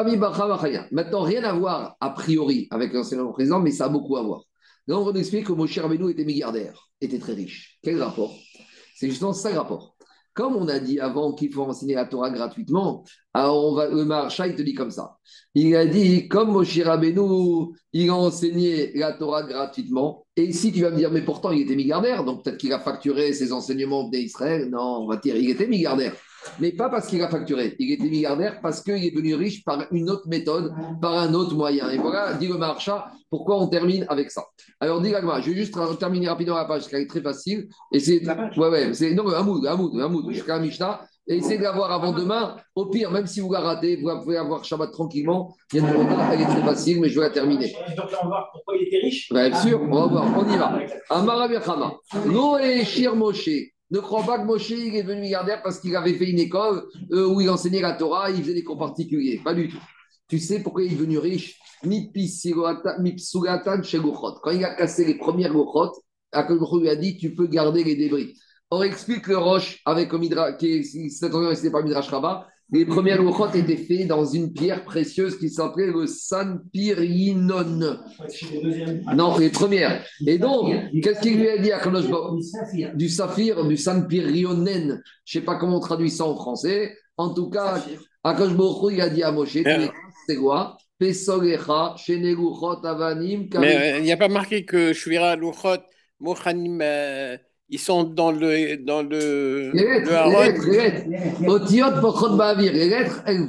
[0.91, 4.43] Maintenant, rien à voir a priori avec l'enseignement présent, mais ça a beaucoup à voir.
[4.87, 7.77] Là, on expliquer que Moshe Rabbeinu était milliardaire, était très riche.
[7.81, 8.33] Quel rapport?
[8.95, 9.95] C'est justement ça le rapport.
[10.33, 14.61] Comme on a dit avant qu'il faut enseigner la Torah gratuitement, le Maharsha, il te
[14.61, 15.17] dit comme ça.
[15.55, 20.27] Il a dit, comme Moshe Rabbeinu, il a enseigné la Torah gratuitement.
[20.35, 22.79] Et ici, tu vas me dire, mais pourtant, il était milliardaire, donc peut-être qu'il a
[22.79, 24.69] facturé ses enseignements d'Israël.
[24.69, 26.15] Non, on va dire, il était milliardaire.
[26.59, 27.75] Mais pas parce qu'il a facturé.
[27.79, 31.55] Il était milliardaire parce qu'il est devenu riche par une autre méthode, par un autre
[31.55, 31.89] moyen.
[31.89, 34.43] Et voilà, dit le Maharsha, pourquoi on termine avec ça.
[34.79, 37.67] Alors, dis Gagma, je vais juste terminer rapidement la page, parce qu'elle est très facile.
[37.91, 38.21] Et c'est.
[38.57, 39.13] Ouais, ouais, c'est.
[39.13, 41.01] Non, Hamoud, Hamoud, Hamoud, jusqu'à Mishnah.
[41.29, 42.55] Et essayez de l'avoir avant demain.
[42.73, 45.53] Au pire, même si vous la ratez, vous pouvez avoir Shabbat tranquillement.
[45.73, 47.75] Il y a une elle est très facile, mais je vais la terminer.
[47.97, 49.29] Donc là, on va voir pourquoi il était riche.
[49.29, 50.79] Bien sûr, on va voir, on y va.
[51.09, 51.95] Amara Birchama.
[52.27, 53.49] Lo Shir Moshe,
[53.89, 57.27] Ne crois pas que Moshe est devenu milliardaire parce qu'il avait fait une école euh,
[57.27, 59.39] où il enseignait la Torah, il faisait des cours particuliers.
[59.43, 59.79] Pas du tout.
[60.27, 61.57] Tu sais pourquoi il est devenu riche?
[61.81, 61.89] Quand
[64.51, 65.93] il a cassé les premières Gochot,
[66.31, 68.33] Akadosh lui a dit Tu peux garder les débris.
[68.69, 73.53] On explique le roche avec le Midrash, qui est, pas Midrash Rabbah, les premières Gochot
[73.53, 77.97] étaient faites dans une pierre précieuse qui s'appelait le Sanpirinon.
[79.15, 80.03] Non, les premières.
[80.25, 82.05] Et donc, qu'est-ce qu'il lui a dit à Kadosh
[82.95, 85.01] Du saphir, du Sanpirionen.
[85.23, 86.97] Je ne sais pas comment on traduit ça en français.
[87.15, 87.81] En tout cas,
[88.23, 89.57] Akadosh Baruch il a dit à Moshe,
[90.27, 90.77] c'est quoi?
[90.99, 91.13] Mais
[93.93, 95.77] euh, il n'y a pas marqué que Shvira, Luchot,
[96.19, 97.37] Mochanim, euh,
[97.69, 98.77] ils sont dans le.
[98.77, 101.47] Dans le, Les lettres, le les lettres, les lettres.
[101.47, 102.73] Otiot, Pochot, Ba'avir.
[102.73, 103.47] Les lettres, elles.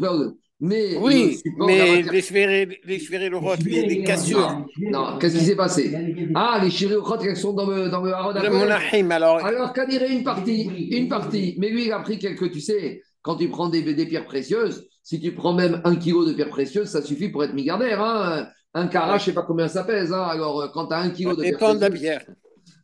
[0.60, 4.64] Mais le Oui, mais les Shvéré, les Luchot, les, les cassures.
[4.90, 5.94] Non, qu'est-ce qui s'est passé?
[6.34, 8.50] Ah, les chirurgiens, elles sont dans le, dans le Haron Le.
[8.50, 9.38] Monachim, alors.
[9.44, 10.64] Alors, qu'en dirait une partie?
[10.90, 11.54] Une partie.
[11.58, 14.88] Mais lui, il a pris quelques, tu sais, quand tu prends des, des pierres précieuses,
[15.04, 18.02] si tu prends même un kilo de pierres précieuses, ça suffit pour être milliardaire.
[18.02, 18.48] Hein.
[18.74, 20.12] Un carat, je ne sais pas combien ça pèse.
[20.12, 20.22] Hein.
[20.24, 22.02] Alors, euh, quand tu as un kilo Ça de pierres dépend de la précieuses.
[22.02, 22.26] bière.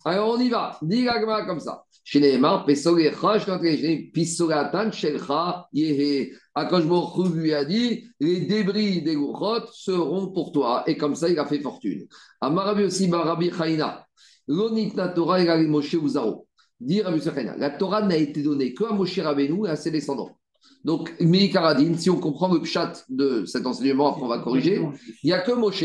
[0.04, 0.78] Alors, on y va.
[0.82, 1.84] Dis l'agma comme ça.
[2.06, 6.32] Chez Neymar, Pesolecha, je t'entends, Pisolatan, Shelcha, Yehe.
[6.54, 10.84] Akash Baruch Hu lui a dit les débris des gourrottes seront pour toi.
[10.86, 12.06] Et comme ça, il a fait fortune.
[12.40, 14.06] Amarabi aussi, Marabi Chaina.
[14.46, 16.46] L'onitna Torah et la Moshe Uzaro.
[16.78, 17.56] Dit Rabbi Chaina.
[17.56, 20.36] La Torah n'a été donnée qu'à Moshe Rabbeinu et à ses descendants.
[20.84, 24.82] Donc, Meikaradine, si on comprend le pshat de cet enseignement, après on va corriger,
[25.22, 25.82] il n'y a que Moshe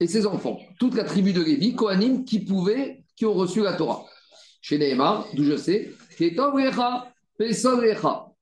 [0.00, 3.72] et ses enfants, toute la tribu de Lévi, Kohanim, qui pouvaient, qui ont reçu la
[3.72, 4.04] Torah.
[4.62, 5.90] Chez Nehemar, d'où je sais.
[6.20, 6.30] De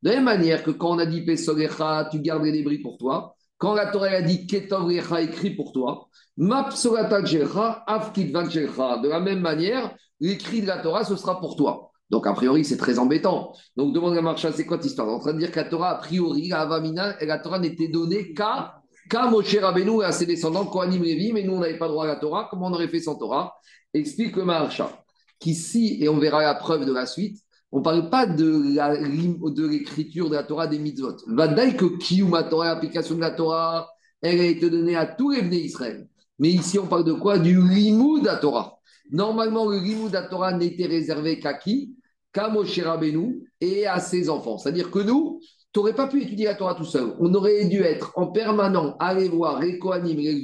[0.03, 2.98] la même manière que quand on a dit Pesol Lecha, tu gardes les débris pour
[2.98, 7.23] toi, quand la Torah a dit Ketov Lecha, écrit pour toi, Mapsolata.
[7.23, 11.90] De la même manière, l'écrit de la Torah, ce sera pour toi.
[12.11, 13.53] Donc, a priori, c'est très embêtant.
[13.77, 15.09] Donc, demande à Marcha, c'est quoi cette histoire?
[15.09, 18.35] En train de dire que la Torah, a priori, la Avamina, la Torah n'était donnée
[18.35, 18.74] qu'à
[19.09, 22.05] qu'à Moshe Rabbeinu et à ses descendants, Kohanim Lévi, mais nous, on n'avait pas droit
[22.05, 22.48] à la Torah.
[22.51, 23.55] Comment on aurait fait sans Torah?
[23.97, 25.05] Explique le Maharsha,
[25.39, 27.39] qu'ici, et on verra la preuve de la suite,
[27.73, 31.16] on ne parle pas de la lim- de l'écriture de la Torah des mitzvot.
[31.27, 33.89] Vadaï que Kiyuma Torah, l'application de la Torah,
[34.23, 36.09] elle a été donnée à tous les venus Israël.
[36.39, 37.39] Mais ici, on parle de quoi?
[37.39, 38.78] Du Limoud à Torah.
[39.10, 41.94] Normalement, le Limoud à Torah n'était réservé qu'à qui?
[42.32, 44.59] Qu'à Moshe Rabbeinu et à ses enfants.
[44.59, 45.40] C'est-à-dire que nous,
[45.73, 47.14] tu n'aurais pas pu étudier la Torah tout seul.
[47.20, 50.35] On aurait dû être en permanent, aller voir les Kohanim, les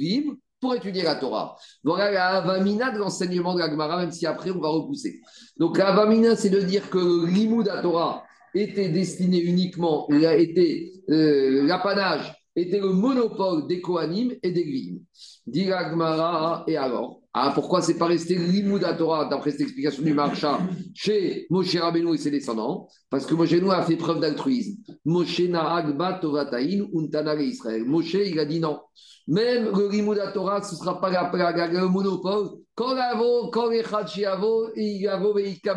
[0.63, 1.57] pour étudier la Torah.
[1.83, 5.19] Voilà la avamina de l'enseignement de la Gemara, même si après on va repousser.
[5.57, 8.23] Donc la avamina, c'est de dire que limoud à Torah
[8.55, 14.99] était destiné uniquement, euh, l'apanage, était le monopole des Kohanim et des Levim.
[15.45, 17.19] Dit la Gemara, et alors?
[17.33, 20.59] Ah, pourquoi c'est pas resté limoud Torah, d'après cette explication du Marcha,
[20.93, 22.87] chez Moshe Rabbeinu et ses descendants?
[23.09, 24.77] Parce que Moshe a fait preuve d'altruisme.
[25.03, 27.83] Moshe Na'agba Tovataïn Untana Israël.
[27.85, 28.79] Moshe, il a dit non.
[29.27, 32.49] Même le Limoud à Torah, ce ne sera pas la, la- la- le monopole.
[32.75, 32.95] Quand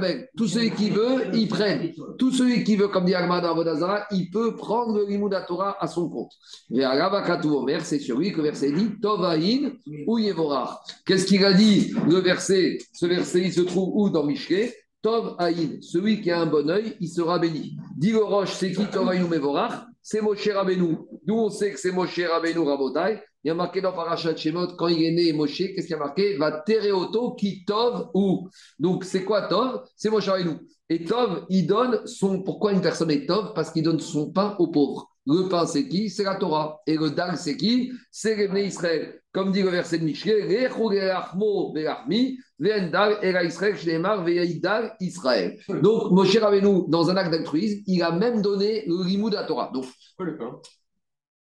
[0.05, 0.29] et.
[0.37, 1.93] Tout celui qui veut, il prenne.
[2.19, 5.77] Tout celui qui veut, comme dit Agmad Avodazara, il peut prendre le Limoud à Torah
[5.79, 6.33] à son compte.
[6.75, 9.73] Et Omer, c'est sur lui que le verset dit Tovahin
[10.07, 10.71] ou Yevorach.
[11.05, 15.37] Qu'est-ce qu'il a dit le verset Ce verset, il se trouve où dans Mishké Tov
[15.39, 17.77] Aïn, celui qui a un bon œil, il sera béni.
[17.97, 19.85] Dit roche, c'est qui Tov Aïn ou Mevorach?
[20.03, 20.97] C'est Moshe Rabbeinu.
[21.27, 23.21] D'où on sait que c'est Moshe Rabbeinu Rabotai?
[23.47, 25.95] Il y a marqué dans Parashat Shemot, quand il est né, Moshe, qu'est-ce qu'il y
[25.95, 26.37] a marqué?
[26.37, 28.49] Va Tereoto qui Tov ou.
[28.81, 30.57] Donc c'est quoi Tov C'est Moshe Rabbeinu.
[30.89, 32.43] Et Tov, il donne son.
[32.43, 35.09] Pourquoi une personne est Tov Parce qu'il donne son pain aux pauvres.
[35.29, 36.11] Le pain, c'est qui?
[36.11, 36.81] C'est la Torah.
[36.89, 37.93] Et le dal, c'est qui?
[38.11, 39.21] C'est les Israël.
[39.31, 45.57] Comme dit le verset de Michel, Rechu Gerachmo Berachmi, Ve'endal Era Israël.
[45.69, 49.47] Donc, Moshe Rabbeinu, dans un acte d'altruisme, il a même donné le limoud à la
[49.47, 49.71] Torah.
[49.73, 49.85] Donc,
[50.19, 50.61] le pain?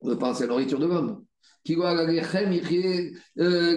[0.03, 1.25] le pain, c'est la nourriture de l'homme.
[3.39, 3.77] Euh.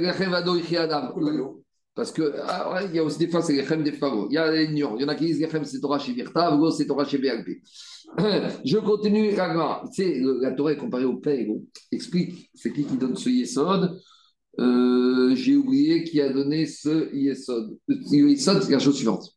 [1.95, 4.27] Parce que, ah ouais, il y a aussi des fois, c'est Lechem des Favo.
[4.29, 4.97] Il y a des nuances.
[4.99, 7.17] Il y en a qui disent Lechem, c'est Torah chez Virta, Vgo, c'est Torah chez
[7.17, 7.63] BLP.
[8.65, 9.83] Je continue, la Gemara.
[9.93, 11.65] Tu sais, le- la Torah est comparée au gros.
[11.91, 13.99] Explique, c'est qui qui donne ce Yesod?
[14.59, 17.77] Euh, J'ai oublié qui a donné ce Yesod.
[17.87, 17.95] Le
[18.29, 19.33] Yesod, c'est la chose suivante.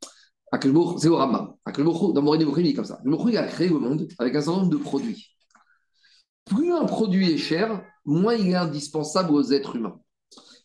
[0.52, 1.16] C'est au.
[1.65, 2.94] Akelbourg, dans Morine il est comme ça.
[2.97, 5.28] Akelbourg, il a créé le monde avec un certain nombre de produits.
[6.44, 9.98] Plus un produit est cher, moins il est indispensable aux êtres humains.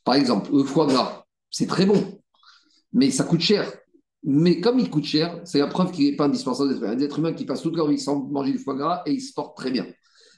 [0.03, 2.19] Par exemple, le foie gras, c'est très bon,
[2.93, 3.71] mais ça coûte cher.
[4.23, 6.95] Mais comme il coûte cher, c'est la preuve qu'il n'est pas indispensable aux êtres humains.
[6.95, 9.21] Des êtres humains qui passent toute leur vie sans manger du foie gras et ils
[9.21, 9.85] se portent très bien.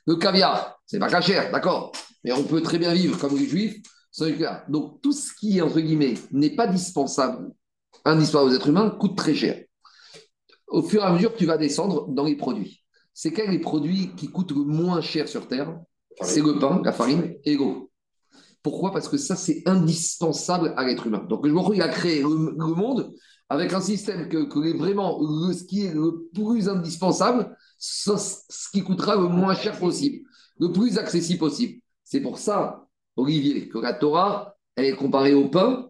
[0.05, 1.91] Le caviar, c'est pas cher, d'accord,
[2.23, 3.81] mais on peut très bien vivre comme les juifs.
[4.69, 7.51] Donc tout ce qui, entre guillemets, n'est pas dispensable,
[8.03, 9.63] indispensable aux êtres humains, coûte très cher.
[10.67, 12.84] au fur et à mesure tu vas descendre dans les produits.
[13.13, 15.79] C'est quels les produits qui coûtent le moins cher sur Terre?
[16.22, 17.91] C'est le pain, la farine et l'eau.
[18.64, 18.91] Pourquoi?
[18.91, 21.23] Parce que ça, c'est indispensable à l'être humain.
[21.30, 23.14] Donc, le jour il a créé le, le monde
[23.49, 28.11] avec un système que, que les- vraiment, le- ce qui est le plus indispensable, ce,
[28.18, 30.27] ce qui coûtera le moins cher possible,
[30.60, 31.81] le plus accessible possible.
[32.03, 35.89] C'est pour ça, Olivier, que la Torah, elle est comparée au pain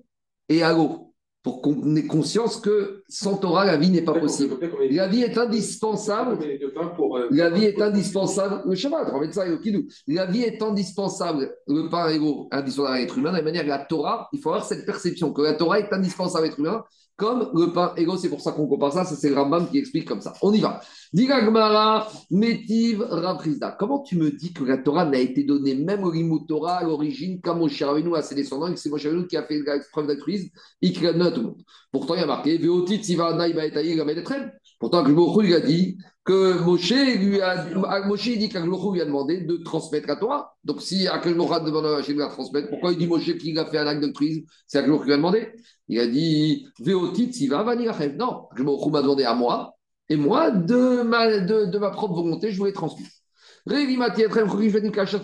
[0.49, 1.06] et à l'eau,
[1.47, 4.57] pour qu'on ait conscience que sans Torah, la vie n'est pas possible.
[4.91, 8.63] La vie est indispensable euh, la vie est indispensable.
[8.65, 9.87] Le Shabbat, on ça et le.
[10.07, 11.55] La vie est indispensable.
[11.67, 12.19] Le pain est
[12.53, 13.31] indispensable à l'être humain.
[13.31, 16.43] De la manière, la Torah, il faut avoir cette perception que la Torah est indispensable
[16.43, 16.83] à l'être humain,
[17.17, 18.15] comme le pain et l'eau.
[18.15, 19.03] C'est pour ça qu'on compare ça.
[19.03, 20.33] Ça, c'est Rambam qui explique comme ça.
[20.41, 20.79] On y va.
[21.11, 23.75] Diga Gemara, Métiv, Rav Rizda.
[23.77, 26.83] Comment tu me dis que la Torah n'a été donnée même au Limut Torah à
[26.83, 29.59] l'origine qu'à Moshe Rabbeinu, à ses descendants, et que c'est Moshe Rabbeinu qui a fait
[29.65, 30.49] la preuve d'altruisme
[30.81, 31.61] et qui l'a donné à tout le monde
[31.91, 34.51] Pourtant, il y a marqué Veotit, Siva, Naïba, Etaï, Gamed, Etrem.
[34.79, 39.05] Pourtant, que il a dit que Moshe lui a, à Moshe il dit lui a
[39.05, 40.53] demandé de transmettre la Torah.
[40.63, 43.65] Donc si Akhlorou demande à Hachem de la transmettre, pourquoi il dit Moshe qu'il a
[43.65, 45.47] fait un acte d'altruisme C'est Akhlorou qui lui a demandé.
[45.89, 48.17] Il a dit Veotit, Siva, Vanirachem.
[48.17, 49.75] Non, Akhlorou m'a demandé à moi,
[50.09, 52.61] et moi, de ma, de, de ma propre volonté, je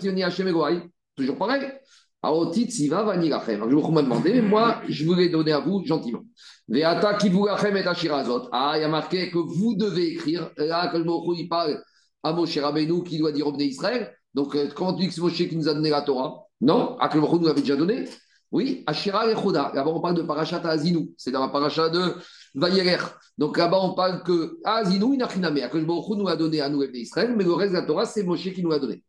[0.04, 0.82] Yoni, Hachem, Egoaï.
[1.16, 1.62] Toujours pareil.
[2.22, 3.62] Aotit, Siva, Vanirachem.
[3.62, 6.22] Akhlorou m'a demandé, mais moi, je voulais donner à vous gentiment.
[6.68, 8.48] Veata kivulachem et ashirazot.
[8.52, 10.50] Ah, il y a marqué que vous devez écrire.
[10.56, 11.82] Là, que le Mokho, il parle
[12.22, 14.14] à Moshe Rabbeinu qui doit dire Bnei Israël.
[14.32, 16.96] Donc, euh, comment tu dis que c'est Moshe qui nous a donné la Torah Non,
[16.98, 18.06] Akel Mokho nous l'avait déjà donné.
[18.52, 19.72] Oui, Ashira et Choda.
[19.74, 21.10] Là-bas, on parle de Parashat Azinu.
[21.16, 22.14] C'est dans la Parashat de
[22.54, 23.02] Vayerer.
[23.36, 25.58] Donc là-bas, on parle que Azinu, Inachiname.
[25.58, 27.34] Akel Mokho nous a donné à nous, Bnei Israël.
[27.36, 29.02] Mais le reste de la Torah, c'est Moshe qui nous l'a donné.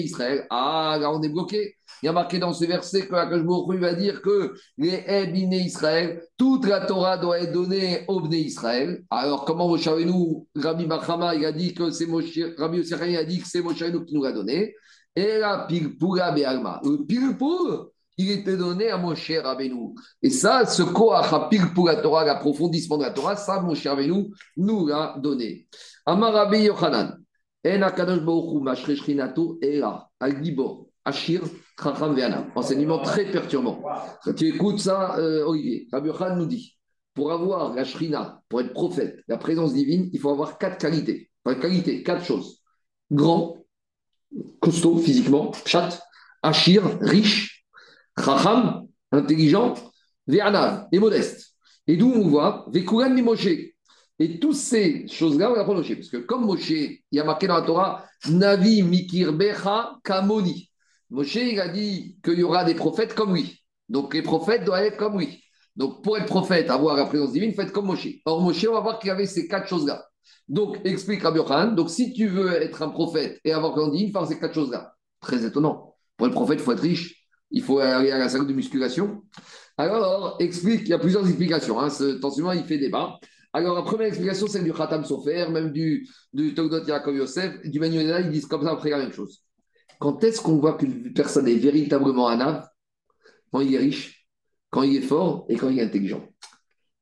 [0.00, 0.46] Israël.
[0.50, 1.76] Ah, là, on est bloqué.
[2.02, 6.24] Il y a marqué dans ce verset que Akashbourou va dire que les Ebine Israël,
[6.36, 9.04] toute la Torah doit être donnée au Bné Israël.
[9.08, 13.40] Alors, comment Moshe Rabbeinu, Rabbi Bachama, il a dit que c'est Moshe, Rabbi a dit
[13.40, 14.74] que c'est Moshe qui nous l'a donné?
[15.14, 16.80] Et la Pilpura Be'alma.
[16.84, 19.94] Le Pilpur, il était donné à Moshe Rabbeinu.
[20.22, 24.86] Et ça, ce Koach à Pilpura Torah, l'approfondissement de la Torah, ça, Moshe Rabbeinu nous
[24.86, 25.66] l'a donné.
[26.06, 27.18] Amar Rabbi Yochanan.
[27.64, 31.42] En Akadosh Baruch Hu, Mashre Shchinato, Ela, Al-Gibor, Ashir,
[31.80, 32.46] Chacham Ve'ana.
[32.56, 33.82] Enseignement très perturbant.
[34.24, 36.76] Quand tu écoutes ça, euh, Olivier, Rabbi Yochanan nous dit
[37.14, 41.30] pour avoir la Shrina, pour être prophète, la présence divine, il faut avoir quatre qualités.
[41.42, 42.62] Pas qualité, quatre choses.
[43.10, 43.56] Grand,
[44.60, 46.00] costaud physiquement, chat,
[46.42, 47.64] Achir, riche,
[48.18, 49.74] Chacham, intelligent,
[50.26, 51.54] Ve'anav, et modeste.
[51.86, 53.48] Et d'où on voit, Vekuran mi Moshe.
[54.18, 55.94] Et toutes ces choses-là, on va prendre Moshe.
[55.94, 60.70] Parce que comme Moshe, il y a marqué dans la Torah, Navi mikir becha kamoni.
[61.10, 63.60] Moshe, il a dit qu'il y aura des prophètes comme lui.
[63.88, 65.42] Donc les prophètes doivent être comme lui.
[65.74, 68.08] Donc pour être prophète, avoir la présence divine, être comme Moshe.
[68.24, 70.04] Or Moshe, on va voir qu'il y avait ces quatre choses-là.
[70.48, 71.74] Donc explique Rabbi Yochanan.
[71.74, 74.94] Donc si tu veux être un prophète et avoir divine, il faut ces quatre choses-là.
[75.20, 75.94] Très étonnant.
[76.16, 77.26] Pour être prophète, il faut être riche.
[77.50, 79.22] Il faut aller à la salle de musculation.
[79.76, 81.80] Alors, explique, il y a plusieurs explications.
[81.80, 81.88] Hein.
[82.22, 83.18] Enseignement, il fait débat.
[83.52, 87.78] Alors, la première explication, c'est du Khatam Sofer, même du, du Togdot Yaakov Yosef, du
[87.78, 89.42] Manuel ils disent comme ça après la même chose.
[89.98, 92.66] Quand est-ce qu'on voit qu'une personne est véritablement un ave
[93.52, 94.26] Quand il est riche,
[94.70, 96.26] quand il est fort et quand il est intelligent.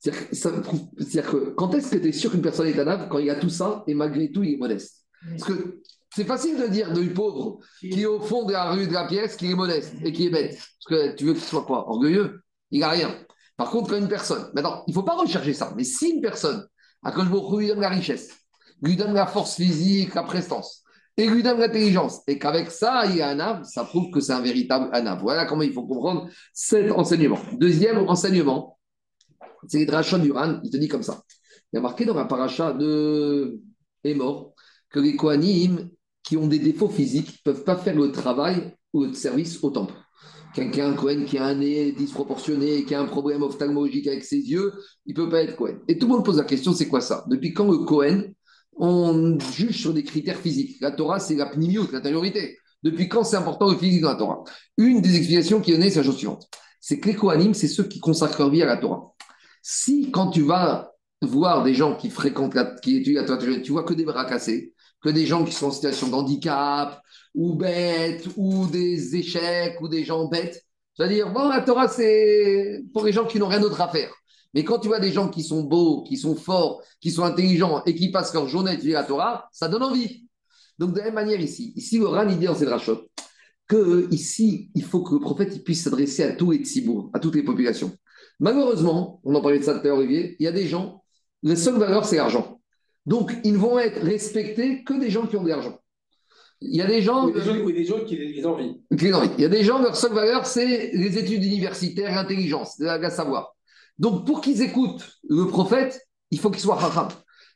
[0.00, 3.28] C'est-à-dire que, quand est-ce que tu es sûr qu'une personne est un ave Quand il
[3.28, 5.04] a tout ça et malgré tout, il est modeste.
[5.28, 5.80] Parce que
[6.14, 9.06] c'est facile de dire du pauvre qui est au fond de la rue de la
[9.06, 10.56] pièce, qui est modeste et qui est bête.
[10.56, 12.40] Parce que tu veux qu'il soit quoi Orgueilleux?
[12.70, 13.14] Il n'a rien.
[13.56, 16.22] Par contre, quand une personne, maintenant, il ne faut pas rechercher ça, mais si une
[16.22, 16.66] personne,
[17.02, 18.30] à cause de lui donne la richesse,
[18.82, 20.82] lui donne la force physique, la prestance,
[21.16, 24.20] et lui donne l'intelligence, et qu'avec ça, il y a un âme, ça prouve que
[24.20, 25.18] c'est un véritable âme.
[25.20, 27.38] Voilà comment il faut comprendre cet enseignement.
[27.58, 28.78] Deuxième enseignement,
[29.68, 31.22] c'est les drachot du Ran, il te dit comme ça.
[31.72, 33.60] Il y a marqué dans la paracha de
[34.04, 34.54] Emor
[34.90, 35.90] que les Kohanim
[36.22, 39.70] qui ont des défauts physiques ne peuvent pas faire le travail ou le service au
[39.70, 39.94] temple.
[40.52, 44.38] Quelqu'un, un Cohen, qui a un nez disproportionné, qui a un problème ophtalmologique avec ses
[44.38, 44.72] yeux,
[45.06, 45.78] il ne peut pas être Cohen.
[45.86, 47.24] Et tout le monde pose la question, c'est quoi ça?
[47.28, 48.24] Depuis quand le Cohen,
[48.76, 50.78] on juge sur des critères physiques?
[50.80, 52.58] La Torah, c'est la pnimiout, l'intériorité.
[52.82, 54.42] Depuis quand c'est important le physique dans la Torah?
[54.76, 56.48] Une des explications qui est donnée, c'est la chose suivante.
[56.80, 59.12] C'est que les Kohanim, c'est ceux qui consacrent leur vie à la Torah.
[59.62, 60.92] Si, quand tu vas
[61.22, 64.24] voir des gens qui fréquentent, la, qui étudient la Torah, tu vois que des bras
[64.24, 67.00] cassés, que des gens qui sont en situation de handicap,
[67.34, 70.64] ou bêtes, ou des échecs, ou des gens bêtes.
[70.96, 74.12] C'est-à-dire, bon, la Torah, c'est pour les gens qui n'ont rien d'autre à faire.
[74.52, 77.82] Mais quand tu vois des gens qui sont beaux, qui sont forts, qui sont intelligents
[77.86, 80.26] et qui passent leur journée à étudier la Torah, ça donne envie.
[80.78, 83.08] Donc, de la même manière ici, ici, le Ran, il dit dans cette rachot
[83.68, 87.36] que ici, il faut que le prophète puisse s'adresser à tous les tzibour, à toutes
[87.36, 87.92] les populations.
[88.40, 91.04] Malheureusement, on en parlait de ça tout à l'heure, Olivier, il y a des gens,
[91.42, 92.60] la seule valeur, c'est l'argent.
[93.04, 95.78] Donc, ils ne vont être respectés que des gens qui ont de l'argent.
[96.62, 97.26] Il y a des gens.
[97.26, 98.80] Ou des gens, ou des gens qui les envient.
[98.98, 99.30] qui les envient.
[99.38, 103.54] Il y a des gens, leur seule valeur, c'est les études universitaires, l'intelligence, la, savoir.
[103.98, 106.00] Donc, pour qu'ils écoutent le prophète,
[106.30, 107.08] il faut qu'ils soient racham.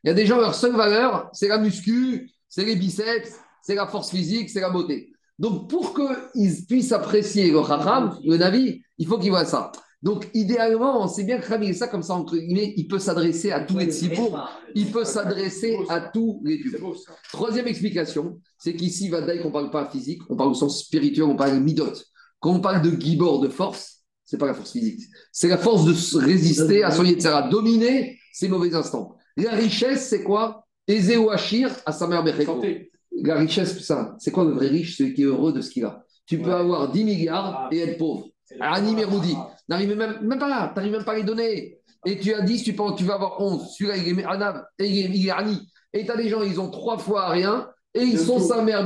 [0.03, 3.31] Il y a des gens, leur seule valeur, c'est la muscu, c'est les biceps,
[3.61, 5.11] c'est la force physique, c'est la beauté.
[5.39, 9.71] Donc, pour qu'ils puissent apprécier le racham, le navi, il faut qu'ils voient ça.
[10.05, 13.51] Donc, idéalement, on sait bien que Rabbi ça comme ça, entre guillemets, il peut s'adresser
[13.51, 14.39] à tous les tzipours,
[14.75, 17.15] il peut s'adresser à tous les ça.
[17.33, 21.23] Troisième explication, c'est qu'ici, Vadaï, qu'on ne parle pas physique, on parle au sens spirituel,
[21.23, 21.91] on parle de midot.
[22.39, 25.01] Quand on parle de gibor, de force, c'est pas la force physique.
[25.31, 29.15] C'est la force de résister à son Yetzara, dominer ses mauvais instants.
[29.37, 30.67] La richesse, c'est quoi?
[30.87, 32.23] Aisé ou Achir à sa mère.
[33.23, 34.97] La richesse, ça, c'est quoi le vrai riche?
[34.97, 36.05] Celui qui est heureux de ce qu'il a.
[36.27, 38.27] Tu peux avoir 10 milliards et être pauvre.
[38.59, 39.35] Annie Meroudi,
[39.67, 41.79] n'arrive même, même pas n'arrives même pas à les donner.
[42.05, 43.75] Et tu as 10, tu penses, tu vas avoir 11.
[43.75, 45.67] Celui-là, il est Anav, et il est, il est Annie.
[45.91, 48.85] Et tu as des gens, ils ont trois fois rien, et ils sont sa mère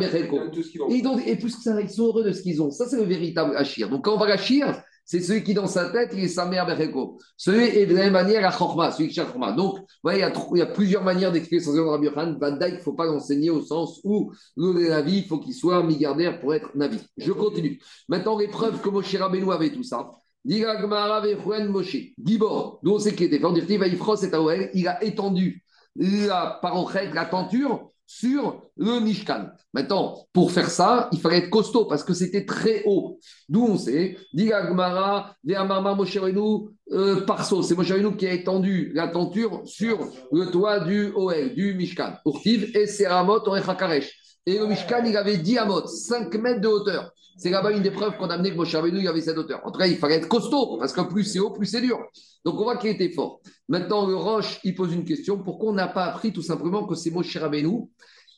[0.80, 0.90] ont.
[0.90, 2.72] Et, et plus que ça, ils sont heureux de ce qu'ils ont.
[2.72, 3.90] Ça, c'est le véritable Achir.
[3.90, 6.68] Donc, quand on parle Achir, c'est celui qui, dans sa tête, il est sa mère
[6.68, 7.18] Becheko.
[7.36, 9.54] Celui est de la même manière à Chorma, celui qui cherche Chorma.
[9.54, 10.22] Donc, il y
[10.62, 12.38] a, plusieurs manières d'expliquer son de Rabbi Yochanan.
[12.40, 15.82] Van il ne faut pas l'enseigner au sens où le Navi, il faut qu'il soit
[15.82, 17.00] milliardaire pour être Navi.
[17.18, 17.82] Je continue.
[18.08, 20.12] Maintenant, les preuves que Moshe Rabbeinu avait tout ça.
[20.46, 21.98] Moshe.
[22.24, 25.64] Gibor, d'où on sait qu'il était Taoel, il a étendu
[25.96, 29.50] la parochette, la tenture sur le Mishkan.
[29.72, 33.20] Maintenant, pour faire ça, il fallait être costaud parce que c'était très haut.
[33.48, 38.34] D'où on sait, Diga Gemara, Ve'amarma Moshe Rabbeinu, euh, Parso, c'est Moshe Rabbeinu qui a
[38.34, 40.00] étendu la tenture sur
[40.32, 42.16] le toit du Oel, du Mishkan.
[42.26, 44.40] Urtiv et Seramot Orechakaresh.
[44.48, 47.12] Et le Mishkan, il avait 10 amot, 5 mètres de hauteur.
[47.40, 49.62] C'est là-bas une des preuves qu'on a amené que Moshe il avait cette hauteur.
[49.66, 51.98] En tout cas, il fallait être costaud, parce que plus c'est haut, plus c'est dur.
[52.44, 53.40] Donc on voit qu'il était fort.
[53.70, 55.42] Maintenant, le Roche, il pose une question.
[55.42, 57.88] Pourquoi on n'a pas appris tout simplement que c'est Moshe Rabbeinu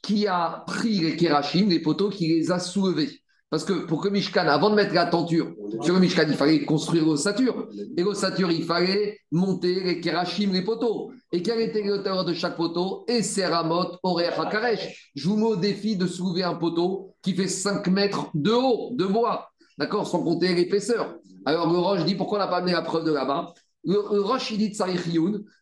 [0.04, 3.21] qui a pris les Kerachim, les poteaux, qui les a soulevés?
[3.52, 5.52] Parce que pour que Mishkan, avant de mettre la tenture
[5.82, 7.68] sur le Mishkan, il fallait construire l'ossature.
[7.98, 11.12] Et l'ossature, il fallait monter les Kerachim, les poteaux.
[11.34, 13.04] Et quelle était l'auteur de chaque poteau?
[13.10, 15.12] Et Seramot, Orer, Hakaresh.
[15.16, 18.92] Je vous mets au défi de soulever un poteau qui fait 5 mètres de haut,
[18.94, 19.50] de bois.
[19.78, 20.08] D'accord?
[20.08, 21.18] Sans compter l'épaisseur.
[21.46, 23.54] Alors le Roche dit pourquoi on n'a pas amené la preuve de là-bas?
[23.84, 25.02] Le, le Roche, il dit Tsarich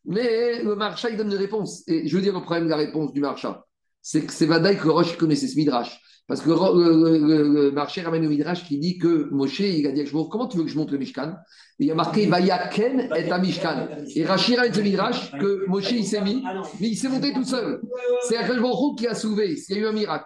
[0.05, 1.83] mais le Marcha, il donne une réponse.
[1.87, 3.65] Et je veux dire le problème de la réponse du Marcha,
[4.10, 6.02] c'est que c'est Vadaï que Roche connaissait ce Midrash.
[6.27, 9.60] Parce que le, Ro- le, le- le Marché ramène au Midrash qui dit que Moshe,
[9.60, 11.34] il a dit à comment tu veux que je monte le Mishkan?
[11.80, 13.88] Et il y a marqué Vayaken et un Mishkan.
[14.15, 16.44] Et Rachid ramène ce Midrash que Moshe, il s'est mis,
[16.80, 17.81] mais il s'est monté tout seul.
[18.27, 20.26] C'est Akash Baruch qui a soulevé, il y a eu un miracle.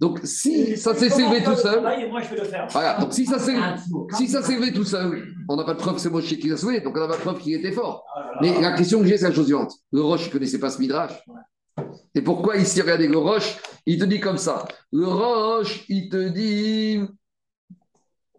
[0.00, 2.66] Donc si ça s'est soulevé tout seul, Et moi, je vais le faire.
[2.70, 3.54] voilà, donc si ça s'est
[4.16, 6.48] si ça s'est levé tout seul, on n'a pas de preuve que c'est Moshe qui
[6.48, 8.04] l'a soulevé, donc on n'a pas de preuve qu'il était fort.
[8.40, 9.72] Mais la question que j'ai, c'est la chose suivante.
[9.92, 11.12] Le Roche, il ne connaissait pas ce Midrash.
[12.14, 13.56] Et pourquoi ici, regardez, le Roche,
[13.86, 14.66] il te dit comme ça.
[14.92, 17.00] Le Roche, il te dit.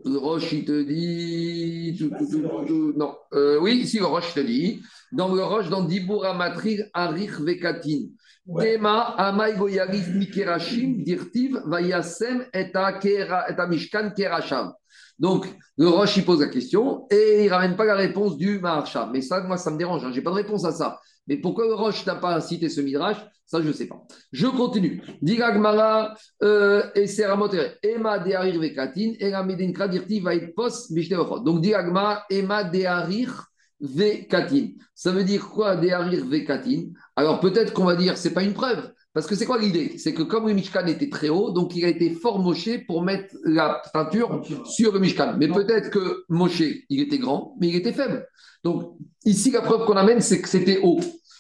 [0.04, 1.96] Le Roche, il te dit.
[1.98, 2.94] tout, tout, tout, tout, tout.
[2.96, 4.82] Non, Euh, oui, ici, le Roche te dit.
[5.12, 8.08] Dans le Roche, dans Dibur Amatrir, Arich Vekatin.
[8.46, 14.72] Dema Amay Goyarif Mikerashim, Dirtiv, Vayasem, et a Kera- et a Mishkan Kerasham.
[15.18, 18.60] Donc, le Roche, il pose la question et il ne ramène pas la réponse du
[18.60, 19.10] Maharsha.
[19.12, 20.04] Mais ça, moi, ça me dérange.
[20.04, 21.00] Je n'ai pas de réponse à ça.
[21.28, 23.18] Mais pourquoi Roche n'a pas cité ce Midrash?
[23.46, 24.02] Ça, je ne sais pas.
[24.32, 25.04] Je continue.
[25.22, 27.76] Diragmara euh, et Seramotere.
[27.84, 29.14] Ema dearir vekatin.
[29.20, 31.40] Ela medinkra dirti va être pos bishneochot.
[31.40, 33.46] Donc, Diragmara, Ema dearir
[33.80, 34.70] vekatin.
[34.96, 36.88] Ça veut dire quoi, dearir vekatin?
[37.16, 38.92] Alors, peut-être qu'on va dire, c'est pas une preuve.
[39.16, 39.98] Parce que c'est quoi l'idée?
[39.98, 43.02] C'est que comme le Mishkan était très haut, donc il a été fort moché pour
[43.02, 45.38] mettre la peinture sur le Mishkan.
[45.40, 48.28] Mais peut-être que Moshe, il était grand, mais il était faible.
[48.62, 51.00] Donc ici, la preuve qu'on amène, c'est que c'était haut.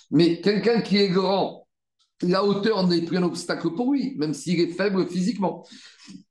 [0.09, 1.67] Mais quelqu'un qui est grand,
[2.21, 5.67] la hauteur n'est plus un obstacle pour lui, même s'il est faible physiquement.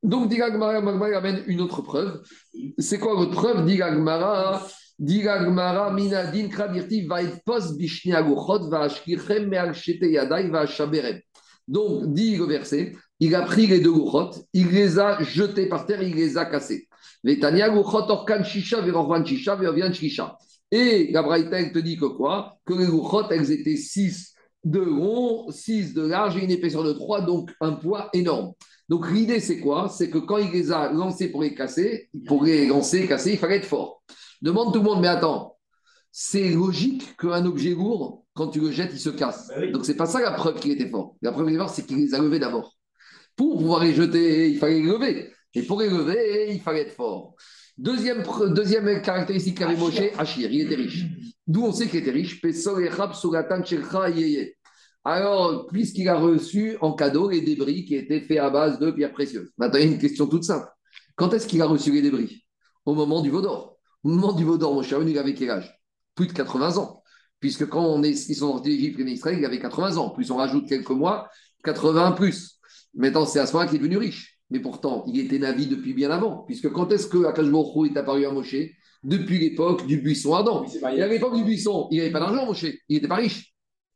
[0.03, 2.23] Donc, Digagmara Magmara amène une autre preuve.
[2.79, 3.67] C'est quoi votre preuve?
[3.67, 4.67] Digagmara
[4.99, 11.21] Digagmara minadin kradirti vaitpos bishni aguchot vaashkirchem mealchete yadai vaashaberem.
[11.67, 15.87] Donc, dit le verset, il a pris les deux gouchot, il les a jetés par
[15.87, 16.89] terre, il les a cassés.
[17.25, 17.37] Et
[21.13, 22.59] la Braïta, elle te dit que quoi?
[22.67, 24.35] Que les gouchot, elles étaient 6
[24.65, 28.53] de long, 6 de large et une épaisseur de 3, donc un poids énorme.
[28.89, 29.89] Donc l'idée, c'est quoi?
[29.89, 33.39] C'est que quand il les a lancés pour les casser, pour les lancer, casser, il
[33.39, 34.03] fallait être fort.
[34.43, 35.57] Demande tout le monde, mais attends,
[36.13, 39.49] c'est logique qu'un objet lourd, quand tu le jettes, il se casse.
[39.49, 39.73] Ben oui.
[39.73, 41.17] Donc c'est pas ça la preuve qu'il était fort.
[41.23, 42.77] La preuve qu'il était fort, c'est qu'il les a levés d'abord.
[43.37, 45.33] Pour pouvoir les jeter, il fallait les lever.
[45.55, 47.35] Et pour les lever, il fallait être fort.
[47.79, 48.23] Deuxième,
[49.03, 51.07] caractéristique qu'avait Moshe, Achir, il était riche.
[51.47, 52.41] D'où on sait qu'il était riche?
[55.05, 59.13] Alors, puisqu'il a reçu en cadeau les débris qui étaient faits à base de pierres
[59.13, 59.51] précieuses.
[59.59, 60.67] Maintenant, il y a une question toute simple.
[61.15, 62.45] Quand est-ce qu'il a reçu les débris?
[62.85, 63.77] Au moment du Vaudor.
[64.03, 65.79] Au moment du Vaudor, Moshe Rabbeinu, il avait quel âge?
[66.15, 67.04] Plus de 80 ans.
[67.45, 70.09] Puisque quand on est, ils sont sortis d'Égypte, les Israël, il avait 80 ans.
[70.09, 71.29] Plus on rajoute quelques mois,
[71.63, 72.59] 80 plus.
[72.95, 74.39] Maintenant, c'est à ce moment qu'il est devenu riche.
[74.49, 76.39] Mais pourtant, il était Navi depuis bien avant.
[76.47, 78.57] Puisque quand est-ce que Akash Baruch Hu est apparu à Moshe?
[79.03, 80.65] Depuis l'époque du buisson ardent.
[80.97, 82.65] Et à l'époque du buisson, il n'avait pas d'argent, Moshe.
[82.89, 83.53] Il n'était pas riche.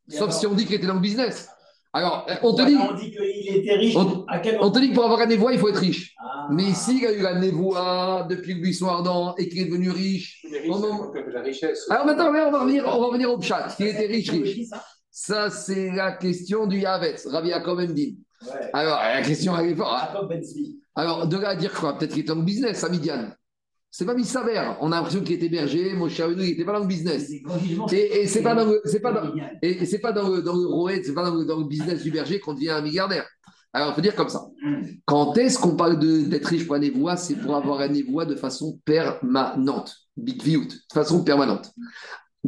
[0.07, 1.49] Sauf si on dit qu'il était dans le business.
[1.91, 3.95] Alors, on te dit, On dit qu'il était riche.
[3.95, 6.13] On- à quel on te dit que pour avoir la névoie, il faut être riche.
[6.19, 6.49] Ah.
[6.51, 10.38] Mais s'il a eu la névoie depuis le buisson ardent et qu'il est devenu riche.
[10.69, 11.85] Moment- La richesse.
[11.89, 13.67] Alors maintenant, on va revenir, on va revenir au chat.
[13.75, 14.67] Qui était riche, riche.
[15.11, 18.11] Ça, c'est la question du Yavetz, Ravi Yaakov Mdin.
[18.41, 18.69] Ouais.
[18.73, 20.11] Alors, la question, elle est forte.
[20.13, 20.41] Jacob Ben.
[20.95, 21.97] Alors, de là à dire quoi?
[21.97, 23.29] Peut-être qu'il était dans le business à Midian.
[23.91, 24.77] C'est pas mis s'avère.
[24.81, 27.31] On a l'impression qu'il était berger, Moshe Rabbeinu, il n'était pas dans le business.
[27.91, 29.33] Et, et c'est pas dans le, c'est pas dans,
[29.63, 31.65] et, et c'est pas dans le, dans le roed, c'est pas dans le, dans le
[31.65, 33.27] business du berger qu'on devient un milliardaire.
[33.71, 34.47] Alors, il faut dire comme ça.
[35.05, 38.35] Quand est-ce qu'on parle d'être riche pour un névoie C'est pour avoir un névoie de
[38.35, 39.95] façon permanente.
[40.17, 41.71] Big view, de façon permanente.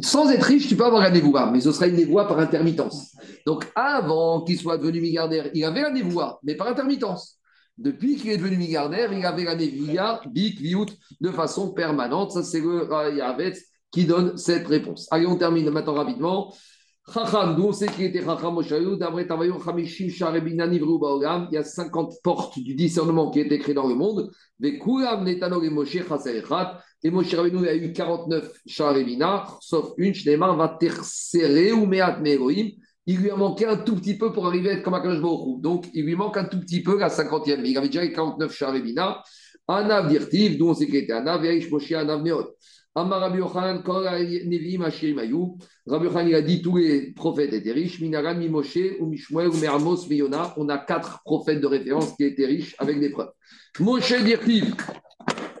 [0.00, 3.14] Sans être riche, tu peux avoir un névoie, mais ce sera une névoie par intermittence.
[3.46, 7.38] Donc, avant qu'il soit devenu milliardaire, il avait un névoie, mais par intermittence.
[7.78, 10.86] Depuis qu'il est devenu milliardaire, il avait la névoie, big view,
[11.20, 12.32] de façon permanente.
[12.32, 15.06] Ça, c'est le Yavetz qui donne cette réponse.
[15.10, 16.54] Allez, on termine maintenant rapidement.
[17.10, 21.54] Chacham, d'où on sait qu'il était Chacham Moshaïou, d'après Tavayon Chamishim Sharebina Nivru Baolam, il
[21.54, 24.30] y a 50 portes du discernement qui étaient créées dans le monde.
[24.60, 30.14] Vekulam Netano et Moshe Chaser Echat, et Moshe Rabbeinu a eu 49 Sharebina, sauf une,
[30.14, 32.68] Shneimar va tercere ou Meat Meroim.
[33.06, 35.60] Il lui a manqué un tout petit peu pour arriver à être comme Akash Hu.
[35.60, 37.64] Donc, il lui manque un tout petit peu la 50e.
[37.64, 39.24] Il avait déjà les 49 Sharebina.
[39.66, 42.54] Anav Dirtiv, d'où on sait qu'il était Anav, Yaish Moshe Anav Meot.
[42.94, 45.56] Amar Rabbi Yochanan, Kol Nevi'im Ashirim Ayou.
[45.86, 48.00] Rabbi Yochanan, il a dit tous les prophètes étaient riches.
[48.00, 50.52] Minaran, Mimoshe, ou Mishmuel, ou Meramos, Miyona.
[50.58, 53.32] On a quatre prophètes de référence qui étaient riches avec des preuves.
[53.80, 54.74] Moshe Dirtiv.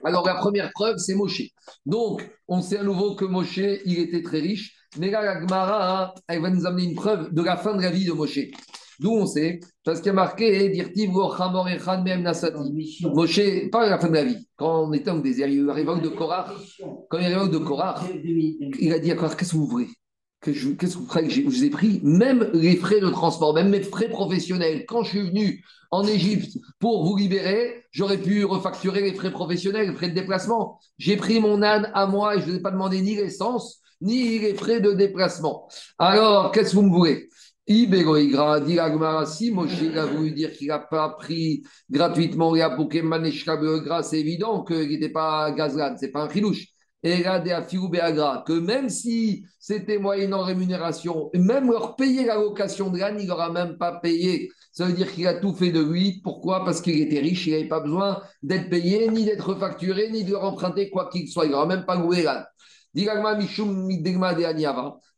[0.04, 1.42] Alors, la première preuve, c'est Moshe.
[1.86, 4.76] Donc, on sait à nouveau que Moshe, il était très riche.
[4.98, 7.90] Mais là, la Gemara, elle va nous amener une preuve de la fin de la
[7.90, 8.40] vie de Moshe.
[9.02, 13.00] D'où on sait Parce qu'il y a marqué Dirtiv Mem Nasati.
[13.12, 15.58] Moshe, pas à la fin de la vie, quand on était en désert, il y
[15.58, 16.54] a eu la révolte de Korah.
[17.10, 18.00] Quand il y a eu la révolte de Korah,
[18.80, 19.88] il a dit à Korah Qu'est-ce que vous voulez
[20.40, 22.00] Qu'est-ce que vous croyez que je vous ai pris?
[22.02, 24.84] Même les frais de transport, même mes frais professionnels.
[24.86, 29.88] Quand je suis venu en Égypte pour vous libérer, j'aurais pu refacturer les frais professionnels,
[29.88, 30.80] les frais de déplacement.
[30.98, 33.80] J'ai pris mon âne à moi et je ne vous ai pas demandé ni l'essence,
[34.00, 35.68] ni les frais de déplacement.
[35.98, 37.28] Alors, qu'est-ce que vous me voulez?
[37.68, 38.78] Ibéroïgra, dit
[39.26, 43.58] si Moshe a voulu dire qu'il n'a pas pris gratuitement les apouké maneshka
[44.02, 46.66] c'est évident qu'il n'était pas gazlan, c'est pas un chilouche.
[47.04, 52.98] Et afirou beagra, que même si c'était moyennant rémunération, même leur payer la location de
[52.98, 54.50] l'âne, il n'aura même pas payé.
[54.72, 56.20] Ça veut dire qu'il a tout fait de lui.
[56.22, 56.64] Pourquoi?
[56.64, 60.30] Parce qu'il était riche, il n'avait pas besoin d'être payé, ni d'être facturé, ni de
[60.30, 61.46] leur emprunter quoi qu'il soit.
[61.46, 62.44] Il n'aura même pas loué l'âne.
[62.94, 64.44] Digagma Mishum Midegma de.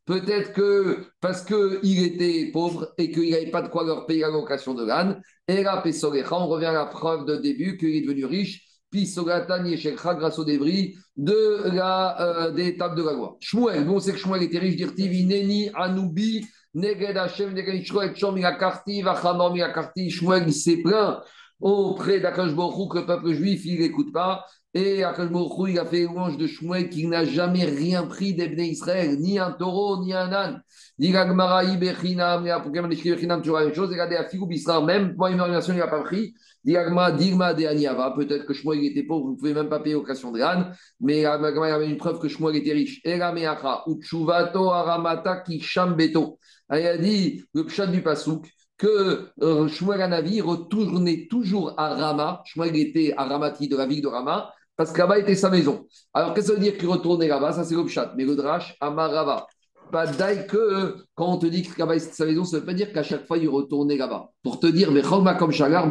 [0.07, 4.29] Peut-être que parce qu'il était pauvre et qu'il n'avait pas de quoi leur payer la
[4.29, 5.23] location de l'âne.
[5.49, 8.63] Et là, on revient à la preuve de début qu'il est devenu riche.
[8.91, 13.37] Puis Sogatan Yeshekha grâce au débris de la, euh, des étapes de la loi.
[13.41, 18.15] Shmuel, bon, on sait que Shmuel était riche, dirtiv, Ineni, Anubi, Neged Hashem, Neged Ishroel,
[18.15, 20.11] Chom, Milakarti, Vachamor, Milakarti.
[20.11, 21.21] Shmuel, il s'est plaint
[21.61, 24.45] auprès d'Akash que le peuple juif, il n'écoute pas.
[24.77, 28.35] Et Akash Baruch Hu, il a fait louange de Shmuel qu'il n'a jamais rien pris
[28.35, 30.63] d'Ebné Israël, ni un taureau, ni un âne.
[30.99, 33.91] Digagmara, Ibechinam, Pokémon Bechinam, toujours la même chose.
[33.91, 36.35] Regardez, à Figou Bisra, même pour une il n'a pas pris.
[36.65, 38.15] Digagma, Digma de Aniava.
[38.17, 40.75] Peut-être que Shmuel était pauvre, vous ne pouvez même pas payer location de l'âne.
[41.01, 43.01] Mais Agma, il avait une preuve que Shmuel était riche.
[43.05, 46.41] Erameacha, Uchuvato, Aramata, Kishambeto.
[46.73, 52.43] Il a dit, le pshat du Pasouk, que euh, Shmuel Anavi retournait toujours à Rama.
[52.45, 55.87] Shmuel était à Ramati de la ville de Rama, parce que là-bas était sa maison.
[56.13, 57.53] Alors, qu'est-ce que ça veut dire qu'il retournait là-bas?
[57.53, 58.15] Ça, c'est le pshat.
[58.17, 59.47] Mais le drash, Amarava.
[59.93, 62.61] Pas d'ail que euh, quand on te dit que là-bas c'est sa maison, ça ne
[62.61, 64.31] veut pas dire qu'à chaque fois il retournait là-bas.
[64.43, 65.89] Pour te dire, mais comme Shagar,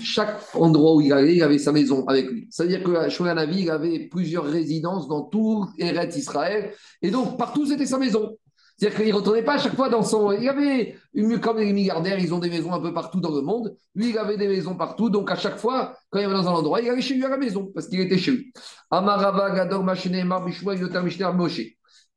[0.00, 2.46] Chaque endroit où il allait, il avait sa maison avec lui.
[2.50, 6.72] C'est-à-dire que Shmuel Anavi, il avait plusieurs résidences dans tout Eretz Israël.
[7.02, 8.36] Et donc, partout, c'était sa maison.
[8.82, 10.32] C'est-à-dire qu'il ne retournait pas à chaque fois dans son.
[10.32, 10.96] Il y avait,
[11.40, 13.76] comme les milliardaires, ils ont des maisons un peu partout dans le monde.
[13.94, 15.08] Lui, il avait des maisons partout.
[15.08, 17.28] Donc, à chaque fois, quand il avait dans un endroit, il allait chez lui à
[17.28, 18.52] la maison, parce qu'il était chez lui.
[18.90, 21.60] Amarava, Gador, Machene, Mar, Bishmuel, Yotam, Moshe.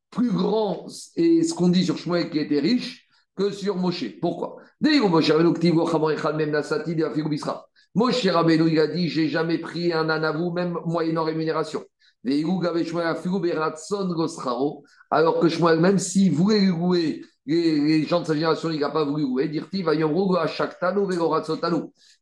[0.10, 4.20] Plus grand est ce qu'on dit sur Shmuel qui était riche que sur Moshe.
[4.20, 4.56] Pourquoi?
[7.94, 11.86] Moshe Rabbeinu, il a dit J'ai jamais pris un vous, même moyennant rémunération.
[15.12, 18.90] Alors que Shmuel, même s'il voulait louer, les, les gens de sa génération, il n'a
[18.90, 19.84] pas voulu louer, dirti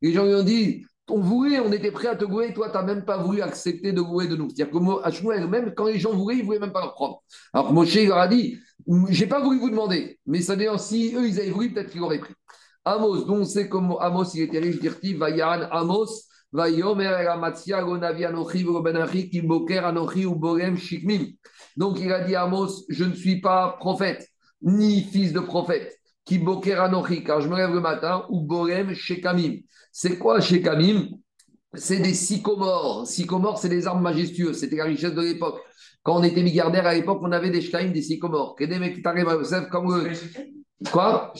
[0.02, 2.76] Les gens lui ont dit on voulait, on était prêt à te louer, toi, tu
[2.76, 4.50] n'as même pas voulu accepter de louer de nous.
[4.50, 7.22] C'est-à-dire que Shmuel, même quand les gens voulaient, ils ne voulaient même pas leur prendre.
[7.54, 8.58] Alors Moshe il leur a dit
[9.10, 12.00] J'ai pas voulu vous demander, mais ça dire si eux, ils avaient voulu, peut-être qu'ils
[12.00, 12.34] l'auraient pris.
[12.86, 16.28] Amos, dont on sait comment Amos, il était riche, dirti Vayan Amos.
[16.56, 16.70] Donc
[22.00, 24.30] il a dit à Amos, je ne suis pas prophète,
[24.62, 28.94] ni fils de prophète, qui boker anochi, car je me lève le matin, ou borem
[28.94, 29.62] shekamim.
[29.92, 31.10] C'est quoi shekamim?
[31.74, 33.08] C'est des sycomores.
[33.08, 35.60] Sycomores, c'est des arbres majestueux, c'était la richesse de l'époque.
[36.04, 38.56] Quand on était milliardaire à l'époque, on avait des shkamim, des sycomores.
[39.72, 40.08] Comme.
[40.92, 41.34] Quoi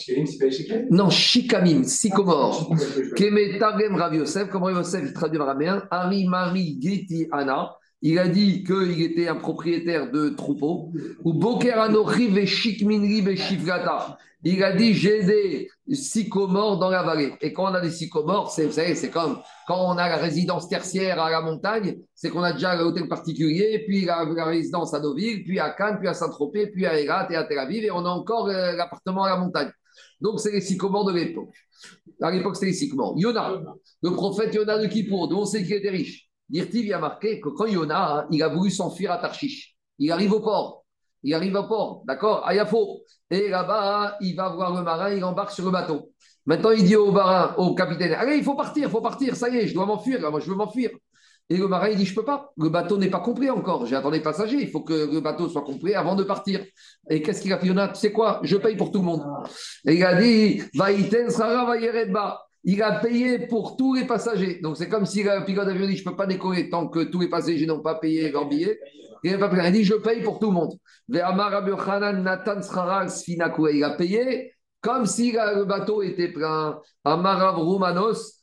[0.90, 2.76] Non, Shikamim, Sycomore.
[3.16, 7.76] Kemetagem Rav Yosef, comme Rav Yosef traduit en araméen, Ari Mari Geti Ana.
[8.02, 10.92] Il a dit qu'il était un propriétaire de troupeaux.
[11.24, 14.18] Ou Boker Anochi Veshikminri Veshifgata.
[14.46, 17.34] Il a dit j'ai des sycomores dans la vallée.
[17.40, 20.18] Et quand on a des sycomores, c'est, vous savez, c'est comme quand on a la
[20.18, 25.00] résidence tertiaire à la montagne, c'est qu'on a déjà l'hôtel particulier, puis la, résidence à
[25.00, 27.92] Deauville, puis à Cannes, puis à Saint-Tropez, puis à Erat et à Tel Aviv, et
[27.92, 29.72] on a encore euh, l'appartement à la montagne.
[30.20, 31.54] Donc c'est les sycomores de l'époque.
[32.22, 33.14] À l'époque, c'était les sycomores.
[33.18, 33.62] Yona,
[34.02, 36.30] le prophète Yona de Kippour, dont on sait qu'il était riche.
[36.50, 40.34] Dirtiv a marqué que quand Yona, hein, il a voulu s'enfuir à Tarchiche, il arrive
[40.34, 40.83] au port.
[41.24, 42.46] Il arrive au port, d'accord?
[42.46, 43.02] À Yafo.
[43.32, 46.12] Et là-bas, il va voir le marin, il embarque sur le bateau.
[46.46, 49.50] Maintenant, il dit au marin, au capitaine Allez, il faut partir, il faut partir, ça
[49.50, 50.90] y est, je dois m'enfuir, moi je veux m'enfuir.
[51.50, 53.96] Et le marin, il dit Je peux pas, le bateau n'est pas complet encore, j'ai
[53.96, 56.64] attendu les passagers, il faut que le bateau soit complet avant de partir.
[57.10, 58.40] Et qu'est-ce qu'il a fait Tu sais quoi?
[58.44, 59.24] Je paye pour tout le monde.
[59.88, 60.62] Et il a dit
[62.66, 64.60] il a payé pour tous les passagers.
[64.62, 67.04] Donc c'est comme si le pilote d'avion dit Je ne peux pas décoller tant que
[67.04, 68.80] tous les passagers n'ont pas payé leur billet.
[69.24, 70.74] Il a dit Je paye pour tout le monde.
[71.10, 71.20] Il
[73.84, 76.80] a payé comme si le bateau était plein.
[77.04, 78.40] Amarav Romanos.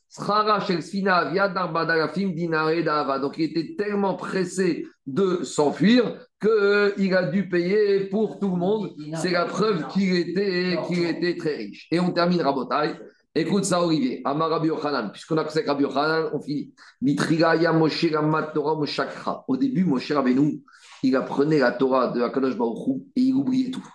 [3.21, 8.93] Donc il était tellement pressé de s'enfuir qu'il a dû payer pour tout le monde.
[9.15, 11.87] C'est la preuve qu'il était, qu'il était très riche.
[11.91, 12.99] Et on termine Rabotai.
[13.33, 14.21] Écoute ça, Olivier.
[14.25, 15.09] Amar Rabbi Yochanan.
[15.09, 16.73] Puisqu'on a que Rabbi Yochanan, on finit.
[17.01, 18.05] Mitriga Moshe
[18.53, 19.45] Torah Moshakra.
[19.47, 20.61] Au début, Moshe Rabbeinu,
[21.01, 23.87] il apprenait la Torah de Akadosh Baruch et il oubliait tout.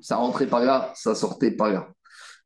[0.00, 1.88] Ça rentrait par là, ça sortait par là.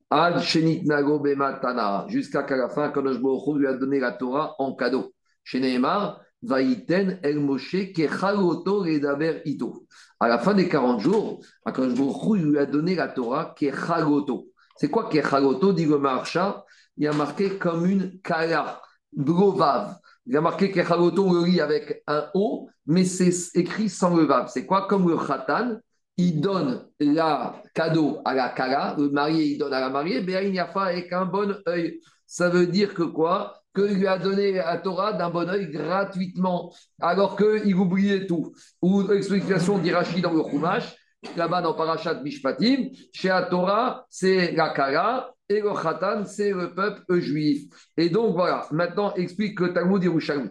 [0.08, 2.06] Ad Shenit Nago Bematana.
[2.08, 5.12] Jusqu'à qu'à la fin, Akadosh Baruch lui a donné la Torah en cadeau.
[5.42, 9.84] Chez Nehemar, Vaïten El Moshe Kechaloto Redaber Ito.
[10.20, 14.52] À la fin des 40 jours, Akadosh Baruch lui a donné la Torah Kechaloto.
[14.76, 16.64] C'est quoi Kechaloto dit le marcha
[16.96, 18.80] Il a marqué comme une kala,
[19.12, 19.96] brovav.
[20.26, 24.48] Il a marqué Kechaloto, on le avec un O, mais c'est écrit sans le vav.
[24.52, 24.86] C'est quoi?
[24.86, 25.78] Comme le khatan,
[26.16, 30.52] il donne la cadeau à la kala, le marié, il donne à la mariée, il
[30.52, 32.00] n'y a pas avec un bon œil.
[32.26, 33.62] Ça veut dire que quoi?
[33.74, 38.52] Qu'il lui a donné la Torah d'un bon oeil gratuitement, alors qu'il oubliait tout.
[38.80, 40.96] Ou l'explication d'Irachi dans le Chumash,
[41.36, 46.74] là-bas dans Parashat Mishpatim, chez la Torah, c'est la Kala, et le Khatan, c'est le
[46.74, 47.64] peuple juif.
[47.96, 50.50] Et donc voilà, maintenant explique le Talmud Yerushalmi.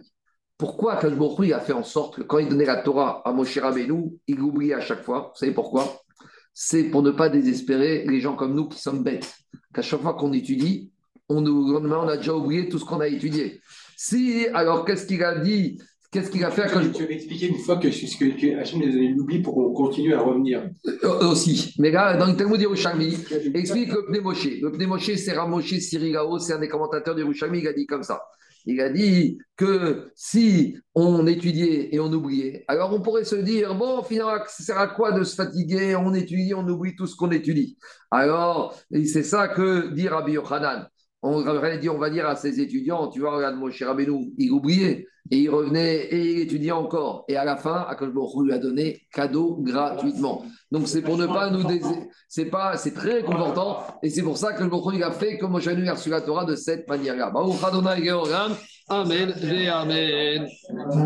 [0.58, 4.12] Pourquoi Kajborou a fait en sorte que quand il donnait la Torah à Moshe Rabbeinu,
[4.26, 5.32] il l'oubliait à chaque fois?
[5.34, 6.00] Vous savez pourquoi?
[6.54, 9.36] C'est pour ne pas désespérer les gens comme nous qui sommes bêtes.
[9.74, 10.90] Qu'à chaque fois qu'on étudie,
[11.28, 13.60] on, on a déjà oublié tout ce qu'on a étudié.
[13.98, 15.78] Si, alors qu'est-ce qu'il a dit
[16.16, 18.88] Qu'est-ce qu'il va faire quand Tu avais expliqué une fois que, ce que Hachem les
[18.88, 20.66] avait oubliés pour qu'on continue à revenir.
[21.04, 21.74] Euh, aussi.
[21.78, 24.48] Mais là, dans le Talmud d'Yerushalmi, il explique le Pnei Moshe.
[24.62, 28.02] Le Pnei Moshe, c'est Ramoshe Sirigao, c'est un des commentateurs d'Yerushalmi, il a dit comme
[28.02, 28.22] ça.
[28.64, 33.74] Il a dit que si on étudiait et on oubliait, alors on pourrait se dire,
[33.74, 35.96] bon, finalement, ça sert à quoi de se fatiguer?
[35.96, 37.76] On étudie, on oublie tout ce qu'on étudie.
[38.10, 40.88] Alors, c'est ça que dit Rabbi Yochanan
[41.22, 44.32] on aurait dit, on va dire à ses étudiants, tu vois, regarde, mon cher Abénou,
[44.38, 47.24] il oubliait, et il revenait, et il étudiait encore.
[47.28, 50.44] Et à la fin, Akashborou lui a donné cadeau gratuitement.
[50.70, 51.64] Donc c'est pour ne pas nous
[52.28, 55.68] c'est pas, c'est très confortant, et c'est pour ça que le a fait comme Moshe
[55.68, 57.32] a reçu la Torah de cette manière-là.
[58.88, 59.34] Amen,
[59.68, 60.46] Amen.